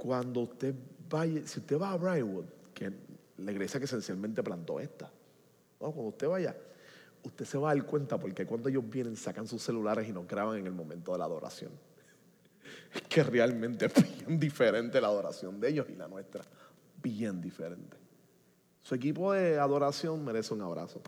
Cuando 0.03 0.41
usted 0.41 0.75
vaya, 1.09 1.47
si 1.47 1.61
usted 1.61 1.79
va 1.79 1.91
a 1.91 1.95
Briarwood, 1.95 2.43
que 2.73 2.91
la 3.37 3.53
iglesia 3.53 3.79
que 3.79 3.85
esencialmente 3.85 4.43
plantó 4.43 4.81
esta, 4.81 5.09
cuando 5.77 6.01
usted 6.01 6.27
vaya, 6.27 6.53
usted 7.23 7.45
se 7.45 7.57
va 7.57 7.71
a 7.71 7.73
dar 7.73 7.85
cuenta 7.85 8.19
porque 8.19 8.45
cuando 8.45 8.67
ellos 8.67 8.83
vienen 8.89 9.15
sacan 9.15 9.47
sus 9.47 9.63
celulares 9.63 10.05
y 10.05 10.11
nos 10.11 10.27
graban 10.27 10.57
en 10.57 10.67
el 10.67 10.73
momento 10.73 11.13
de 11.13 11.19
la 11.19 11.23
adoración. 11.23 11.71
Es 12.93 13.01
que 13.03 13.23
realmente 13.23 13.85
es 13.85 13.93
bien 13.93 14.37
diferente 14.37 14.99
la 14.99 15.07
adoración 15.07 15.61
de 15.61 15.69
ellos 15.69 15.87
y 15.89 15.95
la 15.95 16.09
nuestra. 16.09 16.43
Bien 17.01 17.39
diferente. 17.39 17.95
Su 18.81 18.95
equipo 18.95 19.31
de 19.31 19.57
adoración 19.57 20.23
merece 20.25 20.53
un 20.53 20.63
abrazo. 20.63 21.01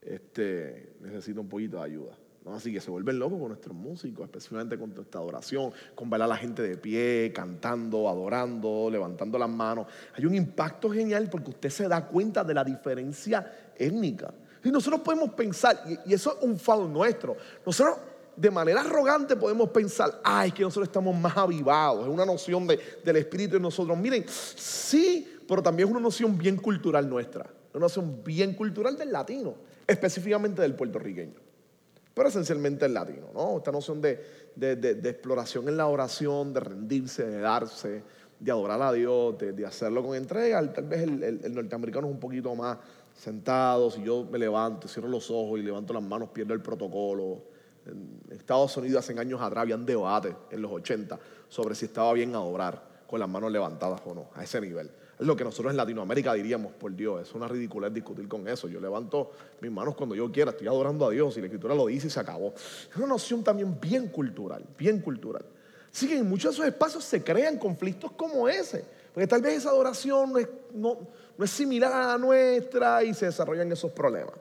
Este, 0.00 0.94
necesita 1.00 1.40
un 1.40 1.48
poquito 1.48 1.78
de 1.78 1.82
ayuda. 1.82 2.16
Así 2.46 2.72
que 2.72 2.80
se 2.80 2.90
vuelven 2.90 3.18
locos 3.18 3.38
con 3.38 3.48
nuestros 3.48 3.76
músicos, 3.76 4.24
especialmente 4.24 4.78
con 4.78 4.92
esta 4.98 5.18
adoración, 5.18 5.72
con 5.94 6.08
ver 6.08 6.22
a 6.22 6.26
la 6.26 6.36
gente 6.36 6.62
de 6.62 6.76
pie, 6.76 7.32
cantando, 7.34 8.08
adorando, 8.08 8.88
levantando 8.90 9.38
las 9.38 9.50
manos. 9.50 9.86
Hay 10.16 10.24
un 10.24 10.34
impacto 10.34 10.90
genial 10.90 11.28
porque 11.30 11.50
usted 11.50 11.68
se 11.68 11.86
da 11.86 12.06
cuenta 12.06 12.42
de 12.42 12.54
la 12.54 12.64
diferencia 12.64 13.72
étnica. 13.76 14.32
Y 14.64 14.70
nosotros 14.70 15.02
podemos 15.02 15.30
pensar, 15.30 15.82
y 16.06 16.12
eso 16.12 16.36
es 16.36 16.44
un 16.44 16.58
fallo 16.58 16.86
nuestro, 16.86 17.36
nosotros 17.64 17.98
de 18.36 18.50
manera 18.50 18.80
arrogante 18.80 19.36
podemos 19.36 19.68
pensar, 19.70 20.20
ay, 20.24 20.52
que 20.52 20.62
nosotros 20.62 20.88
estamos 20.88 21.16
más 21.18 21.36
avivados, 21.36 22.06
es 22.06 22.12
una 22.12 22.24
noción 22.24 22.66
del 22.66 23.16
espíritu 23.16 23.54
de 23.54 23.60
nosotros. 23.60 23.96
Miren, 23.98 24.24
sí, 24.26 25.40
pero 25.46 25.62
también 25.62 25.88
es 25.88 25.92
una 25.92 26.00
noción 26.00 26.38
bien 26.38 26.56
cultural 26.56 27.08
nuestra, 27.08 27.46
una 27.74 27.80
noción 27.80 28.22
bien 28.24 28.54
cultural 28.54 28.96
del 28.96 29.12
latino, 29.12 29.54
específicamente 29.86 30.62
del 30.62 30.74
puertorriqueño, 30.74 31.34
pero 32.14 32.28
esencialmente 32.28 32.86
el 32.86 32.94
latino, 32.94 33.28
¿no? 33.32 33.58
Esta 33.58 33.72
noción 33.72 34.00
de, 34.00 34.20
exploración 34.60 35.68
en 35.68 35.76
la 35.76 35.86
oración, 35.86 36.52
de 36.52 36.60
rendirse, 36.60 37.26
de 37.26 37.40
darse, 37.40 38.02
de 38.38 38.50
adorar 38.50 38.82
a 38.82 38.92
Dios, 38.92 39.36
de, 39.38 39.66
hacerlo 39.66 40.02
con 40.02 40.16
entrega. 40.16 40.72
Tal 40.72 40.84
vez 40.84 41.02
el 41.02 41.54
norteamericano 41.54 42.08
es 42.08 42.12
un 42.14 42.20
poquito 42.20 42.54
más 42.54 42.78
sentados 43.20 43.98
y 43.98 44.04
yo 44.04 44.26
me 44.30 44.38
levanto, 44.38 44.88
cierro 44.88 45.08
los 45.08 45.30
ojos 45.30 45.58
y 45.58 45.62
levanto 45.62 45.92
las 45.92 46.02
manos, 46.02 46.30
pierdo 46.30 46.54
el 46.54 46.62
protocolo. 46.62 47.42
En 47.86 48.20
Estados 48.30 48.76
Unidos 48.76 49.04
hace 49.04 49.18
años 49.18 49.40
atrás 49.40 49.62
habían 49.62 49.84
debate 49.84 50.34
en 50.50 50.62
los 50.62 50.70
80 50.70 51.18
sobre 51.48 51.74
si 51.74 51.86
estaba 51.86 52.12
bien 52.12 52.34
adorar 52.34 52.82
con 53.06 53.20
las 53.20 53.28
manos 53.28 53.50
levantadas 53.50 54.00
o 54.04 54.14
no, 54.14 54.30
a 54.34 54.44
ese 54.44 54.60
nivel. 54.60 54.90
Es 55.20 55.26
lo 55.26 55.36
que 55.36 55.44
nosotros 55.44 55.70
en 55.70 55.76
Latinoamérica 55.76 56.32
diríamos, 56.32 56.72
por 56.72 56.96
Dios, 56.96 57.28
es 57.28 57.34
una 57.34 57.46
ridiculez 57.46 57.92
discutir 57.92 58.26
con 58.26 58.48
eso. 58.48 58.68
Yo 58.68 58.80
levanto 58.80 59.32
mis 59.60 59.70
manos 59.70 59.94
cuando 59.94 60.14
yo 60.14 60.32
quiera, 60.32 60.52
estoy 60.52 60.66
adorando 60.66 61.06
a 61.06 61.10
Dios 61.10 61.36
y 61.36 61.40
la 61.40 61.46
escritura 61.48 61.74
lo 61.74 61.88
dice 61.88 62.06
y 62.06 62.10
se 62.10 62.18
acabó. 62.18 62.54
Es 62.54 62.96
una 62.96 63.08
noción 63.08 63.44
también 63.44 63.78
bien 63.78 64.08
cultural, 64.08 64.64
bien 64.78 65.00
cultural. 65.00 65.44
Así 65.92 66.08
que 66.08 66.16
en 66.16 66.26
muchos 66.26 66.52
de 66.52 66.54
esos 66.54 66.66
espacios 66.72 67.04
se 67.04 67.22
crean 67.22 67.58
conflictos 67.58 68.12
como 68.12 68.48
ese, 68.48 68.82
porque 69.12 69.26
tal 69.26 69.42
vez 69.42 69.58
esa 69.58 69.68
adoración 69.68 70.32
no, 70.72 70.98
no 71.36 71.44
es 71.44 71.50
similar 71.50 71.92
a 71.92 72.06
la 72.06 72.18
nuestra 72.18 73.04
y 73.04 73.12
se 73.12 73.26
desarrollan 73.26 73.70
esos 73.70 73.92
problemas. 73.92 74.32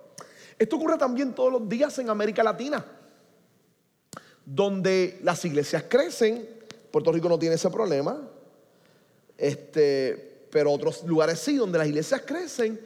Esto 0.58 0.78
ocurre 0.78 0.98
también 0.98 1.34
todos 1.34 1.52
los 1.52 1.68
días 1.68 2.00
en 2.00 2.10
América 2.10 2.42
Latina, 2.42 2.86
donde 4.46 5.20
las 5.24 5.44
iglesias 5.44 5.84
crecen. 5.90 6.48
Puerto 6.90 7.12
Rico 7.12 7.28
no 7.28 7.38
tiene 7.38 7.56
ese 7.56 7.70
problema, 7.70 8.18
este, 9.38 10.29
pero 10.52 10.72
otros 10.72 11.04
lugares 11.04 11.39
sí, 11.39 11.58
donde 11.58 11.78
las 11.78 11.88
iglesias 11.88 12.22
crecen 12.26 12.80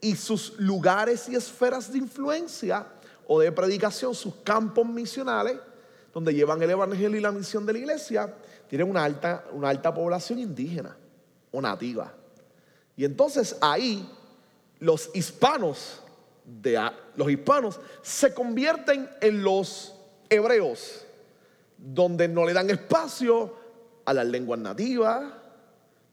y 0.00 0.14
sus 0.16 0.58
lugares 0.58 1.28
y 1.28 1.34
esferas 1.34 1.92
de 1.92 1.98
influencia 1.98 2.86
o 3.26 3.40
de 3.40 3.50
predicación, 3.52 4.14
sus 4.14 4.34
campos 4.36 4.86
misionales, 4.86 5.58
donde 6.12 6.32
llevan 6.32 6.62
el 6.62 6.70
evangelio 6.70 7.18
y 7.18 7.20
la 7.20 7.32
misión 7.32 7.66
de 7.66 7.72
la 7.72 7.78
iglesia, 7.78 8.34
tienen 8.68 8.88
una 8.88 9.04
alta, 9.04 9.44
una 9.52 9.68
alta 9.68 9.92
población 9.92 10.38
indígena 10.38 10.96
o 11.50 11.60
nativa. 11.60 12.12
Y 12.96 13.04
entonces 13.04 13.56
ahí 13.60 14.08
los 14.78 15.10
hispanos, 15.14 16.00
de, 16.44 16.78
los 17.16 17.30
hispanos 17.30 17.80
se 18.02 18.32
convierten 18.32 19.08
en 19.20 19.42
los 19.42 19.94
hebreos, 20.28 21.04
donde 21.76 22.28
no 22.28 22.44
le 22.44 22.52
dan 22.52 22.70
espacio 22.70 23.54
a 24.04 24.14
las 24.14 24.26
lenguas 24.26 24.60
nativas, 24.60 25.24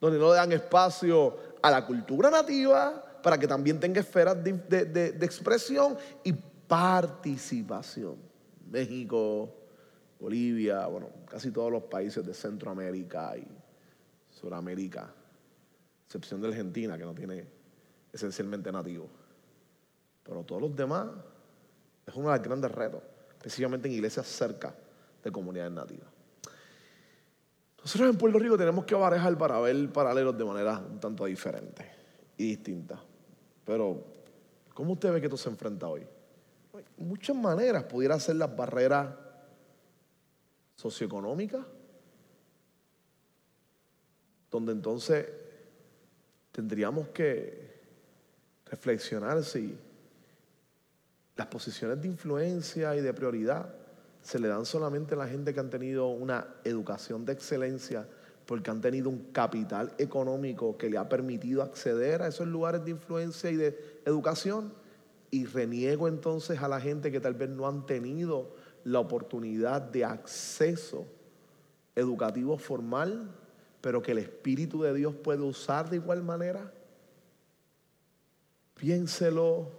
donde 0.03 0.19
no 0.19 0.31
le 0.31 0.35
dan 0.35 0.51
espacio 0.51 1.37
a 1.61 1.71
la 1.71 1.85
cultura 1.85 2.29
nativa, 2.29 3.01
para 3.23 3.37
que 3.37 3.47
también 3.47 3.79
tenga 3.79 4.01
esferas 4.01 4.35
de, 4.43 5.15
expresión 5.21 5.95
y 6.25 6.33
participación. 6.33 8.17
México, 8.69 9.49
Bolivia, 10.19 10.87
bueno, 10.87 11.07
casi 11.29 11.51
todos 11.51 11.71
los 11.71 11.83
países 11.83 12.25
de 12.25 12.33
Centroamérica 12.33 13.37
y 13.37 13.47
Sudamérica 14.29 15.09
excepción 16.05 16.41
de 16.41 16.49
Argentina, 16.49 16.97
que 16.97 17.05
no 17.05 17.13
tiene 17.13 17.47
esencialmente 18.11 18.73
nativo. 18.73 19.07
Pero 20.21 20.43
todos 20.43 20.63
los 20.63 20.75
demás 20.75 21.07
es 22.05 22.13
uno 22.13 22.29
de 22.29 22.39
los 22.39 22.45
grandes 22.45 22.71
retos, 22.73 23.01
especialmente 23.37 23.87
en 23.87 23.93
iglesias 23.93 24.27
cerca 24.27 24.75
de 25.23 25.31
comunidades 25.31 25.71
nativas. 25.71 26.12
Nosotros 27.83 28.09
en 28.09 28.17
Puerto 28.17 28.39
Rico 28.39 28.57
tenemos 28.57 28.85
que 28.85 28.95
barajar 28.95 29.37
para 29.37 29.59
ver 29.59 29.91
paralelos 29.91 30.37
de 30.37 30.45
manera 30.45 30.79
un 30.79 30.99
tanto 31.01 31.25
diferente 31.25 31.85
y 32.37 32.47
distinta. 32.49 32.97
Pero, 33.65 34.03
¿cómo 34.73 34.93
usted 34.93 35.11
ve 35.11 35.19
que 35.19 35.27
esto 35.27 35.37
se 35.37 35.49
enfrenta 35.49 35.87
hoy? 35.87 36.07
muchas 36.97 37.35
maneras 37.35 37.83
pudiera 37.83 38.19
ser 38.19 38.37
las 38.37 38.55
barreras 38.55 39.13
socioeconómicas, 40.75 41.63
donde 44.49 44.71
entonces 44.71 45.27
tendríamos 46.51 47.09
que 47.09 47.73
reflexionar 48.65 49.43
si 49.43 49.77
las 51.35 51.47
posiciones 51.47 52.01
de 52.01 52.07
influencia 52.07 52.95
y 52.95 53.01
de 53.01 53.13
prioridad 53.13 53.82
se 54.23 54.39
le 54.39 54.47
dan 54.47 54.65
solamente 54.65 55.13
a 55.13 55.17
la 55.17 55.27
gente 55.27 55.53
que 55.53 55.59
han 55.59 55.69
tenido 55.69 56.07
una 56.07 56.47
educación 56.63 57.25
de 57.25 57.33
excelencia 57.33 58.07
porque 58.45 58.71
han 58.71 58.81
tenido 58.81 59.09
un 59.09 59.31
capital 59.31 59.93
económico 59.97 60.77
que 60.77 60.89
le 60.89 60.97
ha 60.97 61.07
permitido 61.07 61.61
acceder 61.61 62.21
a 62.21 62.27
esos 62.27 62.47
lugares 62.47 62.83
de 62.83 62.91
influencia 62.91 63.49
y 63.49 63.55
de 63.55 63.99
educación. 64.05 64.73
Y 65.31 65.45
reniego 65.45 66.07
entonces 66.07 66.61
a 66.61 66.67
la 66.67 66.79
gente 66.79 67.11
que 67.11 67.19
tal 67.19 67.33
vez 67.33 67.49
no 67.49 67.67
han 67.67 67.85
tenido 67.85 68.55
la 68.83 68.99
oportunidad 68.99 69.81
de 69.81 70.05
acceso 70.05 71.05
educativo 71.95 72.57
formal, 72.57 73.29
pero 73.81 74.01
que 74.01 74.11
el 74.11 74.19
Espíritu 74.19 74.81
de 74.83 74.93
Dios 74.93 75.15
puede 75.15 75.41
usar 75.41 75.89
de 75.89 75.97
igual 75.97 76.23
manera. 76.23 76.71
Piénselo 78.75 79.71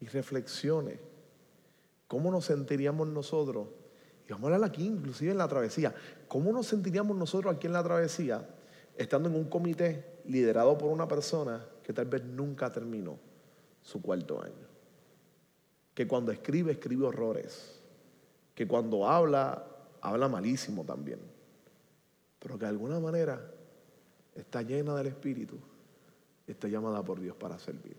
y 0.00 0.06
reflexione. 0.06 1.05
¿Cómo 2.08 2.30
nos 2.30 2.44
sentiríamos 2.44 3.08
nosotros? 3.08 3.68
Y 4.28 4.32
vamos 4.32 4.50
a 4.50 4.54
hablar 4.54 4.70
aquí, 4.70 4.84
inclusive 4.84 5.32
en 5.32 5.38
la 5.38 5.48
travesía. 5.48 5.94
¿Cómo 6.28 6.52
nos 6.52 6.66
sentiríamos 6.66 7.16
nosotros 7.16 7.54
aquí 7.54 7.66
en 7.66 7.72
la 7.72 7.82
travesía, 7.82 8.48
estando 8.96 9.28
en 9.28 9.36
un 9.36 9.44
comité 9.48 10.20
liderado 10.24 10.76
por 10.76 10.90
una 10.90 11.06
persona 11.06 11.64
que 11.82 11.92
tal 11.92 12.06
vez 12.06 12.24
nunca 12.24 12.70
terminó 12.72 13.18
su 13.82 14.02
cuarto 14.02 14.42
año? 14.42 14.66
Que 15.94 16.06
cuando 16.06 16.32
escribe, 16.32 16.72
escribe 16.72 17.06
horrores. 17.06 17.80
Que 18.54 18.66
cuando 18.66 19.08
habla, 19.08 19.64
habla 20.00 20.28
malísimo 20.28 20.84
también. 20.84 21.20
Pero 22.38 22.58
que 22.58 22.64
de 22.64 22.70
alguna 22.70 23.00
manera 23.00 23.40
está 24.34 24.62
llena 24.62 24.94
del 24.94 25.08
Espíritu 25.08 25.56
y 26.46 26.52
está 26.52 26.68
llamada 26.68 27.02
por 27.02 27.20
Dios 27.20 27.36
para 27.36 27.58
servir. 27.58 27.96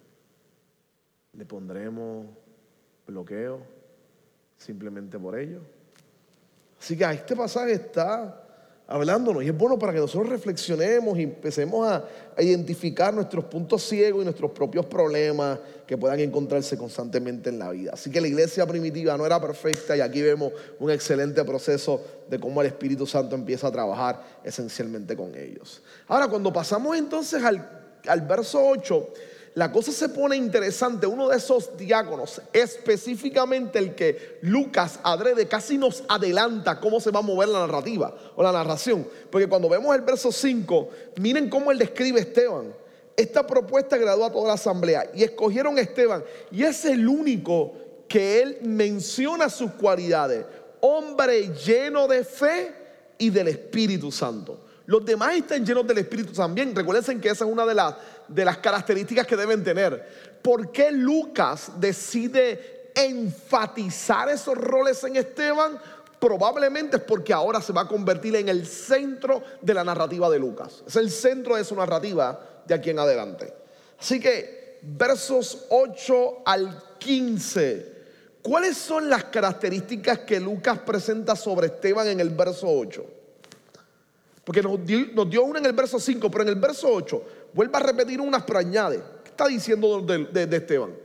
Le 1.33 1.45
pondremos 1.45 2.27
bloqueo 3.05 3.76
simplemente 4.57 5.17
por 5.17 5.37
ello. 5.37 5.61
Así 6.79 6.97
que 6.97 7.05
este 7.05 7.35
pasaje 7.35 7.73
está 7.73 8.43
hablándonos 8.87 9.43
y 9.43 9.47
es 9.47 9.57
bueno 9.57 9.77
para 9.77 9.91
que 9.93 9.99
nosotros 9.99 10.29
reflexionemos 10.29 11.17
y 11.19 11.23
empecemos 11.23 11.87
a, 11.87 12.05
identificar 12.39 13.13
nuestros 13.13 13.45
puntos 13.45 13.81
ciegos 13.83 14.21
y 14.21 14.23
nuestros 14.23 14.51
propios 14.51 14.85
problemas 14.85 15.59
que 15.87 15.97
puedan 15.97 16.19
encontrarse 16.19 16.77
constantemente 16.77 17.49
en 17.49 17.57
la 17.57 17.71
vida. 17.71 17.91
Así 17.93 18.11
que 18.11 18.21
la 18.21 18.27
iglesia 18.27 18.65
primitiva 18.67 19.17
no 19.17 19.25
era 19.25 19.41
perfecta 19.41 19.97
y 19.97 20.01
aquí 20.01 20.21
vemos 20.21 20.53
un 20.79 20.91
excelente 20.91 21.43
proceso 21.43 21.99
de 22.29 22.39
cómo 22.39 22.61
el 22.61 22.67
Espíritu 22.67 23.07
Santo 23.07 23.35
empieza 23.35 23.67
a 23.67 23.71
trabajar 23.71 24.23
esencialmente 24.43 25.17
con 25.17 25.35
ellos. 25.35 25.81
Ahora, 26.07 26.27
cuando 26.27 26.53
pasamos 26.53 26.95
entonces 26.95 27.43
al, 27.43 27.67
al 28.07 28.21
verso 28.21 28.63
8, 28.63 29.09
la 29.57 29.71
cosa 29.71 29.91
se 29.91 30.09
pone 30.09 30.35
interesante. 30.35 31.07
Uno 31.07 31.29
de 31.29 31.37
esos 31.37 31.75
diáconos, 31.75 32.39
específicamente 32.53 33.79
el 33.79 33.95
que 33.95 34.37
Lucas 34.43 34.99
adrede, 35.01 35.47
casi 35.47 35.79
nos 35.79 36.03
adelanta 36.07 36.79
cómo 36.79 36.99
se 36.99 37.09
va 37.09 37.21
a 37.21 37.23
mover 37.23 37.49
la 37.49 37.61
narrativa 37.61 38.15
o 38.35 38.43
la 38.43 38.51
narración. 38.51 39.07
Porque 39.31 39.49
cuando 39.49 39.67
vemos 39.67 39.95
el 39.95 40.03
verso 40.03 40.31
5, 40.31 40.89
miren 41.19 41.49
cómo 41.49 41.71
él 41.71 41.79
describe 41.79 42.19
a 42.19 42.21
Esteban. 42.21 42.71
Esta 43.15 43.47
propuesta 43.47 43.95
agradó 43.95 44.25
a 44.25 44.31
toda 44.31 44.49
la 44.49 44.53
asamblea 44.53 45.09
y 45.15 45.23
escogieron 45.23 45.79
a 45.79 45.81
Esteban. 45.81 46.23
Y 46.51 46.61
es 46.61 46.85
el 46.85 47.07
único 47.07 47.73
que 48.07 48.43
él 48.43 48.59
menciona 48.61 49.49
sus 49.49 49.71
cualidades. 49.71 50.45
Hombre 50.81 51.51
lleno 51.65 52.07
de 52.07 52.23
fe 52.23 52.75
y 53.17 53.31
del 53.31 53.47
Espíritu 53.47 54.11
Santo. 54.11 54.66
Los 54.87 55.03
demás 55.03 55.35
están 55.35 55.65
llenos 55.65 55.85
del 55.85 55.97
Espíritu 55.97 56.31
también. 56.31 56.73
Recuerden 56.73 57.19
que 57.19 57.27
esa 57.27 57.43
es 57.43 57.51
una 57.51 57.65
de 57.65 57.75
las, 57.75 58.57
características 58.57 59.27
que 59.27 59.35
deben 59.35 59.61
tener. 59.61 60.39
¿Por 60.41 60.71
qué 60.71 60.91
Lucas 60.93 61.73
decide 61.77 62.91
enfatizar 62.95 64.29
esos 64.29 64.55
roles 64.55 65.03
en 65.03 65.17
Esteban? 65.17 65.77
Probablemente 66.19 66.97
es 66.97 67.03
porque 67.03 67.33
ahora 67.33 67.61
se 67.61 67.73
va 67.73 67.81
a 67.81 67.87
convertir 67.87 68.37
en 68.37 68.47
el 68.47 68.65
centro 68.65 69.43
de 69.61 69.73
la 69.73 69.83
narrativa 69.83 70.29
de 70.29 70.39
Lucas. 70.39 70.83
Es 70.87 70.95
el 70.95 71.11
centro 71.11 71.57
de 71.57 71.65
su 71.65 71.75
narrativa 71.75 72.39
de 72.65 72.73
aquí 72.73 72.89
en 72.89 72.99
adelante. 72.99 73.53
Así 73.99 74.21
que 74.21 74.79
versos 74.83 75.65
8 75.69 76.43
al 76.45 76.81
15. 76.97 77.97
¿Cuáles 78.41 78.77
son 78.77 79.09
las 79.09 79.25
características 79.25 80.19
que 80.19 80.39
Lucas 80.39 80.79
presenta 80.79 81.35
sobre 81.35 81.67
Esteban 81.67 82.07
en 82.07 82.21
el 82.21 82.29
verso 82.29 82.67
8? 82.69 83.16
Porque 84.47 84.63
nos 84.63 84.79
dio, 84.85 85.43
una 85.43 85.59
en 85.59 85.65
el 85.65 85.73
verso 85.73 85.99
5, 85.99 86.31
pero 86.31 86.43
en 86.43 86.47
el 86.47 86.55
verso 86.55 86.87
8 86.89 87.23
vuelve 87.53 87.75
a 87.75 87.81
repetir 87.81 88.21
unas, 88.21 88.43
pero 88.43 88.59
añade. 88.59 89.03
¿Qué 89.21 89.31
está 89.31 89.45
diciendo 89.45 89.99
de, 90.01 90.47
Esteban? 90.55 90.95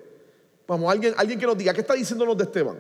Vamos, 0.68 0.92
alguien, 0.92 1.12
alguien 1.16 1.40
que 1.40 1.46
nos 1.46 1.58
diga, 1.58 1.74
¿qué 1.74 1.80
está 1.80 1.94
diciéndonos 1.94 2.38
de 2.38 2.44
Esteban? 2.44 2.78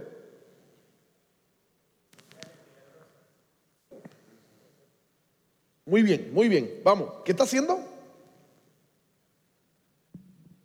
Muy 5.84 6.04
bien, 6.04 6.30
muy 6.32 6.48
bien. 6.48 6.80
Vamos, 6.84 7.10
¿qué 7.24 7.32
está 7.32 7.42
haciendo? 7.42 7.80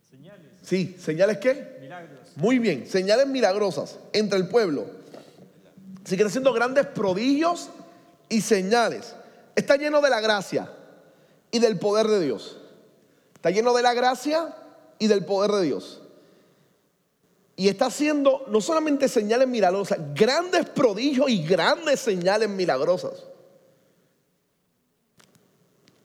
Señales. 0.08 0.46
Sí, 0.62 0.96
¿señales 1.00 1.38
qué? 1.38 1.76
Milagros. 1.80 2.20
Muy 2.36 2.60
bien, 2.60 2.86
señales 2.86 3.26
milagrosas 3.26 3.98
entre 4.12 4.38
el 4.38 4.48
pueblo. 4.48 4.86
Sigue 6.04 6.22
haciendo 6.22 6.52
grandes 6.52 6.86
prodigios 6.86 7.68
y 8.28 8.42
señales. 8.42 9.16
Está 9.58 9.74
lleno 9.74 10.00
de 10.00 10.08
la 10.08 10.20
gracia 10.20 10.72
y 11.50 11.58
del 11.58 11.80
poder 11.80 12.06
de 12.06 12.20
Dios. 12.20 12.60
Está 13.34 13.50
lleno 13.50 13.74
de 13.74 13.82
la 13.82 13.92
gracia 13.92 14.54
y 15.00 15.08
del 15.08 15.24
poder 15.24 15.50
de 15.50 15.62
Dios. 15.62 16.00
Y 17.56 17.66
está 17.66 17.86
haciendo 17.86 18.44
no 18.46 18.60
solamente 18.60 19.08
señales 19.08 19.48
milagrosas, 19.48 19.98
grandes 20.14 20.68
prodigios 20.68 21.28
y 21.28 21.44
grandes 21.44 21.98
señales 21.98 22.48
milagrosas 22.48 23.24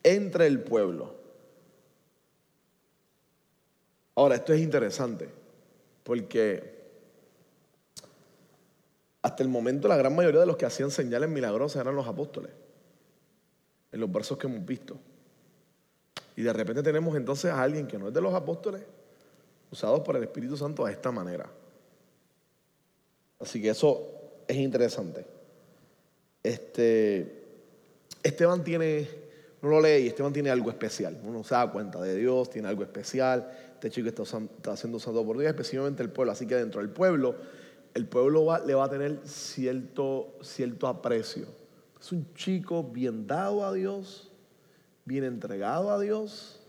entre 0.01 0.47
el 0.47 0.63
pueblo. 0.63 1.13
Ahora, 4.15 4.33
esto 4.33 4.51
es 4.53 4.61
interesante, 4.61 5.29
porque 6.03 6.89
hasta 9.21 9.43
el 9.43 9.49
momento 9.49 9.87
la 9.87 9.97
gran 9.97 10.15
mayoría 10.15 10.39
de 10.39 10.47
los 10.47 10.57
que 10.57 10.65
hacían 10.65 10.89
señales 10.89 11.29
milagrosas 11.29 11.81
eran 11.81 11.95
los 11.95 12.07
apóstoles 12.07 12.62
en 13.93 13.99
los 13.99 14.11
versos 14.11 14.37
que 14.37 14.47
hemos 14.47 14.65
visto. 14.65 14.97
Y 16.35 16.41
de 16.41 16.51
repente 16.51 16.81
tenemos 16.81 17.15
entonces 17.15 17.51
a 17.51 17.61
alguien 17.61 17.87
que 17.87 17.97
no 17.97 18.07
es 18.07 18.13
de 18.13 18.21
los 18.21 18.33
apóstoles, 18.33 18.81
usados 19.71 20.01
por 20.01 20.17
el 20.17 20.23
Espíritu 20.23 20.57
Santo 20.57 20.85
de 20.85 20.91
esta 20.91 21.11
manera. 21.11 21.47
Así 23.39 23.61
que 23.61 23.69
eso 23.69 24.01
es 24.47 24.57
interesante. 24.57 25.25
Este, 26.41 27.43
Esteban 28.23 28.63
tiene, 28.63 29.07
no 29.61 29.69
lo 29.69 29.79
lee 29.79 30.03
y 30.03 30.07
Esteban 30.07 30.33
tiene 30.33 30.49
algo 30.49 30.71
especial. 30.71 31.21
Uno 31.23 31.43
se 31.43 31.53
da 31.53 31.71
cuenta 31.71 32.01
de 32.01 32.15
Dios, 32.15 32.49
tiene 32.49 32.67
algo 32.67 32.81
especial. 32.81 33.47
Este 33.73 33.91
chico 33.91 34.09
está, 34.09 34.23
está 34.23 34.75
siendo 34.75 34.97
usado 34.97 35.23
por 35.23 35.37
Dios, 35.37 35.49
especialmente 35.49 36.01
el 36.01 36.09
pueblo. 36.09 36.31
Así 36.31 36.47
que 36.47 36.55
dentro 36.55 36.81
del 36.81 36.89
pueblo, 36.89 37.35
el 37.93 38.07
pueblo 38.07 38.57
le 38.65 38.73
va 38.73 38.85
a 38.85 38.89
tener 38.89 39.19
cierto, 39.23 40.35
cierto 40.41 40.87
aprecio 40.87 41.62
es 42.03 42.11
un 42.11 42.33
chico 42.33 42.83
bien 42.83 43.27
dado 43.27 43.65
a 43.65 43.71
Dios, 43.71 44.29
bien 45.05 45.23
entregado 45.23 45.89
a 45.89 45.97
Dios, 46.01 46.59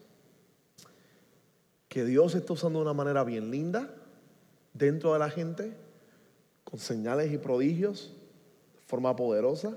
que 1.89 2.05
Dios 2.05 2.37
está 2.37 2.53
usando 2.53 2.79
de 2.79 2.85
una 2.85 2.95
manera 2.95 3.25
bien 3.25 3.51
linda 3.51 3.91
dentro 4.75 5.13
de 5.13 5.19
la 5.19 5.31
gente, 5.31 5.73
con 6.63 6.79
señales 6.79 7.33
y 7.33 7.39
prodigios, 7.39 8.15
de 8.77 8.83
forma 8.87 9.17
poderosa, 9.17 9.77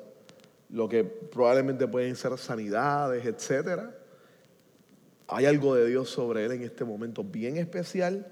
lo 0.70 0.88
que 0.88 1.04
probablemente 1.04 1.88
pueden 1.88 2.16
ser 2.16 2.38
sanidades, 2.38 3.26
etc. 3.26 3.82
Hay 5.28 5.46
algo 5.48 5.74
de 5.74 5.88
Dios 5.88 6.08
sobre 6.08 6.46
él 6.46 6.52
en 6.52 6.62
este 6.62 6.86
momento 6.86 7.24
bien 7.24 7.58
especial 7.58 8.28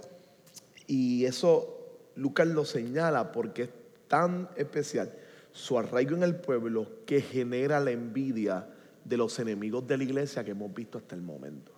y 0.86 1.26
eso 1.26 1.98
Lucas 2.16 2.48
lo 2.48 2.66
señala 2.66 3.32
porque 3.32 3.64
es 3.64 3.70
tan 4.08 4.48
especial 4.58 5.12
su 5.56 5.80
arraigo 5.80 6.18
en 6.18 6.24
el 6.24 6.36
pueblo 6.36 7.06
que 7.06 7.22
genera 7.22 7.80
la 7.80 7.92
envidia 7.92 8.68
de 9.06 9.16
los 9.16 9.40
enemigos 9.40 9.88
de 9.88 9.98
la 9.98 10.04
iglesia 10.04 10.44
que 10.44 10.52
hemos 10.52 10.74
visto 10.74 10.98
hasta 10.98 11.16
el 11.16 11.22
momento. 11.22 11.72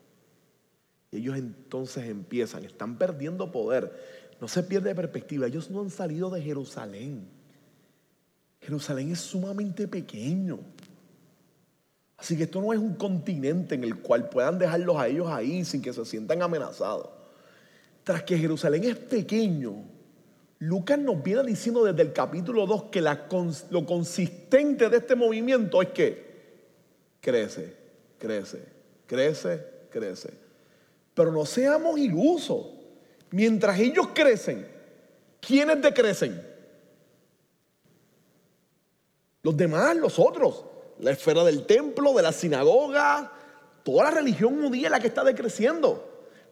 Y 1.12 1.18
ellos 1.18 1.38
entonces 1.38 2.10
empiezan, 2.10 2.66
están 2.66 2.98
perdiendo 2.98 3.52
poder. 3.52 3.94
No 4.42 4.48
se 4.48 4.64
pierde 4.64 4.96
perspectiva, 4.96 5.46
ellos 5.46 5.70
no 5.70 5.82
han 5.82 5.92
salido 5.92 6.32
de 6.32 6.42
Jerusalén. 6.42 7.28
Jerusalén 8.62 9.12
es 9.12 9.20
sumamente 9.20 9.88
pequeño. 9.88 10.58
Así 12.18 12.36
que 12.36 12.44
esto 12.44 12.60
no 12.60 12.74
es 12.74 12.80
un 12.80 12.96
continente 12.96 13.76
en 13.76 13.84
el 13.84 13.98
cual 14.00 14.28
puedan 14.28 14.58
dejarlos 14.58 14.98
a 14.98 15.08
ellos 15.08 15.28
ahí 15.30 15.64
sin 15.64 15.84
que 15.84 15.94
se 15.94 16.04
sientan 16.04 16.42
amenazados. 16.42 17.10
Tras 18.04 18.24
que 18.24 18.40
Jerusalén 18.40 18.86
es 18.86 18.96
pequeño, 18.96 19.97
Lucas 20.60 20.98
nos 20.98 21.22
viene 21.22 21.44
diciendo 21.44 21.84
desde 21.84 22.02
el 22.02 22.14
capítulo 22.14 22.66
2 22.66 22.86
que 22.86 23.02
lo 23.02 23.86
consistente 23.86 24.90
de 24.90 24.98
este 24.98 25.16
movimiento 25.16 25.82
es 25.82 25.90
que 25.90 26.28
crece, 27.22 27.76
crece, 28.18 28.64
crece, 29.06 29.66
crece. 29.92 30.34
Pero 31.14 31.32
no 31.32 31.46
seamos 31.46 32.00
ilusos. 32.00 32.66
Mientras 33.30 33.80
ellos 33.80 34.08
crecen, 34.14 34.68
¿quiénes 35.40 35.82
decrecen? 35.82 36.42
Los 39.44 39.56
demás, 39.56 39.96
los 39.96 40.18
otros. 40.18 40.66
la 41.00 41.12
esfera 41.12 41.44
del 41.44 41.68
templo, 41.68 42.14
de 42.14 42.24
la 42.24 42.32
sinagoga, 42.32 43.32
toda 43.84 44.06
la 44.06 44.12
religión 44.12 44.60
judía 44.62 44.88
es 44.88 44.92
la 44.92 45.00
que 45.00 45.08
está 45.08 45.24
decreciendo. 45.24 46.07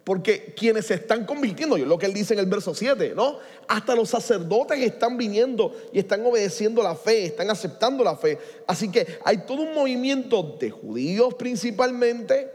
Porque 0.06 0.54
quienes 0.56 0.86
se 0.86 0.94
están 0.94 1.26
convirtiendo, 1.26 1.78
yo 1.78 1.86
lo 1.88 1.98
que 1.98 2.06
él 2.06 2.14
dice 2.14 2.36
en 2.36 2.40
el 2.40 2.46
verso 2.46 2.76
7, 2.76 3.14
¿no? 3.16 3.40
Hasta 3.68 3.96
los 3.96 4.08
sacerdotes 4.08 4.80
están 4.80 5.18
viniendo 5.18 5.76
y 5.92 5.98
están 5.98 6.24
obedeciendo 6.24 6.84
la 6.84 6.96
fe, 6.96 7.26
están 7.26 7.50
aceptando 7.50 8.04
la 8.04 8.16
fe. 8.16 8.38
Así 8.68 8.92
que 8.92 9.18
hay 9.26 9.40
todo 9.48 9.64
un 9.64 9.74
movimiento 9.74 10.58
de 10.60 10.70
judíos 10.70 11.34
principalmente, 11.34 12.52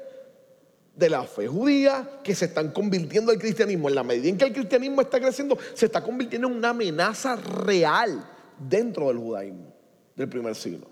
de 0.94 1.10
la 1.10 1.24
fe 1.24 1.48
judía, 1.48 2.08
que 2.22 2.36
se 2.36 2.44
están 2.44 2.70
convirtiendo 2.70 3.32
al 3.32 3.38
cristianismo. 3.38 3.88
En 3.88 3.96
la 3.96 4.04
medida 4.04 4.28
en 4.28 4.38
que 4.38 4.44
el 4.44 4.52
cristianismo 4.52 5.00
está 5.00 5.18
creciendo, 5.18 5.58
se 5.74 5.86
está 5.86 6.04
convirtiendo 6.04 6.46
en 6.46 6.54
una 6.54 6.68
amenaza 6.68 7.34
real 7.34 8.30
dentro 8.60 9.08
del 9.08 9.16
judaísmo 9.16 9.74
del 10.14 10.28
primer 10.28 10.54
siglo. 10.54 10.86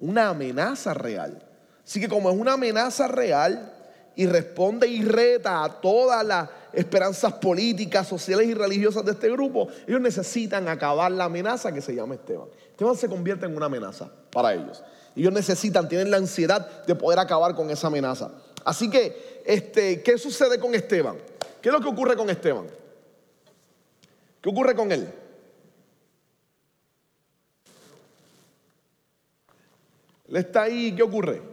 Una 0.00 0.30
amenaza 0.30 0.94
real. 0.94 1.46
Así 1.84 2.00
que 2.00 2.08
como 2.08 2.28
es 2.28 2.36
una 2.36 2.54
amenaza 2.54 3.06
real, 3.06 3.72
y 4.16 4.26
responde 4.26 4.86
y 4.86 5.02
reta 5.02 5.64
a 5.64 5.80
todas 5.80 6.24
las 6.24 6.48
esperanzas 6.72 7.34
políticas, 7.34 8.06
sociales 8.06 8.46
y 8.46 8.54
religiosas 8.54 9.04
de 9.04 9.12
este 9.12 9.30
grupo, 9.30 9.68
ellos 9.86 10.00
necesitan 10.00 10.68
acabar 10.68 11.10
la 11.12 11.24
amenaza 11.24 11.72
que 11.72 11.80
se 11.80 11.94
llama 11.94 12.14
Esteban. 12.14 12.48
Esteban 12.70 12.96
se 12.96 13.08
convierte 13.08 13.46
en 13.46 13.56
una 13.56 13.66
amenaza 13.66 14.10
para 14.30 14.54
ellos. 14.54 14.82
Ellos 15.14 15.32
necesitan, 15.32 15.88
tienen 15.88 16.10
la 16.10 16.16
ansiedad 16.16 16.84
de 16.84 16.94
poder 16.94 17.18
acabar 17.18 17.54
con 17.54 17.70
esa 17.70 17.88
amenaza. 17.88 18.30
Así 18.64 18.88
que, 18.88 19.42
este, 19.44 20.02
¿qué 20.02 20.16
sucede 20.16 20.58
con 20.58 20.74
Esteban? 20.74 21.16
¿Qué 21.60 21.68
es 21.68 21.72
lo 21.72 21.80
que 21.80 21.88
ocurre 21.88 22.16
con 22.16 22.30
Esteban? 22.30 22.66
¿Qué 24.40 24.48
ocurre 24.48 24.74
con 24.74 24.90
él? 24.90 25.08
Él 30.28 30.36
está 30.36 30.62
ahí, 30.62 30.94
¿qué 30.96 31.02
ocurre? 31.02 31.51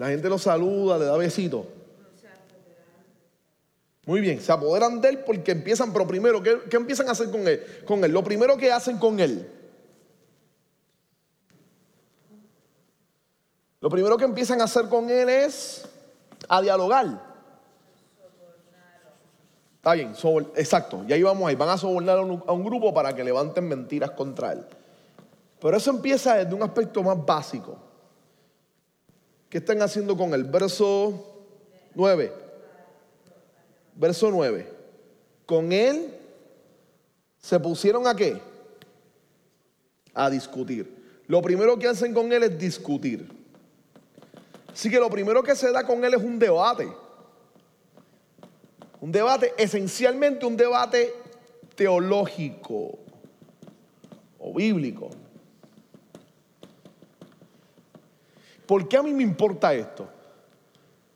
La 0.00 0.08
gente 0.08 0.30
lo 0.30 0.38
saluda, 0.38 0.96
le 0.96 1.04
da 1.04 1.14
besitos. 1.18 1.66
Muy 4.06 4.22
bien, 4.22 4.40
se 4.40 4.50
apoderan 4.50 4.98
de 4.98 5.10
él 5.10 5.18
porque 5.18 5.52
empiezan, 5.52 5.92
pero 5.92 6.06
primero, 6.06 6.42
¿qué, 6.42 6.58
empiezan 6.74 7.06
a 7.08 7.10
hacer 7.10 7.30
con 7.30 7.46
él? 7.46 7.62
con 7.86 8.02
él? 8.02 8.10
Lo 8.10 8.24
primero 8.24 8.56
que 8.56 8.72
hacen 8.72 8.96
con 8.96 9.20
él. 9.20 9.46
Lo 13.82 13.90
primero 13.90 14.16
que 14.16 14.24
empiezan 14.24 14.62
a 14.62 14.64
hacer 14.64 14.88
con 14.88 15.10
él 15.10 15.28
es 15.28 15.86
a 16.48 16.62
dialogar. 16.62 17.22
Está 19.76 19.92
bien, 19.92 20.14
exacto, 20.56 21.04
y 21.06 21.12
ahí 21.12 21.22
vamos 21.22 21.46
ahí. 21.46 21.56
Van 21.56 21.68
a 21.68 21.76
sobornar 21.76 22.16
a 22.16 22.22
un, 22.22 22.42
a 22.46 22.52
un 22.52 22.64
grupo 22.64 22.94
para 22.94 23.14
que 23.14 23.22
levanten 23.22 23.68
mentiras 23.68 24.12
contra 24.12 24.52
él. 24.52 24.64
Pero 25.60 25.76
eso 25.76 25.90
empieza 25.90 26.36
desde 26.36 26.54
un 26.54 26.62
aspecto 26.62 27.02
más 27.02 27.22
básico. 27.22 27.89
¿Qué 29.50 29.58
están 29.58 29.82
haciendo 29.82 30.16
con 30.16 30.32
el 30.32 30.44
verso 30.44 31.26
9? 31.96 32.32
Verso 33.96 34.30
9. 34.30 34.68
Con 35.44 35.72
él 35.72 36.14
se 37.40 37.58
pusieron 37.58 38.06
a 38.06 38.14
qué? 38.14 38.40
A 40.14 40.30
discutir. 40.30 40.96
Lo 41.26 41.42
primero 41.42 41.76
que 41.80 41.88
hacen 41.88 42.14
con 42.14 42.32
él 42.32 42.44
es 42.44 42.58
discutir. 42.58 43.28
Así 44.72 44.88
que 44.88 45.00
lo 45.00 45.10
primero 45.10 45.42
que 45.42 45.56
se 45.56 45.72
da 45.72 45.84
con 45.84 46.04
él 46.04 46.14
es 46.14 46.22
un 46.22 46.38
debate. 46.38 46.88
Un 49.00 49.10
debate, 49.10 49.52
esencialmente 49.58 50.46
un 50.46 50.56
debate 50.56 51.12
teológico 51.74 53.00
o 54.38 54.54
bíblico. 54.54 55.10
¿Por 58.70 58.86
qué 58.86 58.98
a 58.98 59.02
mí 59.02 59.12
me 59.12 59.24
importa 59.24 59.74
esto? 59.74 60.08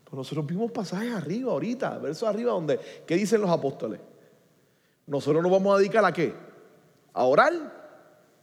Pues 0.03 0.13
nosotros 0.13 0.45
vimos 0.45 0.73
pasajes 0.73 1.13
arriba 1.15 1.53
ahorita, 1.53 1.99
versos 1.99 2.29
arriba 2.29 2.51
donde, 2.51 2.81
¿qué 3.07 3.15
dicen 3.15 3.41
los 3.41 3.49
apóstoles? 3.49 4.01
Nosotros 5.07 5.41
nos 5.41 5.53
vamos 5.53 5.73
a 5.73 5.79
dedicar 5.79 6.05
a 6.05 6.13
qué? 6.13 6.35
A 7.13 7.23
orar 7.23 7.53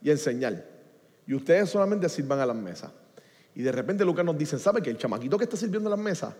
y 0.00 0.08
a 0.08 0.12
enseñar. 0.12 0.64
Y 1.26 1.34
ustedes 1.34 1.68
solamente 1.68 2.08
sirvan 2.08 2.40
a 2.40 2.46
las 2.46 2.56
mesas. 2.56 2.90
Y 3.54 3.60
de 3.60 3.70
repente 3.70 4.02
Lucas 4.02 4.24
nos 4.24 4.38
dice, 4.38 4.58
¿sabe 4.58 4.80
que 4.80 4.88
el 4.88 4.96
chamaquito 4.96 5.36
que 5.36 5.44
está 5.44 5.58
sirviendo 5.58 5.90
a 5.90 5.94
las 5.94 6.02
mesas 6.02 6.34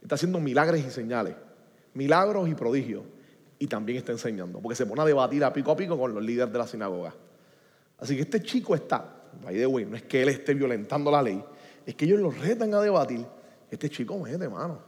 está 0.00 0.14
haciendo 0.14 0.38
milagros 0.38 0.78
y 0.78 0.90
señales? 0.92 1.34
Milagros 1.92 2.48
y 2.48 2.54
prodigios. 2.54 3.02
Y 3.58 3.66
también 3.66 3.98
está 3.98 4.12
enseñando, 4.12 4.60
porque 4.60 4.76
se 4.76 4.86
pone 4.86 5.02
a 5.02 5.04
debatir 5.04 5.42
a 5.42 5.52
pico 5.52 5.72
a 5.72 5.76
pico 5.76 5.98
con 5.98 6.14
los 6.14 6.22
líderes 6.22 6.52
de 6.52 6.58
la 6.60 6.68
sinagoga. 6.68 7.16
Así 7.98 8.14
que 8.14 8.22
este 8.22 8.40
chico 8.42 8.76
está, 8.76 9.12
by 9.42 9.56
the 9.56 9.66
way, 9.66 9.86
no 9.86 9.96
es 9.96 10.04
que 10.04 10.22
él 10.22 10.28
esté 10.28 10.54
violentando 10.54 11.10
la 11.10 11.20
ley, 11.20 11.44
es 11.86 11.94
que 11.94 12.04
ellos 12.04 12.20
los 12.20 12.38
retan 12.38 12.72
a 12.74 12.80
debatir. 12.80 13.26
Este 13.70 13.88
chico 13.88 14.18
mete, 14.18 14.44
hermano. 14.44 14.80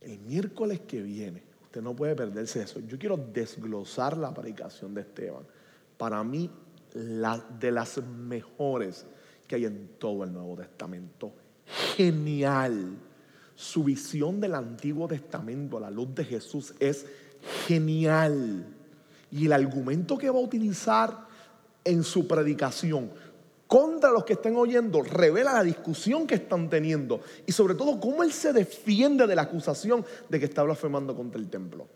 El 0.00 0.18
miércoles 0.20 0.80
que 0.80 1.02
viene, 1.02 1.42
usted 1.64 1.82
no 1.82 1.94
puede 1.94 2.14
perderse 2.14 2.62
eso. 2.62 2.80
Yo 2.80 2.98
quiero 2.98 3.16
desglosar 3.16 4.16
la 4.16 4.32
predicación 4.32 4.94
de 4.94 5.02
Esteban. 5.02 5.44
Para 5.96 6.22
mí, 6.22 6.50
la, 6.94 7.44
de 7.58 7.72
las 7.72 8.02
mejores 8.02 9.06
que 9.46 9.56
hay 9.56 9.64
en 9.64 9.88
todo 9.98 10.24
el 10.24 10.32
Nuevo 10.32 10.56
Testamento. 10.56 11.32
Genial. 11.96 12.96
Su 13.54 13.82
visión 13.82 14.40
del 14.40 14.54
Antiguo 14.54 15.08
Testamento 15.08 15.78
a 15.78 15.80
la 15.80 15.90
luz 15.90 16.14
de 16.14 16.24
Jesús 16.24 16.74
es 16.78 17.06
genial. 17.66 18.66
Y 19.30 19.46
el 19.46 19.52
argumento 19.52 20.16
que 20.16 20.30
va 20.30 20.38
a 20.38 20.42
utilizar 20.42 21.26
en 21.84 22.04
su 22.04 22.28
predicación 22.28 23.10
contra 23.68 24.10
los 24.10 24.24
que 24.24 24.32
estén 24.32 24.56
oyendo, 24.56 25.02
revela 25.02 25.52
la 25.52 25.62
discusión 25.62 26.26
que 26.26 26.36
están 26.36 26.70
teniendo 26.70 27.20
y 27.46 27.52
sobre 27.52 27.74
todo 27.74 28.00
cómo 28.00 28.24
él 28.24 28.32
se 28.32 28.52
defiende 28.52 29.26
de 29.26 29.36
la 29.36 29.42
acusación 29.42 30.04
de 30.28 30.40
que 30.40 30.46
está 30.46 30.62
blasfemando 30.62 31.14
contra 31.14 31.38
el 31.38 31.48
templo. 31.48 31.86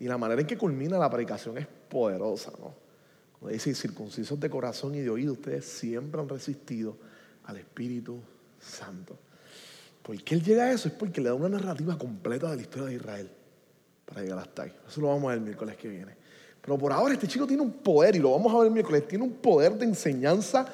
Y 0.00 0.06
la 0.06 0.18
manera 0.18 0.40
en 0.40 0.48
que 0.48 0.58
culmina 0.58 0.98
la 0.98 1.08
predicación 1.08 1.56
es 1.58 1.66
poderosa, 1.88 2.50
¿no? 2.58 2.74
Cuando 3.38 3.54
dice, 3.54 3.72
circuncisos 3.72 4.38
de 4.38 4.50
corazón 4.50 4.96
y 4.96 5.00
de 5.00 5.10
oído, 5.10 5.34
ustedes 5.34 5.64
siempre 5.64 6.20
han 6.20 6.28
resistido 6.28 6.96
al 7.44 7.56
Espíritu 7.56 8.20
Santo. 8.60 9.16
¿Por 10.02 10.20
qué 10.24 10.34
él 10.34 10.42
llega 10.42 10.64
a 10.64 10.72
eso? 10.72 10.88
Es 10.88 10.94
porque 10.94 11.20
le 11.20 11.28
da 11.28 11.34
una 11.34 11.48
narrativa 11.48 11.96
completa 11.96 12.50
de 12.50 12.56
la 12.56 12.62
historia 12.62 12.88
de 12.88 12.94
Israel 12.94 13.30
para 14.04 14.22
llegar 14.22 14.40
hasta 14.40 14.62
ahí. 14.64 14.72
Eso 14.88 15.00
lo 15.00 15.08
vamos 15.08 15.24
a 15.24 15.28
ver 15.28 15.38
el 15.38 15.44
miércoles 15.44 15.76
que 15.76 15.88
viene. 15.88 16.16
Pero 16.60 16.78
por 16.78 16.92
ahora 16.92 17.14
este 17.14 17.28
chico 17.28 17.46
tiene 17.46 17.62
un 17.62 17.72
poder, 17.72 18.16
y 18.16 18.18
lo 18.18 18.32
vamos 18.32 18.52
a 18.52 18.58
ver 18.58 18.66
el 18.66 18.72
miércoles, 18.72 19.06
tiene 19.06 19.24
un 19.24 19.34
poder 19.34 19.74
de 19.74 19.84
enseñanza 19.84 20.66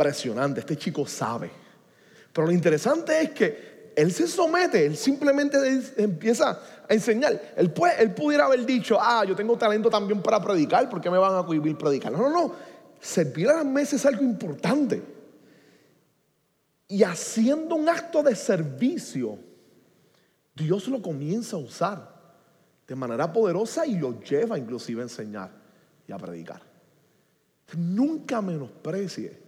impresionante, 0.00 0.60
este 0.60 0.76
chico 0.76 1.06
sabe. 1.06 1.50
Pero 2.32 2.46
lo 2.46 2.52
interesante 2.52 3.20
es 3.20 3.30
que 3.30 3.92
él 3.94 4.12
se 4.12 4.26
somete, 4.26 4.86
él 4.86 4.96
simplemente 4.96 5.58
empieza 5.98 6.58
a 6.88 6.94
enseñar. 6.94 7.52
Él, 7.56 7.70
puede, 7.70 8.02
él 8.02 8.14
pudiera 8.14 8.46
haber 8.46 8.64
dicho, 8.64 8.96
ah, 8.98 9.24
yo 9.26 9.36
tengo 9.36 9.58
talento 9.58 9.90
también 9.90 10.22
para 10.22 10.40
predicar, 10.40 10.88
¿por 10.88 11.00
qué 11.00 11.10
me 11.10 11.18
van 11.18 11.36
a 11.36 11.44
cohibir 11.44 11.76
predicar? 11.76 12.12
No, 12.12 12.18
no, 12.18 12.30
no. 12.30 12.54
Servir 13.00 13.48
a 13.48 13.56
las 13.56 13.66
mesas 13.66 13.94
es 13.94 14.06
algo 14.06 14.22
importante. 14.22 15.02
Y 16.88 17.02
haciendo 17.02 17.74
un 17.74 17.88
acto 17.88 18.22
de 18.22 18.34
servicio, 18.34 19.38
Dios 20.54 20.88
lo 20.88 21.02
comienza 21.02 21.56
a 21.56 21.60
usar 21.60 22.20
de 22.86 22.94
manera 22.94 23.32
poderosa 23.32 23.86
y 23.86 23.96
lo 23.96 24.20
lleva 24.20 24.58
inclusive 24.58 25.00
a 25.00 25.04
enseñar 25.04 25.50
y 26.06 26.12
a 26.12 26.16
predicar. 26.16 26.62
Nunca 27.76 28.40
menosprecie 28.40 29.39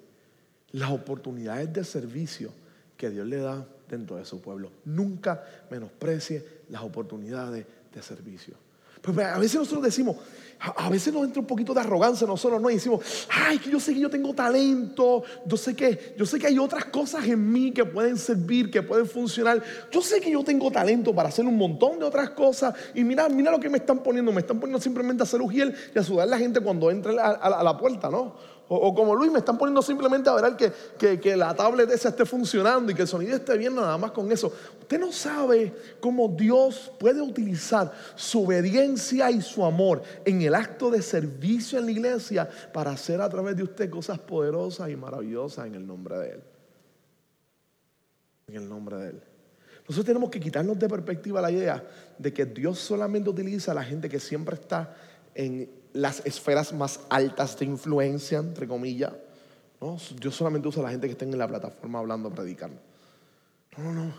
las 0.72 0.90
oportunidades 0.90 1.72
de 1.72 1.84
servicio 1.84 2.50
que 2.96 3.10
Dios 3.10 3.26
le 3.26 3.38
da 3.38 3.66
dentro 3.88 4.16
de 4.16 4.24
su 4.24 4.40
pueblo. 4.40 4.70
Nunca 4.84 5.44
menosprecie 5.70 6.62
las 6.70 6.82
oportunidades 6.82 7.66
de 7.92 8.02
servicio. 8.02 8.54
Pues 9.02 9.18
a 9.18 9.38
veces 9.38 9.56
nosotros 9.56 9.82
decimos, 9.82 10.16
a 10.60 10.88
veces 10.88 11.12
nos 11.12 11.24
entra 11.24 11.40
un 11.40 11.46
poquito 11.46 11.74
de 11.74 11.80
arrogancia 11.80 12.24
nosotros, 12.24 12.62
¿no? 12.62 12.70
Y 12.70 12.74
decimos, 12.74 13.04
ay, 13.28 13.58
que 13.58 13.68
yo 13.68 13.80
sé 13.80 13.92
que 13.92 13.98
yo 13.98 14.08
tengo 14.08 14.32
talento, 14.32 15.24
yo 15.44 15.56
sé 15.56 15.74
que, 15.74 16.14
yo 16.16 16.24
sé 16.24 16.38
que 16.38 16.46
hay 16.46 16.58
otras 16.60 16.84
cosas 16.84 17.26
en 17.26 17.50
mí 17.50 17.72
que 17.72 17.84
pueden 17.84 18.16
servir, 18.16 18.70
que 18.70 18.80
pueden 18.80 19.08
funcionar. 19.08 19.60
Yo 19.90 20.00
sé 20.00 20.20
que 20.20 20.30
yo 20.30 20.44
tengo 20.44 20.70
talento 20.70 21.12
para 21.12 21.30
hacer 21.30 21.44
un 21.44 21.56
montón 21.56 21.98
de 21.98 22.04
otras 22.04 22.30
cosas. 22.30 22.74
Y 22.94 23.02
mira, 23.02 23.28
mira 23.28 23.50
lo 23.50 23.58
que 23.58 23.68
me 23.68 23.78
están 23.78 24.04
poniendo, 24.04 24.30
me 24.30 24.40
están 24.40 24.60
poniendo 24.60 24.80
simplemente 24.80 25.24
a 25.24 25.24
hacer 25.24 25.42
ujiel 25.42 25.74
y 25.92 25.98
a 25.98 26.04
sudar 26.04 26.28
a 26.28 26.30
la 26.30 26.38
gente 26.38 26.60
cuando 26.60 26.88
entre 26.92 27.18
a 27.18 27.62
la 27.64 27.76
puerta, 27.76 28.08
¿no? 28.08 28.36
O, 28.74 28.94
como 28.94 29.14
Luis, 29.14 29.30
me 29.30 29.40
están 29.40 29.58
poniendo 29.58 29.82
simplemente 29.82 30.30
a 30.30 30.34
ver 30.34 30.56
que, 30.56 31.20
que, 31.20 31.36
la 31.36 31.54
tablet 31.54 31.90
esa 31.90 32.08
esté 32.08 32.24
funcionando 32.24 32.90
y 32.90 32.94
que 32.94 33.02
el 33.02 33.08
sonido 33.08 33.36
esté 33.36 33.58
bien 33.58 33.74
nada 33.74 33.98
más 33.98 34.12
con 34.12 34.32
eso. 34.32 34.50
Usted 34.80 34.98
no 34.98 35.12
sabe 35.12 35.74
cómo 36.00 36.28
Dios 36.28 36.90
puede 36.98 37.20
utilizar 37.20 37.92
su 38.14 38.44
obediencia 38.44 39.30
y 39.30 39.42
su 39.42 39.62
amor 39.62 40.02
en 40.24 40.40
el 40.40 40.54
acto 40.54 40.90
de 40.90 41.02
servicio 41.02 41.78
en 41.78 41.84
la 41.84 41.90
iglesia 41.90 42.48
para 42.72 42.92
hacer 42.92 43.20
a 43.20 43.28
través 43.28 43.56
de 43.56 43.64
usted 43.64 43.90
cosas 43.90 44.18
poderosas 44.18 44.88
y 44.88 44.96
maravillosas 44.96 45.66
en 45.66 45.74
el 45.74 45.86
nombre 45.86 46.16
de 46.18 46.30
Él. 46.30 46.42
En 48.48 48.54
el 48.54 48.68
nombre 48.68 48.96
de 48.96 49.08
Él. 49.10 49.22
Nosotros 49.82 50.06
tenemos 50.06 50.30
que 50.30 50.40
quitarnos 50.40 50.78
de 50.78 50.88
perspectiva 50.88 51.42
la 51.42 51.50
idea 51.50 51.84
de 52.16 52.32
que 52.32 52.46
Dios 52.46 52.78
solamente 52.78 53.28
utiliza 53.28 53.72
a 53.72 53.74
la 53.74 53.84
gente 53.84 54.08
que 54.08 54.18
siempre 54.18 54.54
está 54.54 54.94
en 55.34 55.70
las 55.92 56.24
esferas 56.26 56.72
más 56.72 57.00
altas 57.08 57.58
de 57.58 57.66
influencia, 57.66 58.38
entre 58.38 58.66
comillas. 58.66 59.12
¿no? 59.80 59.96
Dios 60.20 60.34
solamente 60.34 60.68
usa 60.68 60.82
a 60.82 60.84
la 60.86 60.90
gente 60.90 61.06
que 61.06 61.12
está 61.12 61.24
en 61.24 61.36
la 61.36 61.48
plataforma 61.48 61.98
hablando, 61.98 62.30
predicando. 62.30 62.80
No, 63.76 63.92
no, 63.92 64.04
no. 64.06 64.14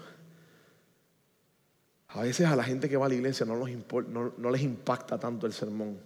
A 2.09 2.21
veces 2.21 2.47
a 2.47 2.55
la 2.55 2.63
gente 2.63 2.87
que 2.87 2.97
va 2.97 3.07
a 3.07 3.09
la 3.09 3.15
iglesia 3.15 3.45
no, 3.45 3.55
no 3.55 4.51
les 4.51 4.61
impacta 4.61 5.17
tanto 5.17 5.47
el 5.47 5.53
sermón 5.53 5.97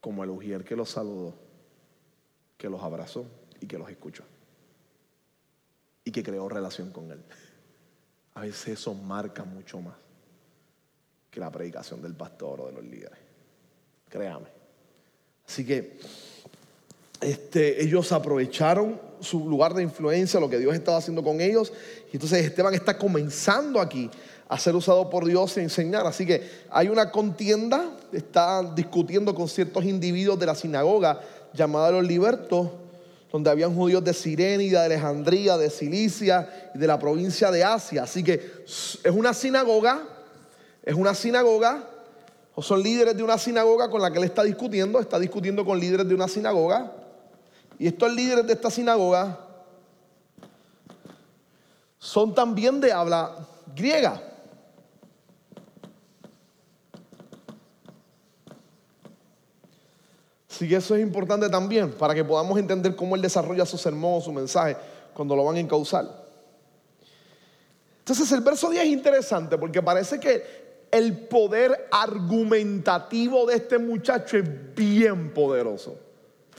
como 0.00 0.24
el 0.24 0.30
ujier 0.30 0.64
que 0.64 0.74
los 0.74 0.90
saludó, 0.90 1.32
que 2.58 2.68
los 2.68 2.82
abrazó 2.82 3.24
y 3.60 3.66
que 3.66 3.78
los 3.78 3.88
escuchó 3.88 4.24
y 6.04 6.10
que 6.10 6.22
creó 6.22 6.48
relación 6.48 6.90
con 6.90 7.10
él. 7.10 7.22
A 8.34 8.40
veces 8.40 8.80
eso 8.80 8.94
marca 8.94 9.44
mucho 9.44 9.80
más 9.80 10.03
que 11.34 11.40
la 11.40 11.50
predicación 11.50 12.00
del 12.00 12.14
pastor 12.14 12.60
o 12.60 12.66
de 12.68 12.72
los 12.74 12.84
líderes. 12.84 13.18
Créame. 14.08 14.46
Así 15.44 15.66
que 15.66 15.98
este, 17.20 17.82
ellos 17.82 18.12
aprovecharon 18.12 19.00
su 19.18 19.48
lugar 19.48 19.74
de 19.74 19.82
influencia, 19.82 20.38
lo 20.38 20.48
que 20.48 20.60
Dios 20.60 20.72
estaba 20.76 20.98
haciendo 20.98 21.24
con 21.24 21.40
ellos. 21.40 21.72
Y 22.12 22.16
entonces 22.16 22.44
Esteban 22.44 22.72
está 22.72 22.96
comenzando 22.96 23.80
aquí 23.80 24.08
a 24.48 24.56
ser 24.60 24.76
usado 24.76 25.10
por 25.10 25.24
Dios 25.24 25.56
y 25.56 25.60
enseñar. 25.60 26.06
Así 26.06 26.24
que 26.24 26.48
hay 26.70 26.88
una 26.88 27.10
contienda, 27.10 27.96
está 28.12 28.62
discutiendo 28.62 29.34
con 29.34 29.48
ciertos 29.48 29.84
individuos 29.84 30.38
de 30.38 30.46
la 30.46 30.54
sinagoga 30.54 31.20
llamada 31.52 31.90
los 31.90 32.04
libertos, 32.04 32.68
donde 33.32 33.50
habían 33.50 33.74
judíos 33.74 34.04
de 34.04 34.14
Sirenia, 34.14 34.80
de 34.80 34.86
Alejandría, 34.86 35.56
de 35.56 35.68
Cilicia 35.68 36.70
y 36.72 36.78
de 36.78 36.86
la 36.86 36.96
provincia 36.96 37.50
de 37.50 37.64
Asia. 37.64 38.04
Así 38.04 38.22
que 38.22 38.64
es 38.66 39.10
una 39.12 39.34
sinagoga 39.34 40.13
es 40.84 40.94
una 40.94 41.14
sinagoga, 41.14 41.88
o 42.54 42.62
son 42.62 42.82
líderes 42.82 43.16
de 43.16 43.22
una 43.22 43.38
sinagoga 43.38 43.88
con 43.88 44.02
la 44.02 44.10
que 44.10 44.18
él 44.18 44.24
está 44.24 44.42
discutiendo, 44.42 45.00
está 45.00 45.18
discutiendo 45.18 45.64
con 45.64 45.80
líderes 45.80 46.06
de 46.06 46.14
una 46.14 46.28
sinagoga. 46.28 46.92
Y 47.78 47.86
estos 47.86 48.12
líderes 48.12 48.46
de 48.46 48.52
esta 48.52 48.70
sinagoga 48.70 49.38
son 51.98 52.34
también 52.34 52.80
de 52.80 52.92
habla 52.92 53.34
griega. 53.74 54.22
Así 60.50 60.68
que 60.68 60.76
eso 60.76 60.94
es 60.94 61.02
importante 61.02 61.48
también 61.48 61.92
para 61.92 62.14
que 62.14 62.22
podamos 62.22 62.56
entender 62.58 62.94
cómo 62.94 63.16
él 63.16 63.22
desarrolla 63.22 63.66
su 63.66 63.78
sermón, 63.78 64.20
su 64.20 64.32
mensaje, 64.32 64.76
cuando 65.14 65.34
lo 65.34 65.44
van 65.44 65.56
a 65.56 65.60
encauzar. 65.60 66.24
Entonces 68.00 68.30
el 68.32 68.42
verso 68.42 68.70
10 68.70 68.84
es 68.84 68.90
interesante 68.90 69.56
porque 69.56 69.82
parece 69.82 70.20
que 70.20 70.73
el 70.94 71.26
poder 71.26 71.88
argumentativo 71.90 73.46
de 73.46 73.56
este 73.56 73.78
muchacho 73.78 74.38
es 74.38 74.74
bien 74.76 75.34
poderoso, 75.34 75.98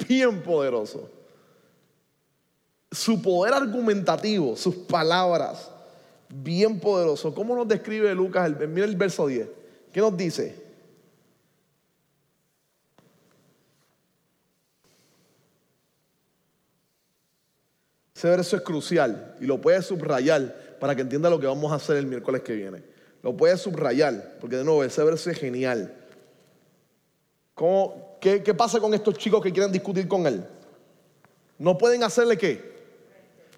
bien 0.09 0.43
poderoso. 0.43 1.09
Su 2.91 3.21
poder 3.21 3.53
argumentativo, 3.53 4.57
sus 4.57 4.75
palabras, 4.75 5.71
bien 6.27 6.81
poderoso. 6.81 7.33
¿Cómo 7.33 7.55
nos 7.55 7.65
describe 7.65 8.13
Lucas? 8.13 8.51
Mira 8.67 8.85
el 8.85 8.97
verso 8.97 9.25
10. 9.25 9.47
¿Qué 9.93 10.01
nos 10.01 10.17
dice? 10.17 10.61
Ese 18.13 18.27
verso 18.27 18.57
es 18.57 18.63
crucial 18.63 19.37
y 19.39 19.45
lo 19.45 19.61
puedes 19.61 19.85
subrayar 19.85 20.77
para 20.77 20.93
que 20.93 21.03
entienda 21.03 21.29
lo 21.29 21.39
que 21.39 21.47
vamos 21.47 21.71
a 21.71 21.75
hacer 21.75 21.95
el 21.95 22.05
miércoles 22.05 22.41
que 22.41 22.53
viene. 22.53 22.94
Lo 23.25 23.35
puedes 23.35 23.59
subrayar, 23.59 24.37
porque 24.39 24.57
de 24.57 24.63
nuevo 24.63 24.83
ese 24.83 25.03
verso 25.03 25.31
es 25.31 25.39
genial. 25.39 25.91
qué, 28.21 28.43
qué, 28.43 28.53
pasa 28.53 28.79
con 28.79 28.93
estos 28.93 29.17
chicos 29.17 29.41
que 29.41 29.51
quieren 29.51 29.71
discutir 29.71 30.07
con 30.07 30.27
él? 30.27 30.45
No 31.57 31.75
pueden 31.75 32.03
hacerle 32.03 32.37
qué? 32.37 32.75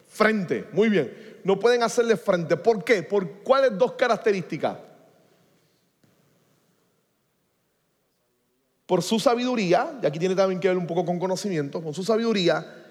Frente. 0.08 0.66
Muy 0.72 0.88
bien. 0.88 1.42
No 1.44 1.60
pueden 1.60 1.84
hacerle 1.84 2.16
frente. 2.16 2.56
¿Por 2.56 2.82
qué? 2.82 3.04
¿Por 3.04 3.30
cuáles 3.44 3.78
dos 3.78 3.92
características? 3.92 4.78
Por 8.86 9.04
su 9.04 9.20
sabiduría, 9.20 10.00
y 10.02 10.06
aquí 10.06 10.18
tiene 10.18 10.34
también 10.34 10.62
que 10.62 10.70
ver 10.70 10.78
un 10.78 10.88
poco 10.88 11.04
con 11.04 11.20
conocimiento, 11.20 11.84
con 11.84 11.94
su 11.94 12.06
sabiduría, 12.06 12.86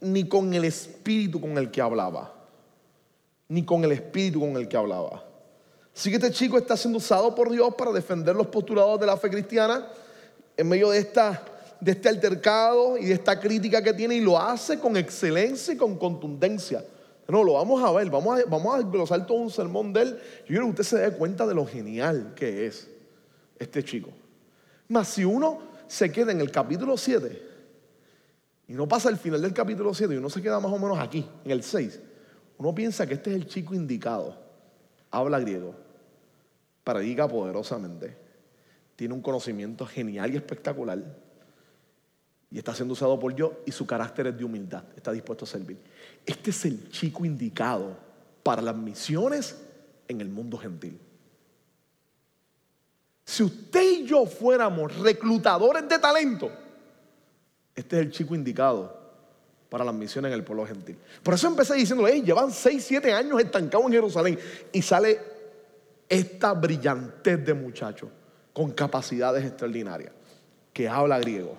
ni 0.00 0.26
con 0.26 0.54
el 0.54 0.64
espíritu 0.64 1.38
con 1.38 1.58
el 1.58 1.70
que 1.70 1.82
hablaba. 1.82 2.32
Ni 3.48 3.62
con 3.62 3.84
el 3.84 3.92
espíritu 3.92 4.40
con 4.40 4.56
el 4.56 4.66
que 4.66 4.76
hablaba. 4.78 5.33
Así 5.94 6.10
que 6.10 6.16
este 6.16 6.32
chico 6.32 6.58
está 6.58 6.76
siendo 6.76 6.98
usado 6.98 7.34
por 7.34 7.50
Dios 7.50 7.74
para 7.74 7.92
defender 7.92 8.34
los 8.34 8.48
postulados 8.48 8.98
de 8.98 9.06
la 9.06 9.16
fe 9.16 9.30
cristiana 9.30 9.86
en 10.56 10.68
medio 10.68 10.90
de, 10.90 10.98
esta, 10.98 11.42
de 11.80 11.92
este 11.92 12.08
altercado 12.08 12.98
y 12.98 13.06
de 13.06 13.14
esta 13.14 13.38
crítica 13.38 13.80
que 13.80 13.92
tiene 13.92 14.16
y 14.16 14.20
lo 14.20 14.38
hace 14.38 14.78
con 14.78 14.96
excelencia 14.96 15.74
y 15.74 15.76
con 15.76 15.96
contundencia. 15.96 16.84
No, 17.28 17.42
lo 17.42 17.54
vamos 17.54 17.82
a 17.82 17.90
ver, 17.92 18.10
vamos 18.10 18.38
a, 18.38 18.44
vamos 18.44 18.74
a 18.74 18.82
glosar 18.82 19.24
todo 19.24 19.38
un 19.38 19.50
sermón 19.50 19.92
de 19.92 20.02
él. 20.02 20.18
Yo 20.40 20.46
quiero 20.48 20.64
que 20.64 20.70
usted 20.70 20.84
se 20.84 20.98
dé 20.98 21.12
cuenta 21.12 21.46
de 21.46 21.54
lo 21.54 21.64
genial 21.64 22.32
que 22.34 22.66
es 22.66 22.88
este 23.58 23.82
chico. 23.82 24.10
Más 24.88 25.08
si 25.08 25.24
uno 25.24 25.60
se 25.86 26.10
queda 26.10 26.32
en 26.32 26.40
el 26.40 26.50
capítulo 26.50 26.96
7 26.96 27.42
y 28.68 28.72
no 28.72 28.88
pasa 28.88 29.08
el 29.08 29.16
final 29.16 29.40
del 29.40 29.52
capítulo 29.52 29.94
7 29.94 30.12
y 30.12 30.16
uno 30.16 30.28
se 30.28 30.42
queda 30.42 30.58
más 30.60 30.72
o 30.72 30.78
menos 30.78 30.98
aquí, 30.98 31.26
en 31.44 31.50
el 31.50 31.62
6, 31.62 32.00
uno 32.58 32.74
piensa 32.74 33.06
que 33.06 33.14
este 33.14 33.30
es 33.30 33.36
el 33.36 33.46
chico 33.46 33.74
indicado. 33.74 34.36
Habla 35.10 35.38
griego, 35.38 35.83
predica 36.84 37.26
poderosamente, 37.26 38.16
tiene 38.94 39.14
un 39.14 39.22
conocimiento 39.22 39.86
genial 39.86 40.32
y 40.32 40.36
espectacular 40.36 41.02
y 42.50 42.58
está 42.58 42.72
siendo 42.72 42.92
usado 42.92 43.18
por 43.18 43.34
Dios 43.34 43.50
y 43.66 43.72
su 43.72 43.84
carácter 43.84 44.28
es 44.28 44.38
de 44.38 44.44
humildad, 44.44 44.84
está 44.94 45.10
dispuesto 45.10 45.44
a 45.44 45.48
servir. 45.48 45.76
Este 46.24 46.50
es 46.50 46.64
el 46.66 46.88
chico 46.90 47.24
indicado 47.24 47.96
para 48.44 48.62
las 48.62 48.76
misiones 48.76 49.56
en 50.06 50.20
el 50.20 50.28
mundo 50.28 50.56
gentil. 50.56 51.00
Si 53.24 53.42
usted 53.42 53.82
y 53.82 54.06
yo 54.06 54.26
fuéramos 54.26 54.96
reclutadores 54.98 55.88
de 55.88 55.98
talento, 55.98 56.52
este 57.74 57.98
es 57.98 58.06
el 58.06 58.12
chico 58.12 58.36
indicado 58.36 59.02
para 59.68 59.84
las 59.84 59.94
misiones 59.94 60.30
en 60.30 60.38
el 60.38 60.44
pueblo 60.44 60.64
gentil. 60.64 60.96
Por 61.24 61.34
eso 61.34 61.48
empecé 61.48 61.74
diciendo, 61.74 62.06
hey, 62.06 62.22
llevan 62.24 62.52
6, 62.52 62.84
7 62.86 63.12
años 63.12 63.40
estancados 63.40 63.86
en 63.86 63.92
Jerusalén 63.94 64.38
y 64.72 64.80
sale 64.80 65.33
esta 66.14 66.52
brillantez 66.52 67.44
de 67.44 67.54
muchacho 67.54 68.08
con 68.52 68.70
capacidades 68.70 69.44
extraordinarias, 69.44 70.12
que 70.72 70.88
habla 70.88 71.18
griego, 71.18 71.56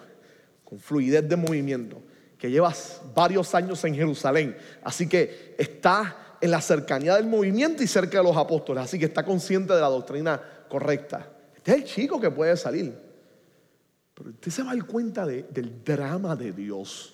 con 0.63 0.79
fluidez 0.79 1.27
de 1.27 1.35
movimiento, 1.35 2.01
que 2.37 2.49
llevas 2.49 3.01
varios 3.13 3.53
años 3.53 3.83
en 3.83 3.95
Jerusalén, 3.95 4.57
así 4.81 5.09
que 5.09 5.55
está 5.57 6.37
en 6.39 6.51
la 6.51 6.61
cercanía 6.61 7.15
del 7.15 7.25
movimiento 7.25 7.83
y 7.83 7.87
cerca 7.87 8.19
de 8.19 8.23
los 8.23 8.37
apóstoles, 8.37 8.83
así 8.83 8.97
que 8.97 9.05
está 9.05 9.25
consciente 9.25 9.73
de 9.73 9.81
la 9.81 9.87
doctrina 9.87 10.41
correcta. 10.69 11.29
Este 11.55 11.71
es 11.71 11.77
el 11.77 11.83
chico 11.83 12.19
que 12.19 12.31
puede 12.31 12.55
salir. 12.55 12.93
Pero 14.13 14.29
usted 14.29 14.51
se 14.51 14.63
va 14.63 14.71
a 14.71 14.75
dar 14.75 14.85
cuenta 14.85 15.25
del 15.25 15.83
drama 15.83 16.35
de 16.35 16.53
Dios. 16.53 17.13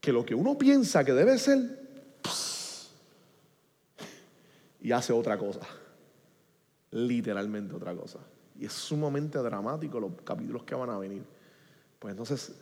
Que 0.00 0.12
lo 0.12 0.24
que 0.24 0.34
uno 0.34 0.58
piensa 0.58 1.04
que 1.04 1.12
debe 1.12 1.38
ser, 1.38 1.60
y 4.80 4.92
hace 4.92 5.12
otra 5.12 5.38
cosa 5.38 5.60
literalmente 6.94 7.74
otra 7.74 7.94
cosa. 7.94 8.20
Y 8.58 8.66
es 8.66 8.72
sumamente 8.72 9.38
dramático 9.38 9.98
los 9.98 10.12
capítulos 10.22 10.62
que 10.62 10.74
van 10.76 10.90
a 10.90 10.98
venir. 10.98 11.24
Pues 11.98 12.12
entonces, 12.12 12.54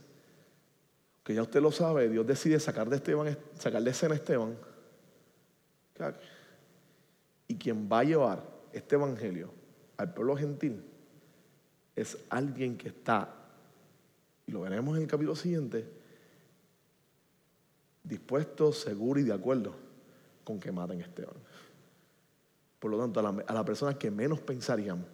que 1.22 1.34
ya 1.34 1.42
usted 1.42 1.60
lo 1.60 1.70
sabe, 1.70 2.08
Dios 2.08 2.26
decide 2.26 2.58
sacar 2.58 2.88
de 2.88 2.96
Esteban, 2.96 3.36
sacar 3.58 3.82
de 3.82 3.90
escena 3.90 4.14
a 4.14 4.16
Esteban. 4.16 4.56
Y 7.46 7.56
quien 7.56 7.88
va 7.92 8.00
a 8.00 8.04
llevar 8.04 8.42
este 8.72 8.94
evangelio 8.94 9.52
al 9.98 10.14
pueblo 10.14 10.34
gentil 10.36 10.82
es 11.94 12.16
alguien 12.30 12.78
que 12.78 12.88
está, 12.88 13.34
y 14.46 14.52
lo 14.52 14.62
veremos 14.62 14.96
en 14.96 15.02
el 15.02 15.08
capítulo 15.08 15.36
siguiente, 15.36 15.86
dispuesto, 18.02 18.72
seguro 18.72 19.20
y 19.20 19.24
de 19.24 19.34
acuerdo 19.34 19.74
con 20.42 20.58
que 20.58 20.72
maten 20.72 21.02
a 21.02 21.04
Esteban. 21.04 21.36
Por 22.82 22.90
lo 22.90 22.98
tanto, 22.98 23.20
a 23.20 23.54
la, 23.54 23.64
persona 23.64 23.96
que 23.96 24.10
menos 24.10 24.40
pensaríamos 24.40 25.06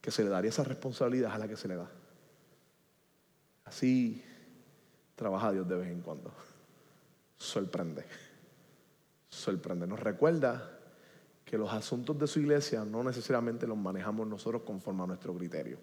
que 0.00 0.10
se 0.10 0.24
le 0.24 0.30
daría 0.30 0.48
esa 0.48 0.64
responsabilidad 0.64 1.30
a 1.30 1.36
la 1.36 1.46
que 1.46 1.54
se 1.54 1.68
le 1.68 1.76
da. 1.76 1.90
Así 3.66 4.24
trabaja 5.14 5.52
Dios 5.52 5.68
de 5.68 5.76
vez 5.76 5.88
en 5.88 6.00
cuando. 6.00 6.32
Sorprende. 7.36 8.02
Sorprende. 9.28 9.86
Nos 9.86 10.00
recuerda 10.00 10.70
que 11.44 11.58
los 11.58 11.70
asuntos 11.70 12.18
de 12.18 12.26
su 12.26 12.40
iglesia 12.40 12.82
no 12.86 13.04
necesariamente 13.04 13.66
los 13.66 13.76
manejamos 13.76 14.26
nosotros 14.26 14.62
conforme 14.62 15.02
a 15.02 15.06
nuestro 15.08 15.34
criterio. 15.34 15.76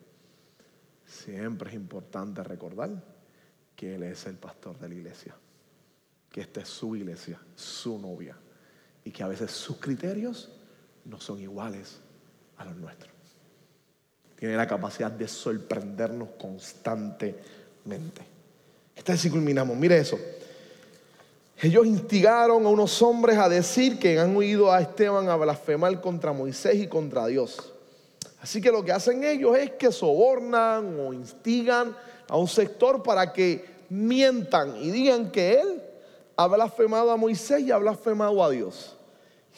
Siempre 1.06 1.70
es 1.70 1.76
importante 1.76 2.44
recordar 2.44 2.90
que 3.76 3.94
Él 3.94 4.02
es 4.02 4.26
el 4.26 4.38
pastor 4.38 4.80
de 4.80 4.90
la 4.90 4.96
iglesia, 4.96 5.36
que 6.32 6.42
esta 6.42 6.62
es 6.62 6.70
su 6.70 6.96
iglesia, 6.96 7.40
su 7.56 8.00
novia, 8.00 8.36
y 9.04 9.12
que 9.12 9.22
a 9.22 9.28
veces 9.28 9.52
sus 9.52 9.78
criterios 9.78 10.60
no 11.06 11.20
son 11.20 11.40
iguales 11.40 12.00
a 12.58 12.66
los 12.66 12.76
nuestros. 12.76 13.12
tiene 14.38 14.56
la 14.58 14.68
capacidad 14.68 15.12
de 15.12 15.28
sorprendernos 15.28 16.30
constantemente. 16.40 18.22
Así 19.08 19.30
culminamos. 19.30 19.76
Mire 19.78 19.98
eso. 19.98 20.18
Ellos 21.62 21.86
instigaron 21.86 22.66
a 22.66 22.70
unos 22.70 23.02
hombres 23.02 23.38
a 23.38 23.48
decir 23.48 23.98
que 23.98 24.20
han 24.20 24.36
oído 24.36 24.72
a 24.72 24.82
Esteban 24.82 25.30
a 25.30 25.36
blasfemar 25.36 26.02
contra 26.02 26.34
Moisés 26.34 26.76
y 26.76 26.88
contra 26.88 27.28
Dios. 27.28 27.72
Así 28.42 28.60
que 28.60 28.72
lo 28.72 28.84
que 28.84 28.92
hacen 28.92 29.24
ellos 29.24 29.58
es 29.58 29.72
que 29.72 29.92
sobornan 29.92 31.00
o 31.00 31.14
instigan 31.14 31.96
a 32.28 32.36
un 32.36 32.48
sector 32.48 33.02
para 33.02 33.32
que 33.32 33.64
mientan 33.90 34.76
y 34.76 34.92
digan 34.92 35.32
que 35.32 35.62
él 35.62 35.82
ha 36.36 36.48
blasfemado 36.48 37.12
a 37.12 37.18
Moisés 37.18 37.62
y 37.62 37.72
ha 37.72 37.78
blasfemado 37.78 38.44
a 38.44 38.50
Dios. 38.50 38.98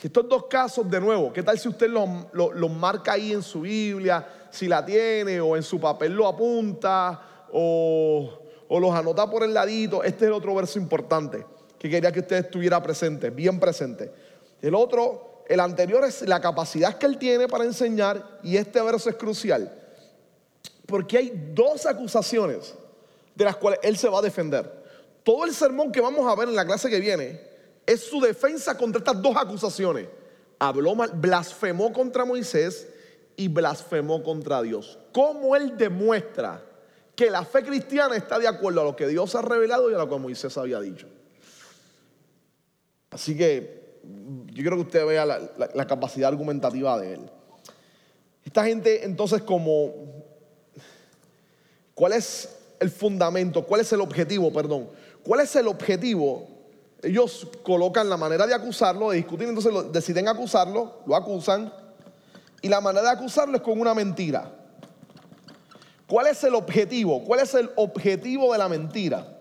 Estos 0.04 0.28
dos 0.28 0.46
casos, 0.48 0.90
de 0.90 1.00
nuevo, 1.00 1.32
¿qué 1.32 1.42
tal 1.42 1.58
si 1.58 1.70
usted 1.70 1.90
los 1.90 2.72
marca 2.72 3.14
ahí 3.14 3.32
en 3.32 3.42
su 3.42 3.62
Biblia, 3.62 4.28
si 4.52 4.68
la 4.68 4.86
tiene, 4.86 5.40
o 5.40 5.56
en 5.56 5.64
su 5.64 5.80
papel 5.80 6.14
lo 6.14 6.28
apunta, 6.28 7.48
o, 7.52 8.30
o 8.68 8.80
los 8.80 8.94
anota 8.94 9.30
por 9.30 9.44
el 9.44 9.54
ladito? 9.54 10.04
Este 10.04 10.26
es 10.26 10.28
el 10.28 10.34
otro 10.34 10.54
verso 10.54 10.78
importante 10.78 11.46
que 11.80 11.90
quería 11.90 12.12
que 12.12 12.20
usted 12.20 12.38
estuviera 12.38 12.82
presente, 12.84 13.30
bien 13.30 13.60
presente. 13.60 14.12
El 14.62 14.76
otro, 14.76 15.44
el 15.48 15.60
anterior 15.60 16.04
es 16.04 16.22
la 16.24 16.42
capacidad 16.42 16.98
que 16.98 17.06
él 17.06 17.18
tiene 17.18 17.48
para 17.48 17.64
enseñar, 17.64 18.40
y 18.44 18.58
este 18.58 18.82
verso 18.82 19.10
es 19.10 19.16
crucial, 19.16 19.72
porque 20.86 21.18
hay 21.18 21.52
dos 21.54 21.86
acusaciones 21.86 22.76
de 23.34 23.46
las 23.46 23.56
cuales 23.56 23.80
él 23.82 23.98
se 23.98 24.10
va 24.10 24.20
a 24.20 24.22
defender. 24.22 24.84
Todo 25.24 25.46
el 25.46 25.54
sermón 25.54 25.92
que 25.92 26.02
vamos 26.02 26.30
a 26.30 26.36
ver 26.36 26.50
en 26.50 26.56
la 26.56 26.66
clase 26.66 26.90
que 26.90 27.00
viene 27.00 27.55
es 27.86 28.04
su 28.04 28.20
defensa 28.20 28.78
contra 28.78 29.00
estas 29.00 29.22
dos 29.22 29.36
acusaciones. 29.38 30.08
Habló 30.60 30.96
mal, 30.96 31.12
blasfemó 31.14 31.92
contra 31.94 32.26
Moisés 32.26 32.88
y 33.36 33.48
blasfemó 33.48 34.24
contra 34.24 34.62
Dios. 34.62 34.98
¿Cómo 35.12 35.56
él 35.56 35.78
demuestra 35.78 36.64
que 37.16 37.30
la 37.30 37.46
fe 37.46 37.64
cristiana 37.64 38.16
está 38.16 38.40
de 38.40 38.48
acuerdo 38.48 38.82
a 38.82 38.84
lo 38.84 38.96
que 38.96 39.08
Dios 39.08 39.36
ha 39.36 39.42
revelado 39.42 39.92
y 39.92 39.94
a 39.94 39.98
lo 39.98 40.10
que 40.10 40.18
Moisés 40.18 40.58
había 40.58 40.80
dicho? 40.80 41.08
Así 43.12 43.38
que 43.38 44.00
yo 44.48 44.62
quiero 44.62 44.78
que 44.78 44.84
usted 44.84 45.06
vea 45.06 45.26
la, 45.26 45.40
la 45.74 45.88
capacidad 45.88 46.30
argumentativa 46.30 47.00
de 47.00 47.14
él. 47.14 47.32
Esta 48.44 48.64
gente 48.64 49.04
entonces 49.06 49.42
como, 49.42 50.24
¿cuál 51.94 52.14
es 52.14 52.50
el 52.80 52.90
fundamento? 52.90 53.66
¿Cuál 53.66 53.82
es 53.82 53.92
el 53.94 54.02
objetivo? 54.02 54.52
Perdón. 54.52 54.90
¿Cuál 55.24 55.42
es 55.42 55.56
el 55.56 55.68
objetivo 55.68 56.55
ellos 57.06 57.48
colocan 57.62 58.10
la 58.10 58.18
manera 58.18 58.48
de 58.48 58.56
acusarlo, 58.56 59.12
de 59.12 59.18
discutir, 59.18 59.48
entonces 59.48 59.72
deciden 59.92 60.28
acusarlo, 60.28 61.04
lo 61.06 61.16
acusan, 61.16 61.72
y 62.64 62.68
la 62.68 62.82
manera 62.82 63.04
de 63.04 63.12
acusarlo 63.12 63.56
es 63.56 63.62
con 63.62 63.80
una 63.80 63.94
mentira. 63.94 64.52
¿Cuál 66.08 66.28
es 66.28 66.44
el 66.44 66.56
objetivo? 66.56 67.24
¿Cuál 67.24 67.42
es 67.42 67.54
el 67.54 67.70
objetivo 67.76 68.52
de 68.54 68.58
la 68.58 68.68
mentira? 68.68 69.40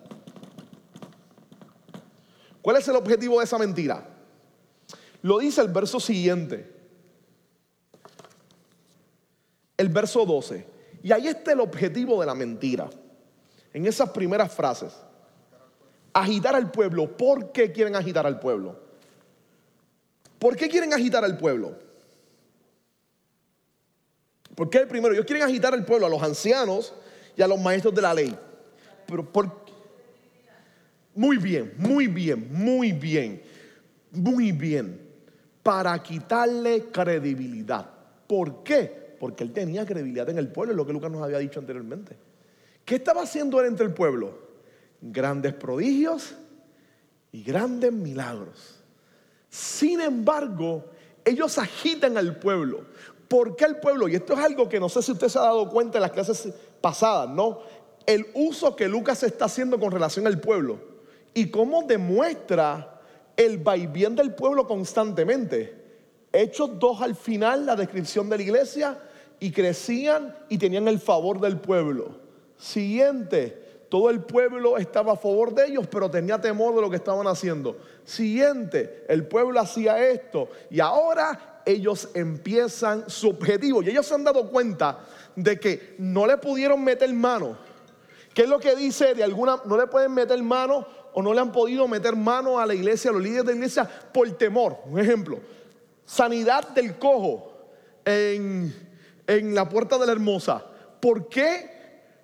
¿Cuál 2.60 2.76
es 2.76 2.86
el 2.88 2.96
objetivo 2.96 3.38
de 3.38 3.44
esa 3.44 3.56
mentira? 3.56 4.06
Lo 5.22 5.38
dice 5.38 5.62
el 5.62 5.68
verso 5.68 5.98
siguiente. 6.00 6.70
El 9.78 9.88
verso 9.88 10.26
12. 10.26 10.66
Y 11.02 11.12
ahí 11.12 11.28
está 11.28 11.52
el 11.52 11.60
objetivo 11.60 12.20
de 12.20 12.26
la 12.26 12.34
mentira. 12.34 12.90
En 13.72 13.86
esas 13.86 14.10
primeras 14.10 14.52
frases 14.52 14.92
agitar 16.14 16.54
al 16.54 16.70
pueblo. 16.70 17.16
¿Por 17.16 17.52
qué 17.52 17.72
quieren 17.72 17.96
agitar 17.96 18.26
al 18.26 18.38
pueblo? 18.38 18.78
¿Por 20.38 20.56
qué 20.56 20.68
quieren 20.68 20.94
agitar 20.94 21.24
al 21.24 21.36
pueblo? 21.36 21.76
Porque 24.54 24.78
el 24.78 24.88
primero, 24.88 25.12
ellos 25.12 25.26
quieren 25.26 25.42
agitar 25.42 25.74
al 25.74 25.84
pueblo, 25.84 26.06
a 26.06 26.08
los 26.10 26.22
ancianos 26.22 26.94
y 27.36 27.42
a 27.42 27.48
los 27.48 27.60
maestros 27.60 27.94
de 27.94 28.02
la 28.02 28.14
ley. 28.14 28.34
Pero 29.06 29.28
muy 31.14 31.36
bien, 31.36 31.74
muy 31.76 32.06
bien, 32.06 32.48
muy 32.52 32.92
bien, 32.92 33.42
muy 34.12 34.52
bien. 34.52 35.00
Para 35.62 36.00
quitarle 36.02 36.84
credibilidad. 36.92 37.88
¿Por 38.26 38.62
qué? 38.62 39.16
Porque 39.18 39.42
él 39.42 39.52
tenía 39.52 39.84
credibilidad 39.84 40.28
en 40.28 40.38
el 40.38 40.48
pueblo, 40.48 40.72
es 40.72 40.76
lo 40.76 40.86
que 40.86 40.92
Lucas 40.92 41.10
nos 41.10 41.22
había 41.22 41.38
dicho 41.38 41.58
anteriormente. 41.58 42.16
¿Qué 42.84 42.96
estaba 42.96 43.22
haciendo 43.22 43.60
él 43.60 43.66
entre 43.66 43.86
el 43.86 43.94
pueblo? 43.94 44.43
Grandes 45.12 45.52
prodigios 45.54 46.34
y 47.32 47.42
grandes 47.42 47.92
milagros. 47.92 48.80
Sin 49.48 50.00
embargo, 50.00 50.84
ellos 51.24 51.58
agitan 51.58 52.16
al 52.16 52.38
pueblo. 52.38 52.86
¿Por 53.28 53.56
qué 53.56 53.64
el 53.64 53.76
pueblo? 53.76 54.08
Y 54.08 54.14
esto 54.14 54.34
es 54.34 54.38
algo 54.38 54.68
que 54.68 54.80
no 54.80 54.88
sé 54.88 55.02
si 55.02 55.12
usted 55.12 55.28
se 55.28 55.38
ha 55.38 55.42
dado 55.42 55.68
cuenta 55.68 55.98
en 55.98 56.02
las 56.02 56.12
clases 56.12 56.48
pasadas, 56.80 57.28
¿no? 57.28 57.60
El 58.06 58.26
uso 58.34 58.76
que 58.76 58.88
Lucas 58.88 59.22
está 59.22 59.46
haciendo 59.46 59.78
con 59.78 59.90
relación 59.90 60.26
al 60.26 60.40
pueblo 60.40 60.78
y 61.32 61.50
cómo 61.50 61.82
demuestra 61.82 63.00
el 63.36 63.58
vaivén 63.58 64.14
del 64.14 64.34
pueblo 64.34 64.66
constantemente. 64.66 65.82
Hechos 66.32 66.78
dos 66.78 67.00
al 67.00 67.14
final, 67.14 67.66
la 67.66 67.76
descripción 67.76 68.28
de 68.28 68.36
la 68.36 68.42
iglesia, 68.42 68.98
y 69.40 69.50
crecían 69.50 70.34
y 70.48 70.58
tenían 70.58 70.88
el 70.88 70.98
favor 70.98 71.40
del 71.40 71.58
pueblo. 71.58 72.18
Siguiente, 72.56 73.63
todo 73.94 74.10
el 74.10 74.22
pueblo 74.22 74.76
estaba 74.76 75.12
a 75.12 75.16
favor 75.16 75.54
de 75.54 75.66
ellos, 75.66 75.86
pero 75.86 76.10
tenía 76.10 76.40
temor 76.40 76.74
de 76.74 76.80
lo 76.80 76.90
que 76.90 76.96
estaban 76.96 77.28
haciendo. 77.28 77.76
Siguiente, 78.02 79.04
el 79.08 79.28
pueblo 79.28 79.60
hacía 79.60 80.04
esto 80.10 80.48
y 80.68 80.80
ahora 80.80 81.62
ellos 81.64 82.08
empiezan 82.12 83.08
su 83.08 83.28
objetivo. 83.28 83.84
Y 83.84 83.90
ellos 83.90 84.04
se 84.04 84.14
han 84.14 84.24
dado 84.24 84.50
cuenta 84.50 84.98
de 85.36 85.60
que 85.60 85.94
no 85.98 86.26
le 86.26 86.38
pudieron 86.38 86.82
meter 86.82 87.14
mano. 87.14 87.56
¿Qué 88.34 88.42
es 88.42 88.48
lo 88.48 88.58
que 88.58 88.74
dice 88.74 89.14
de 89.14 89.22
alguna? 89.22 89.60
No 89.64 89.76
le 89.76 89.86
pueden 89.86 90.12
meter 90.12 90.42
mano 90.42 90.84
o 91.12 91.22
no 91.22 91.32
le 91.32 91.40
han 91.40 91.52
podido 91.52 91.86
meter 91.86 92.16
mano 92.16 92.58
a 92.58 92.66
la 92.66 92.74
iglesia, 92.74 93.10
a 93.10 93.12
los 93.12 93.22
líderes 93.22 93.44
de 93.44 93.52
la 93.52 93.58
iglesia, 93.58 93.88
por 94.12 94.28
temor. 94.32 94.76
Un 94.86 94.98
ejemplo, 94.98 95.38
sanidad 96.04 96.70
del 96.70 96.98
cojo 96.98 97.68
en, 98.04 98.74
en 99.28 99.54
la 99.54 99.68
puerta 99.68 99.98
de 99.98 100.06
la 100.06 100.10
hermosa. 100.10 100.64
¿Por 100.98 101.28
qué 101.28 101.70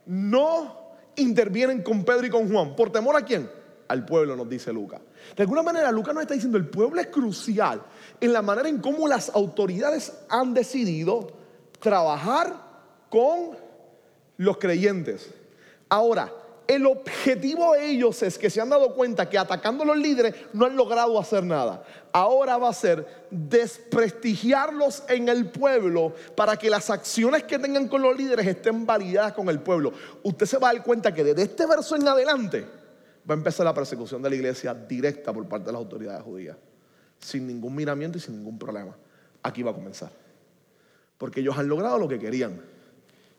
no 0.06 0.79
intervienen 1.20 1.82
con 1.82 2.04
Pedro 2.04 2.26
y 2.26 2.30
con 2.30 2.50
Juan? 2.50 2.74
¿Por 2.74 2.90
temor 2.90 3.16
a 3.16 3.24
quién? 3.24 3.50
Al 3.88 4.04
pueblo, 4.04 4.36
nos 4.36 4.48
dice 4.48 4.72
Lucas. 4.72 5.00
De 5.36 5.42
alguna 5.42 5.62
manera, 5.62 5.90
Lucas 5.90 6.14
nos 6.14 6.22
está 6.22 6.34
diciendo, 6.34 6.58
el 6.58 6.68
pueblo 6.68 7.00
es 7.00 7.08
crucial 7.08 7.82
en 8.20 8.32
la 8.32 8.42
manera 8.42 8.68
en 8.68 8.78
cómo 8.78 9.08
las 9.08 9.30
autoridades 9.30 10.12
han 10.28 10.54
decidido 10.54 11.32
trabajar 11.80 12.54
con 13.08 13.56
los 14.36 14.58
creyentes. 14.58 15.30
Ahora, 15.88 16.32
el 16.66 16.86
objetivo 16.86 17.72
de 17.72 17.90
ellos 17.90 18.22
es 18.22 18.38
que 18.38 18.48
se 18.48 18.60
han 18.60 18.70
dado 18.70 18.94
cuenta 18.94 19.28
que 19.28 19.36
atacando 19.36 19.82
a 19.82 19.86
los 19.86 19.96
líderes 19.96 20.34
no 20.52 20.66
han 20.66 20.76
logrado 20.76 21.18
hacer 21.18 21.42
nada. 21.42 21.82
Ahora 22.12 22.58
va 22.58 22.68
a 22.68 22.72
ser 22.72 23.26
desprestigiarlos 23.30 25.02
en 25.08 25.28
el 25.28 25.50
pueblo 25.50 26.14
para 26.36 26.56
que 26.56 26.70
las 26.70 26.88
acciones 26.90 27.42
que 27.44 27.58
tengan 27.58 27.88
con 27.88 28.02
los 28.02 28.16
líderes 28.16 28.46
estén 28.46 28.86
validadas 28.86 29.32
con 29.32 29.48
el 29.48 29.60
pueblo. 29.60 29.92
Usted 30.22 30.46
se 30.46 30.58
va 30.58 30.70
a 30.70 30.74
dar 30.74 30.84
cuenta 30.84 31.12
que 31.12 31.24
desde 31.24 31.42
este 31.42 31.66
verso 31.66 31.96
en 31.96 32.06
adelante 32.06 32.64
va 33.28 33.34
a 33.34 33.38
empezar 33.38 33.66
la 33.66 33.74
persecución 33.74 34.22
de 34.22 34.30
la 34.30 34.36
iglesia 34.36 34.72
directa 34.72 35.32
por 35.32 35.46
parte 35.48 35.66
de 35.66 35.72
las 35.72 35.80
autoridades 35.80 36.22
judías. 36.22 36.56
Sin 37.18 37.46
ningún 37.46 37.74
miramiento 37.74 38.18
y 38.18 38.20
sin 38.20 38.36
ningún 38.36 38.58
problema. 38.58 38.96
Aquí 39.42 39.62
va 39.62 39.72
a 39.72 39.74
comenzar. 39.74 40.10
Porque 41.18 41.40
ellos 41.40 41.58
han 41.58 41.68
logrado 41.68 41.98
lo 41.98 42.08
que 42.08 42.18
querían. 42.18 42.60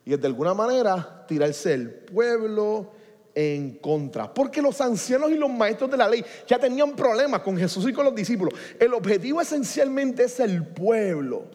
Y 0.06 0.14
es 0.14 0.22
de 0.22 0.28
alguna 0.28 0.54
manera 0.54 1.26
tirarse 1.28 1.74
el 1.74 1.90
pueblo 1.90 2.92
en 3.34 3.76
contra. 3.76 4.34
Porque 4.34 4.62
los 4.62 4.80
ancianos 4.82 5.32
y 5.32 5.36
los 5.36 5.50
maestros 5.50 5.90
de 5.90 5.98
la 5.98 6.08
ley 6.08 6.24
ya 6.48 6.60
tenían 6.60 6.96
problemas 6.96 7.42
con 7.42 7.58
Jesús 7.58 7.88
y 7.90 7.94
con 7.94 8.06
los 8.06 8.16
discípulos. 8.16 8.54
El 8.80 8.94
objetivo 8.94 9.42
esencialmente 9.42 10.26
es 10.26 10.40
el 10.40 10.66
pueblo. 10.66 11.46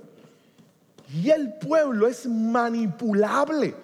Y 1.13 1.31
el 1.31 1.55
pueblo 1.55 2.09
es 2.09 2.27
manipulable. 2.27 3.75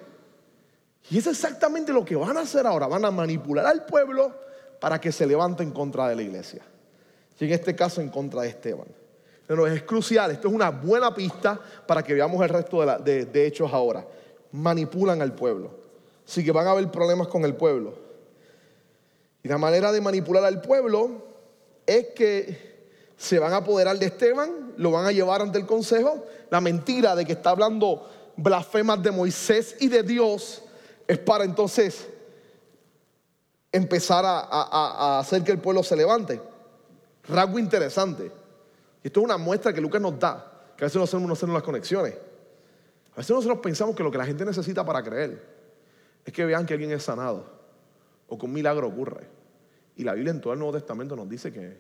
Y 1.11 1.19
es 1.19 1.27
exactamente 1.27 1.93
lo 1.93 2.05
que 2.05 2.17
van 2.17 2.37
a 2.37 2.41
hacer 2.41 2.67
ahora. 2.67 2.87
Van 2.87 3.05
a 3.05 3.11
manipular 3.11 3.67
al 3.67 3.85
pueblo 3.85 4.35
para 4.81 5.01
que 5.01 5.13
se 5.13 5.27
levante 5.27 5.63
en 5.63 5.71
contra 5.71 6.09
de 6.09 6.17
la 6.17 6.23
iglesia. 6.23 6.63
Y 7.39 7.47
en 7.47 7.53
este 7.53 7.75
caso 7.75 8.01
en 8.01 8.09
contra 8.09 8.43
de 8.43 8.49
Esteban. 8.49 8.87
Pero 9.49 9.67
es 9.67 9.83
crucial. 9.83 10.31
Esto 10.31 10.49
es 10.49 10.55
una 10.55 10.71
buena 10.71 11.13
pista 11.13 11.61
para 11.87 12.03
que 12.03 12.15
veamos 12.15 12.41
el 12.43 12.49
resto 12.49 12.87
de, 13.01 13.47
hechos 13.47 13.73
ahora. 13.73 14.07
Manipulan 14.53 15.21
al 15.21 15.35
pueblo. 15.35 15.82
Así 16.27 16.45
que 16.45 16.53
van 16.53 16.67
a 16.67 16.71
haber 16.71 16.91
problemas 16.91 17.29
con 17.29 17.45
el 17.45 17.55
pueblo. 17.55 17.95
Y 19.43 19.49
la 19.49 19.59
manera 19.59 19.91
de 19.93 20.01
manipular 20.01 20.45
al 20.45 20.61
pueblo 20.61 21.23
es 21.87 22.09
que 22.15 22.73
se 23.17 23.39
van 23.39 23.53
a 23.53 23.59
apoderar 23.59 23.99
de 23.99 24.07
Esteban, 24.07 24.73
lo 24.77 24.91
van 24.91 25.07
a 25.07 25.13
llevar 25.13 25.43
ante 25.43 25.59
el 25.59 25.67
consejo. 25.67 26.25
La 26.51 26.61
mentira 26.61 27.15
de 27.15 27.25
que 27.25 27.33
está 27.33 27.51
hablando 27.51 28.09
blasfemas 28.37 29.03
de 29.03 29.11
Moisés 29.11 29.77
y 29.81 29.89
de 29.89 30.03
Dios 30.03 30.63
es 31.07 31.19
para 31.19 31.45
entonces 31.45 32.09
empezar 33.71 34.25
a, 34.27 35.19
hacer 35.19 35.43
que 35.43 35.53
el 35.53 35.59
pueblo 35.59 35.83
se 35.83 35.97
levante. 35.97 36.41
Rasgo 37.29 37.59
interesante. 37.59 38.31
Esto 39.03 39.21
es 39.21 39.25
una 39.25 39.39
muestra 39.39 39.73
que 39.73 39.81
Lucas 39.81 40.01
nos 40.01 40.19
da, 40.19 40.73
que 40.77 40.85
a 40.85 40.87
veces 40.87 40.97
no 40.97 41.05
hacemos, 41.05 41.27
no 41.27 41.33
hacemos 41.33 41.55
las 41.55 41.63
conexiones. 41.63 42.15
A 43.13 43.17
veces 43.17 43.31
nosotros 43.31 43.59
pensamos 43.63 43.97
que 43.97 44.03
lo 44.03 44.11
que 44.11 44.19
la 44.19 44.27
gente 44.27 44.45
necesita 44.45 44.85
para 44.85 45.03
creer 45.03 45.62
es 46.25 46.33
que 46.33 46.45
vean 46.45 46.67
que 46.67 46.75
alguien 46.75 46.91
es 46.93 47.03
sanado 47.03 47.45
o 48.29 48.39
que 48.39 48.47
un 48.47 48.53
milagro 48.53 48.87
ocurre. 48.89 49.27
Y 49.97 50.05
la 50.05 50.15
Biblia 50.15 50.31
en 50.33 50.41
todo 50.41 50.53
el 50.53 50.59
Nuevo 50.59 50.73
Testamento 50.75 51.15
nos 51.17 51.29
dice 51.29 51.53
que, 51.53 51.77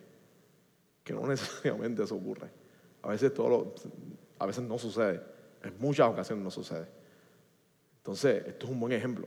que 1.05 1.13
no 1.15 1.27
necesariamente 1.27 2.03
eso 2.03 2.17
ocurre. 2.17 2.51
A 3.03 3.09
veces, 3.09 3.33
todo 3.35 3.49
lo- 3.49 3.75
a 4.39 4.47
veces 4.47 4.63
no 4.65 4.79
sucede. 4.79 5.23
En 5.63 5.75
muchas 5.79 6.09
ocasiones 6.09 6.45
no 6.45 6.51
sucede. 6.51 6.87
Entonces, 7.99 8.45
esto 8.47 8.67
es 8.67 8.73
un 8.73 8.81
buen 8.81 8.93
ejemplo. 8.93 9.27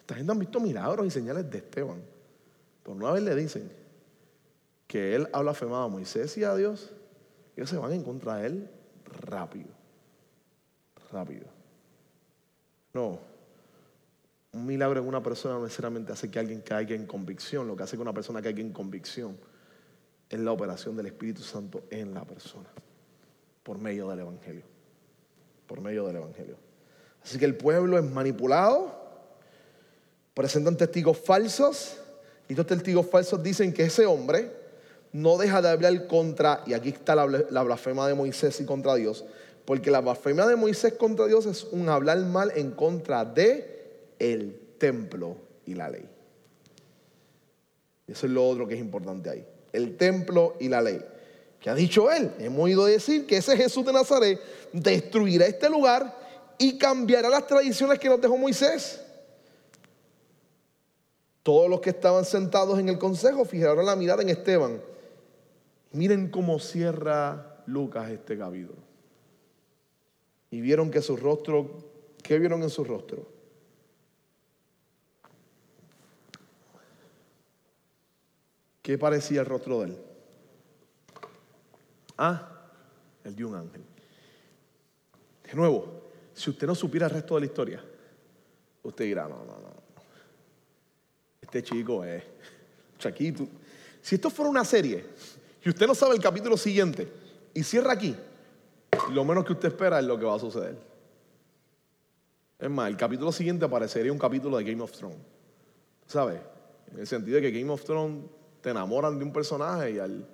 Esta 0.00 0.14
gente 0.14 0.32
han 0.32 0.38
visto 0.38 0.58
milagros 0.60 1.06
y 1.06 1.10
señales 1.10 1.48
de 1.50 1.58
Esteban. 1.58 2.02
Pero 2.82 2.96
una 2.96 3.12
vez 3.12 3.22
le 3.22 3.34
dicen 3.34 3.70
que 4.86 5.14
él 5.14 5.26
habla 5.26 5.50
blasfemado 5.52 5.84
a 5.84 5.88
Moisés 5.88 6.36
y 6.38 6.44
a 6.44 6.54
Dios, 6.56 6.92
ellos 7.56 7.70
se 7.70 7.76
van 7.76 7.92
en 7.92 8.02
contra 8.02 8.36
de 8.36 8.46
él 8.46 8.70
rápido. 9.22 9.68
Rápido. 11.12 11.46
No. 12.94 13.18
Un 14.58 14.66
milagro 14.66 15.00
en 15.00 15.06
una 15.06 15.22
persona 15.22 15.54
no 15.54 15.62
necesariamente 15.62 16.12
hace 16.12 16.28
que 16.28 16.40
alguien 16.40 16.62
caiga 16.62 16.92
en 16.92 17.06
convicción. 17.06 17.68
Lo 17.68 17.76
que 17.76 17.84
hace 17.84 17.94
que 17.94 18.02
una 18.02 18.12
persona 18.12 18.42
caiga 18.42 18.60
en 18.60 18.72
convicción 18.72 19.38
es 20.28 20.40
la 20.40 20.50
operación 20.50 20.96
del 20.96 21.06
Espíritu 21.06 21.42
Santo 21.42 21.84
en 21.90 22.12
la 22.12 22.24
persona. 22.24 22.68
Por 23.62 23.78
medio 23.78 24.08
del 24.08 24.18
Evangelio. 24.18 24.64
Por 25.68 25.80
medio 25.80 26.04
del 26.08 26.16
Evangelio. 26.16 26.56
Así 27.22 27.38
que 27.38 27.44
el 27.44 27.56
pueblo 27.56 27.98
es 27.98 28.04
manipulado, 28.04 28.90
presentan 30.34 30.76
testigos 30.76 31.18
falsos, 31.18 31.96
y 32.48 32.54
estos 32.54 32.66
testigos 32.66 33.06
falsos 33.06 33.40
dicen 33.40 33.72
que 33.72 33.84
ese 33.84 34.06
hombre 34.06 34.50
no 35.12 35.38
deja 35.38 35.62
de 35.62 35.68
hablar 35.68 36.06
contra, 36.08 36.64
y 36.66 36.72
aquí 36.72 36.88
está 36.88 37.14
la, 37.14 37.26
la 37.26 37.62
blasfema 37.62 38.08
de 38.08 38.14
Moisés 38.14 38.60
y 38.60 38.64
contra 38.64 38.96
Dios, 38.96 39.24
porque 39.64 39.92
la 39.92 40.00
blasfema 40.00 40.46
de 40.48 40.56
Moisés 40.56 40.94
contra 40.94 41.26
Dios 41.26 41.46
es 41.46 41.62
un 41.64 41.88
hablar 41.88 42.18
mal 42.18 42.50
en 42.56 42.72
contra 42.72 43.24
de 43.24 43.77
el 44.18 44.60
templo 44.78 45.36
y 45.66 45.74
la 45.74 45.90
ley. 45.90 46.08
Eso 48.06 48.26
es 48.26 48.32
lo 48.32 48.48
otro 48.48 48.66
que 48.66 48.74
es 48.74 48.80
importante 48.80 49.28
ahí. 49.28 49.44
El 49.72 49.96
templo 49.96 50.56
y 50.58 50.68
la 50.68 50.80
ley. 50.80 51.00
Que 51.60 51.70
ha 51.70 51.74
dicho 51.74 52.10
él, 52.10 52.32
hemos 52.38 52.64
oído 52.64 52.86
decir 52.86 53.26
que 53.26 53.36
ese 53.36 53.56
Jesús 53.56 53.84
de 53.84 53.92
Nazaret 53.92 54.40
destruirá 54.72 55.46
este 55.46 55.68
lugar 55.68 56.16
y 56.56 56.78
cambiará 56.78 57.28
las 57.28 57.46
tradiciones 57.46 57.98
que 57.98 58.08
nos 58.08 58.20
dejó 58.20 58.36
Moisés. 58.36 59.00
Todos 61.42 61.68
los 61.68 61.80
que 61.80 61.90
estaban 61.90 62.24
sentados 62.24 62.78
en 62.78 62.88
el 62.88 62.98
consejo 62.98 63.44
fijaron 63.44 63.86
la 63.86 63.96
mirada 63.96 64.22
en 64.22 64.28
Esteban. 64.28 64.80
Miren 65.92 66.30
cómo 66.30 66.58
cierra 66.58 67.62
Lucas 67.66 68.10
este 68.10 68.38
capítulo. 68.38 68.78
Y 70.50 70.60
vieron 70.60 70.90
que 70.90 71.02
su 71.02 71.16
rostro, 71.16 71.70
¿qué 72.22 72.38
vieron 72.38 72.62
en 72.62 72.70
su 72.70 72.84
rostro? 72.84 73.37
¿Qué 78.88 78.96
parecía 78.96 79.40
el 79.40 79.46
rostro 79.46 79.80
de 79.80 79.88
él? 79.88 79.98
Ah, 82.16 82.70
el 83.22 83.36
de 83.36 83.44
un 83.44 83.54
ángel. 83.54 83.82
De 85.44 85.52
nuevo, 85.52 86.04
si 86.32 86.48
usted 86.48 86.66
no 86.66 86.74
supiera 86.74 87.04
el 87.04 87.12
resto 87.12 87.34
de 87.34 87.40
la 87.40 87.46
historia, 87.46 87.84
usted 88.82 89.04
dirá, 89.04 89.24
no, 89.24 89.44
no, 89.44 89.58
no. 89.58 89.74
Este 91.38 91.62
chico 91.62 92.02
es 92.02 92.24
Chaquito. 92.98 93.46
Si 94.00 94.14
esto 94.14 94.30
fuera 94.30 94.48
una 94.48 94.64
serie 94.64 95.04
y 95.62 95.68
usted 95.68 95.86
no 95.86 95.94
sabe 95.94 96.14
el 96.14 96.22
capítulo 96.22 96.56
siguiente 96.56 97.12
y 97.52 97.62
cierra 97.64 97.92
aquí, 97.92 98.16
lo 99.12 99.22
menos 99.22 99.44
que 99.44 99.52
usted 99.52 99.68
espera 99.68 99.98
es 99.98 100.06
lo 100.06 100.18
que 100.18 100.24
va 100.24 100.36
a 100.36 100.38
suceder. 100.38 100.78
Es 102.58 102.70
más, 102.70 102.88
el 102.88 102.96
capítulo 102.96 103.32
siguiente 103.32 103.66
aparecería 103.66 104.10
un 104.10 104.18
capítulo 104.18 104.56
de 104.56 104.64
Game 104.64 104.82
of 104.82 104.92
Thrones. 104.92 105.18
¿Sabe? 106.06 106.40
En 106.90 107.00
el 107.00 107.06
sentido 107.06 107.38
de 107.38 107.42
que 107.42 107.60
Game 107.60 107.70
of 107.70 107.84
Thrones 107.84 108.37
te 108.60 108.70
enamoran 108.70 109.18
de 109.18 109.24
un 109.24 109.32
personaje 109.32 109.92
y 109.92 109.98
al, 109.98 110.26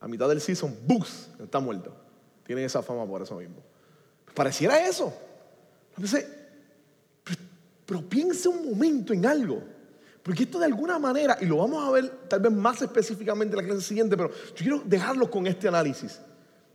a 0.00 0.08
mitad 0.08 0.28
del 0.28 0.40
season, 0.40 0.76
¡bus! 0.86 1.28
Está 1.40 1.60
muerto. 1.60 1.94
Tienen 2.44 2.64
esa 2.64 2.82
fama 2.82 3.06
por 3.06 3.22
eso 3.22 3.36
mismo. 3.36 3.62
Pareciera 4.34 4.86
eso. 4.86 5.12
Entonces, 5.96 6.26
pero, 7.22 7.38
pero 7.86 8.08
piense 8.08 8.48
un 8.48 8.70
momento 8.70 9.12
en 9.12 9.26
algo. 9.26 9.62
Porque 10.22 10.44
esto 10.44 10.58
de 10.58 10.66
alguna 10.66 10.98
manera, 10.98 11.36
y 11.40 11.46
lo 11.46 11.56
vamos 11.56 11.86
a 11.86 11.90
ver 11.90 12.08
tal 12.28 12.40
vez 12.40 12.52
más 12.52 12.80
específicamente 12.80 13.56
en 13.56 13.62
la 13.62 13.68
clase 13.68 13.86
siguiente, 13.86 14.16
pero 14.16 14.30
yo 14.30 14.54
quiero 14.54 14.82
dejarlo 14.84 15.30
con 15.30 15.46
este 15.46 15.68
análisis 15.68 16.20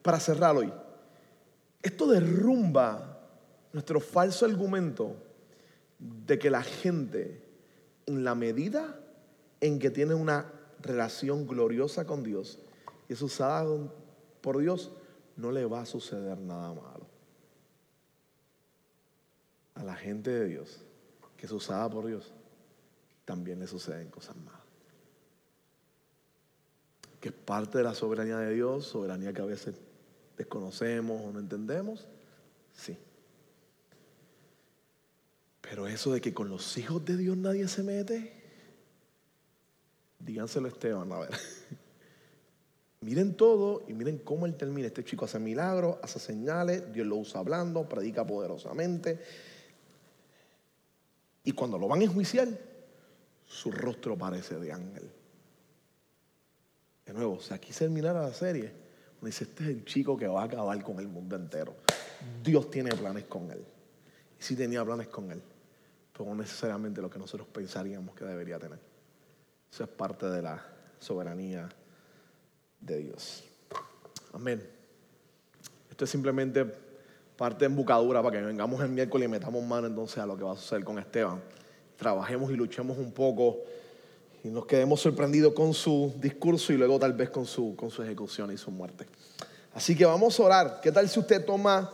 para 0.01 0.19
cerrar 0.19 0.55
hoy. 0.55 0.71
Esto 1.81 2.07
derrumba 2.07 3.19
nuestro 3.71 3.99
falso 3.99 4.45
argumento 4.45 5.15
de 5.99 6.37
que 6.37 6.49
la 6.49 6.61
gente, 6.63 7.41
en 8.05 8.23
la 8.23 8.35
medida 8.35 8.99
en 9.61 9.79
que 9.79 9.89
tiene 9.89 10.13
una 10.13 10.51
relación 10.81 11.47
gloriosa 11.47 12.05
con 12.05 12.23
Dios 12.23 12.59
y 13.09 13.13
es 13.13 13.21
usada 13.21 13.65
por 14.41 14.57
Dios, 14.59 14.91
no 15.35 15.51
le 15.51 15.65
va 15.65 15.81
a 15.81 15.85
suceder 15.85 16.37
nada 16.37 16.73
malo. 16.73 17.07
A 19.75 19.83
la 19.83 19.95
gente 19.95 20.31
de 20.31 20.45
Dios, 20.47 20.81
que 21.37 21.45
es 21.45 21.51
usada 21.51 21.89
por 21.89 22.07
Dios, 22.07 22.33
también 23.25 23.59
le 23.59 23.67
suceden 23.67 24.09
cosas 24.09 24.35
malas. 24.37 24.61
Que 27.21 27.29
es 27.29 27.35
parte 27.35 27.77
de 27.77 27.83
la 27.83 27.93
soberanía 27.93 28.37
de 28.37 28.53
Dios, 28.53 28.85
soberanía 28.85 29.33
que 29.33 29.41
a 29.41 29.45
veces 29.45 29.75
desconocemos 30.37 31.21
o 31.21 31.31
no 31.31 31.39
entendemos, 31.39 32.07
sí. 32.73 32.97
Pero 35.61 35.87
eso 35.87 36.13
de 36.13 36.21
que 36.21 36.33
con 36.33 36.49
los 36.49 36.77
hijos 36.77 37.03
de 37.03 37.17
Dios 37.17 37.37
nadie 37.37 37.67
se 37.67 37.83
mete, 37.83 38.36
díganselo 40.27 40.67
a 40.67 40.69
Esteban, 40.69 41.11
a 41.11 41.19
ver. 41.19 41.31
miren 43.01 43.35
todo 43.35 43.83
y 43.87 43.93
miren 43.93 44.19
cómo 44.19 44.45
él 44.45 44.55
termina. 44.55 44.87
Este 44.87 45.03
chico 45.03 45.25
hace 45.25 45.39
milagros, 45.39 45.97
hace 46.03 46.19
señales, 46.19 46.91
Dios 46.91 47.07
lo 47.07 47.15
usa 47.15 47.39
hablando, 47.39 47.87
predica 47.87 48.27
poderosamente. 48.27 49.19
Y 51.45 51.53
cuando 51.53 51.79
lo 51.79 51.87
van 51.87 52.01
a 52.01 52.03
enjuiciar, 52.03 52.49
su 53.45 53.71
rostro 53.71 54.17
parece 54.17 54.59
de 54.59 54.73
ángel. 54.73 55.09
De 57.05 57.13
nuevo, 57.13 57.39
si 57.39 57.53
aquí 57.53 57.71
se 57.71 57.85
terminara 57.85 58.21
la 58.21 58.33
serie, 58.33 58.73
uno 59.19 59.27
dice, 59.27 59.45
este 59.45 59.63
es 59.63 59.69
el 59.69 59.85
chico 59.85 60.17
que 60.17 60.27
va 60.27 60.41
a 60.41 60.45
acabar 60.45 60.83
con 60.83 60.99
el 60.99 61.07
mundo 61.07 61.37
entero. 61.37 61.73
Dios 62.43 62.69
tiene 62.69 62.89
planes 62.91 63.23
con 63.23 63.49
él. 63.49 63.63
Y 64.37 64.43
sí 64.43 64.57
tenía 64.57 64.83
planes 64.83 65.07
con 65.07 65.31
él, 65.31 65.41
pero 66.11 66.25
no 66.25 66.35
necesariamente 66.35 67.01
lo 67.01 67.09
que 67.09 67.17
nosotros 67.17 67.47
pensaríamos 67.47 68.13
que 68.13 68.25
debería 68.25 68.59
tener. 68.59 68.96
Eso 69.71 69.83
es 69.83 69.89
parte 69.89 70.25
de 70.27 70.41
la 70.41 70.63
soberanía 70.99 71.69
de 72.79 72.97
Dios. 72.97 73.43
Amén. 74.33 74.67
Esto 75.89 76.05
es 76.05 76.11
simplemente 76.11 76.65
parte 77.35 77.59
de 77.59 77.65
embocadura 77.65 78.21
para 78.21 78.37
que 78.37 78.45
vengamos 78.45 78.81
el 78.81 78.89
miércoles 78.89 79.27
y 79.27 79.31
metamos 79.31 79.63
mano 79.63 79.87
entonces 79.87 80.17
a 80.17 80.25
lo 80.25 80.37
que 80.37 80.43
va 80.43 80.53
a 80.53 80.55
suceder 80.55 80.83
con 80.83 80.97
Esteban. 80.99 81.41
Trabajemos 81.97 82.51
y 82.51 82.55
luchemos 82.55 82.97
un 82.97 83.11
poco 83.11 83.57
y 84.43 84.49
nos 84.49 84.65
quedemos 84.65 85.01
sorprendidos 85.01 85.53
con 85.53 85.73
su 85.73 86.13
discurso 86.19 86.73
y 86.73 86.77
luego 86.77 86.99
tal 86.99 87.13
vez 87.13 87.29
con 87.29 87.45
su, 87.45 87.75
con 87.75 87.89
su 87.89 88.03
ejecución 88.03 88.51
y 88.51 88.57
su 88.57 88.71
muerte. 88.71 89.05
Así 89.73 89.95
que 89.95 90.05
vamos 90.05 90.39
a 90.39 90.43
orar. 90.43 90.79
¿Qué 90.81 90.91
tal 90.91 91.07
si 91.07 91.19
usted 91.19 91.45
toma, 91.45 91.91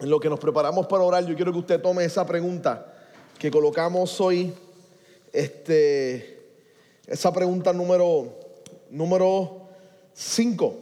en 0.00 0.10
lo 0.10 0.18
que 0.18 0.28
nos 0.28 0.40
preparamos 0.40 0.86
para 0.86 1.02
orar, 1.04 1.24
yo 1.24 1.36
quiero 1.36 1.52
que 1.52 1.58
usted 1.58 1.80
tome 1.80 2.04
esa 2.04 2.26
pregunta 2.26 2.92
que 3.38 3.50
colocamos 3.50 4.20
hoy, 4.20 4.52
este, 5.32 6.41
esa 7.06 7.32
pregunta 7.32 7.72
número, 7.72 8.38
número 8.90 9.68
5. 10.14 10.76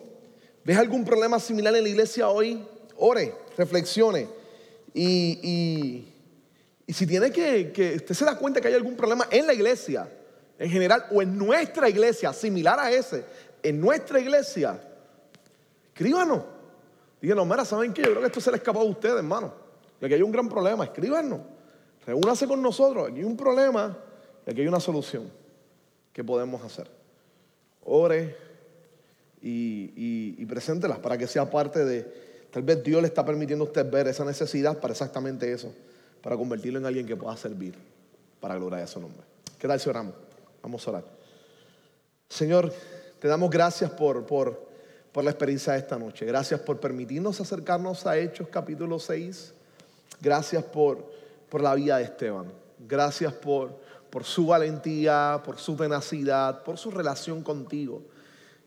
¿Ves 0.64 0.76
algún 0.76 1.05
problema 1.05 1.40
similar 1.40 1.74
en 1.74 1.82
la 1.82 1.88
iglesia 1.88 2.28
hoy? 2.28 2.62
Ore, 2.98 3.34
reflexione. 3.56 4.28
Y, 4.92 5.38
y, 5.42 6.14
y 6.86 6.92
si 6.92 7.06
tiene 7.06 7.30
que, 7.30 7.72
que, 7.72 7.97
usted 7.97 8.14
se 8.14 8.24
da 8.24 8.36
cuenta 8.36 8.60
que 8.60 8.68
hay 8.68 8.74
algún 8.74 8.97
problema 8.97 9.26
en 9.30 9.47
la 9.47 9.55
iglesia, 9.55 10.09
en 10.59 10.70
general, 10.70 11.06
o 11.10 11.22
en 11.22 11.38
nuestra 11.38 11.88
iglesia, 11.88 12.32
similar 12.34 12.78
a 12.78 12.90
ese, 12.90 13.24
en 13.62 13.80
nuestra 13.80 14.20
iglesia, 14.20 14.78
escríbanos. 15.88 16.42
Díganos, 17.22 17.47
mira, 17.47 17.64
¿saben 17.64 17.94
qué? 17.94 18.02
Yo 18.02 18.10
creo 18.10 18.20
que 18.20 18.26
esto 18.26 18.40
se 18.40 18.51
le 18.51 18.59
escapó 18.59 18.80
a 18.80 18.84
ustedes, 18.84 19.16
hermano. 19.16 19.55
Y 20.01 20.05
aquí 20.05 20.14
hay 20.14 20.22
un 20.22 20.32
gran 20.32 20.48
problema, 20.48 20.84
escríbanos. 20.84 21.40
Reúnase 22.06 22.47
con 22.47 22.60
nosotros, 22.60 23.09
aquí 23.09 23.20
hay 23.20 23.24
un 23.24 23.36
problema 23.36 23.97
y 24.47 24.51
aquí 24.51 24.60
hay 24.60 24.68
una 24.68 24.80
solución 24.80 25.40
podemos 26.24 26.62
hacer. 26.62 26.90
Ore 27.84 28.36
y, 29.42 29.92
y, 29.97 30.34
y 30.38 30.47
preséntelas 30.47 30.98
para 30.98 31.16
que 31.16 31.26
sea 31.26 31.51
parte 31.51 31.84
de, 31.84 32.02
tal 32.51 32.62
vez 32.62 32.82
Dios 32.82 33.01
le 33.01 33.09
está 33.09 33.24
permitiendo 33.24 33.64
a 33.64 33.68
usted 33.68 33.90
ver 33.90 34.09
esa 34.09 34.24
necesidad 34.24 34.78
para 34.78 34.92
exactamente 34.92 35.51
eso, 35.52 35.72
para 36.22 36.36
convertirlo 36.36 36.78
en 36.78 36.86
alguien 36.86 37.06
que 37.06 37.16
pueda 37.16 37.36
servir 37.36 37.74
para 38.40 38.56
gloria 38.56 38.78
de 38.78 38.86
su 38.86 39.01
nombre. 39.01 39.22
¿Qué 39.59 39.68
tal 39.68 39.78
si 39.78 39.88
oramos? 39.88 40.14
Vamos 40.62 40.86
a 40.86 40.90
orar. 40.90 41.05
Señor, 42.28 42.72
te 43.18 43.28
damos 43.28 43.51
gracias 43.51 43.90
por, 43.90 44.24
por, 44.24 44.68
por 45.12 45.24
la 45.24 45.30
experiencia 45.30 45.74
de 45.74 45.80
esta 45.80 45.98
noche. 45.98 46.24
Gracias 46.24 46.60
por 46.60 46.80
permitirnos 46.80 47.40
acercarnos 47.40 48.06
a 48.06 48.16
Hechos 48.16 48.48
capítulo 48.48 48.98
6. 48.98 49.52
Gracias 50.20 50.64
por, 50.64 51.12
por 51.48 51.60
la 51.60 51.74
vida 51.74 51.98
de 51.98 52.05
Esteban. 52.05 52.47
Gracias 52.78 53.32
por, 53.32 53.78
por 54.11 54.24
su 54.24 54.47
valentía, 54.47 55.41
por 55.45 55.59
su 55.59 55.77
tenacidad, 55.77 56.62
por 56.62 56.77
su 56.77 56.91
relación 56.91 57.43
contigo. 57.43 58.03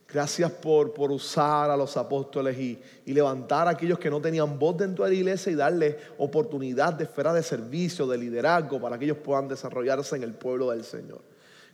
Gracias 0.07 0.51
por, 0.51 0.93
por 0.93 1.11
usar 1.11 1.71
a 1.71 1.77
los 1.77 1.97
apóstoles 1.97 2.57
y, 2.57 2.79
y, 3.05 3.13
levantar 3.13 3.67
a 3.67 3.71
aquellos 3.71 3.97
que 3.97 4.09
no 4.09 4.21
tenían 4.21 4.59
voz 4.59 4.77
dentro 4.77 5.05
de 5.05 5.11
la 5.11 5.15
iglesia 5.15 5.51
y 5.51 5.55
darles 5.55 5.95
oportunidad 6.17 6.93
de 6.93 7.05
esfera 7.05 7.33
de 7.33 7.41
servicio, 7.41 8.05
de 8.05 8.17
liderazgo, 8.17 8.79
para 8.79 8.99
que 8.99 9.05
ellos 9.05 9.17
puedan 9.17 9.47
desarrollarse 9.47 10.15
en 10.15 10.23
el 10.23 10.33
pueblo 10.33 10.69
del 10.69 10.83
Señor. 10.83 11.21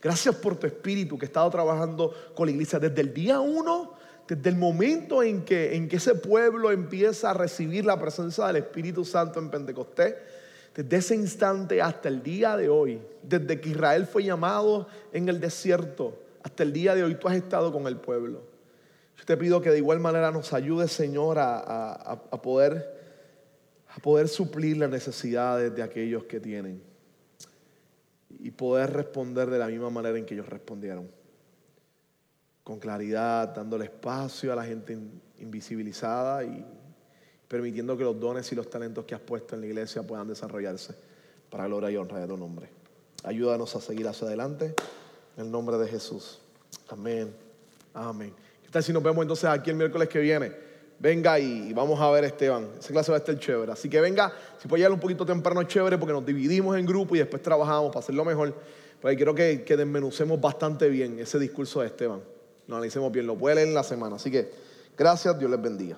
Gracias 0.01 0.35
por 0.35 0.55
tu 0.55 0.67
espíritu 0.67 1.17
que 1.17 1.25
ha 1.25 1.27
estado 1.27 1.49
trabajando 1.49 2.13
con 2.33 2.45
la 2.45 2.51
iglesia 2.51 2.79
desde 2.79 3.01
el 3.01 3.13
día 3.13 3.41
uno, 3.41 3.95
desde 4.25 4.49
el 4.49 4.55
momento 4.55 5.21
en 5.21 5.43
que, 5.43 5.75
en 5.75 5.89
que 5.89 5.97
ese 5.97 6.15
pueblo 6.15 6.71
empieza 6.71 7.31
a 7.31 7.33
recibir 7.33 7.83
la 7.83 7.99
presencia 7.99 8.47
del 8.47 8.57
Espíritu 8.57 9.03
Santo 9.03 9.39
en 9.39 9.49
Pentecostés. 9.49 10.15
Desde 10.79 10.95
ese 10.95 11.15
instante 11.15 11.81
hasta 11.81 12.07
el 12.07 12.23
día 12.23 12.55
de 12.55 12.69
hoy, 12.69 13.01
desde 13.21 13.59
que 13.59 13.67
Israel 13.67 14.05
fue 14.05 14.23
llamado 14.23 14.87
en 15.11 15.27
el 15.27 15.41
desierto, 15.41 16.17
hasta 16.41 16.63
el 16.63 16.71
día 16.71 16.95
de 16.95 17.03
hoy 17.03 17.15
tú 17.15 17.27
has 17.27 17.35
estado 17.35 17.73
con 17.73 17.85
el 17.85 17.97
pueblo. 17.97 18.43
Yo 19.17 19.25
te 19.25 19.35
pido 19.35 19.59
que 19.59 19.71
de 19.71 19.79
igual 19.79 19.99
manera 19.99 20.31
nos 20.31 20.53
ayude, 20.53 20.87
Señor, 20.87 21.37
a, 21.37 21.57
a, 21.57 22.11
a 22.13 22.41
poder, 22.41 22.97
a 23.93 23.99
poder 23.99 24.29
suplir 24.29 24.77
las 24.77 24.89
necesidades 24.89 25.75
de 25.75 25.83
aquellos 25.83 26.23
que 26.23 26.39
tienen 26.39 26.81
y 28.39 28.49
poder 28.51 28.93
responder 28.93 29.49
de 29.49 29.59
la 29.59 29.67
misma 29.67 29.89
manera 29.89 30.17
en 30.17 30.25
que 30.25 30.33
ellos 30.33 30.47
respondieron. 30.47 31.11
Con 32.63 32.79
claridad, 32.79 33.49
dándole 33.49 33.83
espacio 33.83 34.53
a 34.53 34.55
la 34.55 34.63
gente 34.63 34.97
invisibilizada 35.39 36.45
y 36.45 36.65
permitiendo 37.49 37.97
que 37.97 38.03
los 38.03 38.17
dones 38.17 38.49
y 38.51 38.55
los 38.55 38.69
talentos 38.69 39.03
que 39.03 39.15
has 39.15 39.21
puesto 39.21 39.55
en 39.55 39.61
la 39.61 39.67
iglesia 39.67 40.03
puedan 40.03 40.27
desarrollarse 40.27 40.93
para 41.49 41.65
gloria 41.65 41.89
y 41.89 41.97
honra 41.97 42.19
de 42.19 42.27
tu 42.27 42.37
nombre. 42.37 42.69
Ayúdanos 43.23 43.75
a 43.75 43.81
seguir 43.81 44.07
hacia 44.07 44.27
adelante 44.27 44.75
en 45.35 45.45
el 45.45 45.51
nombre 45.51 45.77
de 45.77 45.87
Jesús. 45.87 46.39
Amén. 46.87 47.33
Amén. 47.93 48.33
¿Qué 48.63 48.69
tal 48.69 48.83
si 48.83 48.93
nos 48.93 49.01
vemos 49.01 49.23
entonces 49.23 49.45
aquí 49.45 49.71
el 49.71 49.75
miércoles 49.75 50.07
que 50.07 50.19
viene? 50.19 50.69
Venga 50.99 51.39
y 51.39 51.73
vamos 51.73 51.99
a 51.99 52.11
ver 52.11 52.23
Esteban. 52.25 52.67
Esa 52.77 52.89
clase 52.89 53.11
va 53.11 53.17
a 53.17 53.19
estar 53.19 53.37
chévere. 53.39 53.71
Así 53.71 53.89
que 53.89 53.99
venga, 53.99 54.31
si 54.61 54.67
puede 54.67 54.81
llegar 54.81 54.91
un 54.91 54.99
poquito 54.99 55.25
temprano, 55.25 55.63
chévere, 55.63 55.97
porque 55.97 56.13
nos 56.13 56.25
dividimos 56.25 56.77
en 56.77 56.85
grupos 56.85 57.15
y 57.15 57.19
después 57.19 57.41
trabajamos 57.41 57.87
para 57.87 58.01
hacerlo 58.01 58.23
mejor. 58.23 58.53
Pero 59.01 59.15
quiero 59.15 59.33
que, 59.33 59.63
que 59.63 59.75
desmenucemos 59.75 60.39
bastante 60.39 60.87
bien 60.87 61.17
ese 61.17 61.39
discurso 61.39 61.81
de 61.81 61.87
Esteban. 61.87 62.21
Lo 62.67 62.75
analicemos 62.75 63.11
bien. 63.11 63.25
Lo 63.25 63.35
puede 63.35 63.55
leer 63.55 63.69
en 63.69 63.73
la 63.73 63.83
semana. 63.83 64.17
Así 64.17 64.29
que 64.29 64.51
gracias, 64.95 65.39
Dios 65.39 65.49
les 65.49 65.61
bendiga. 65.61 65.97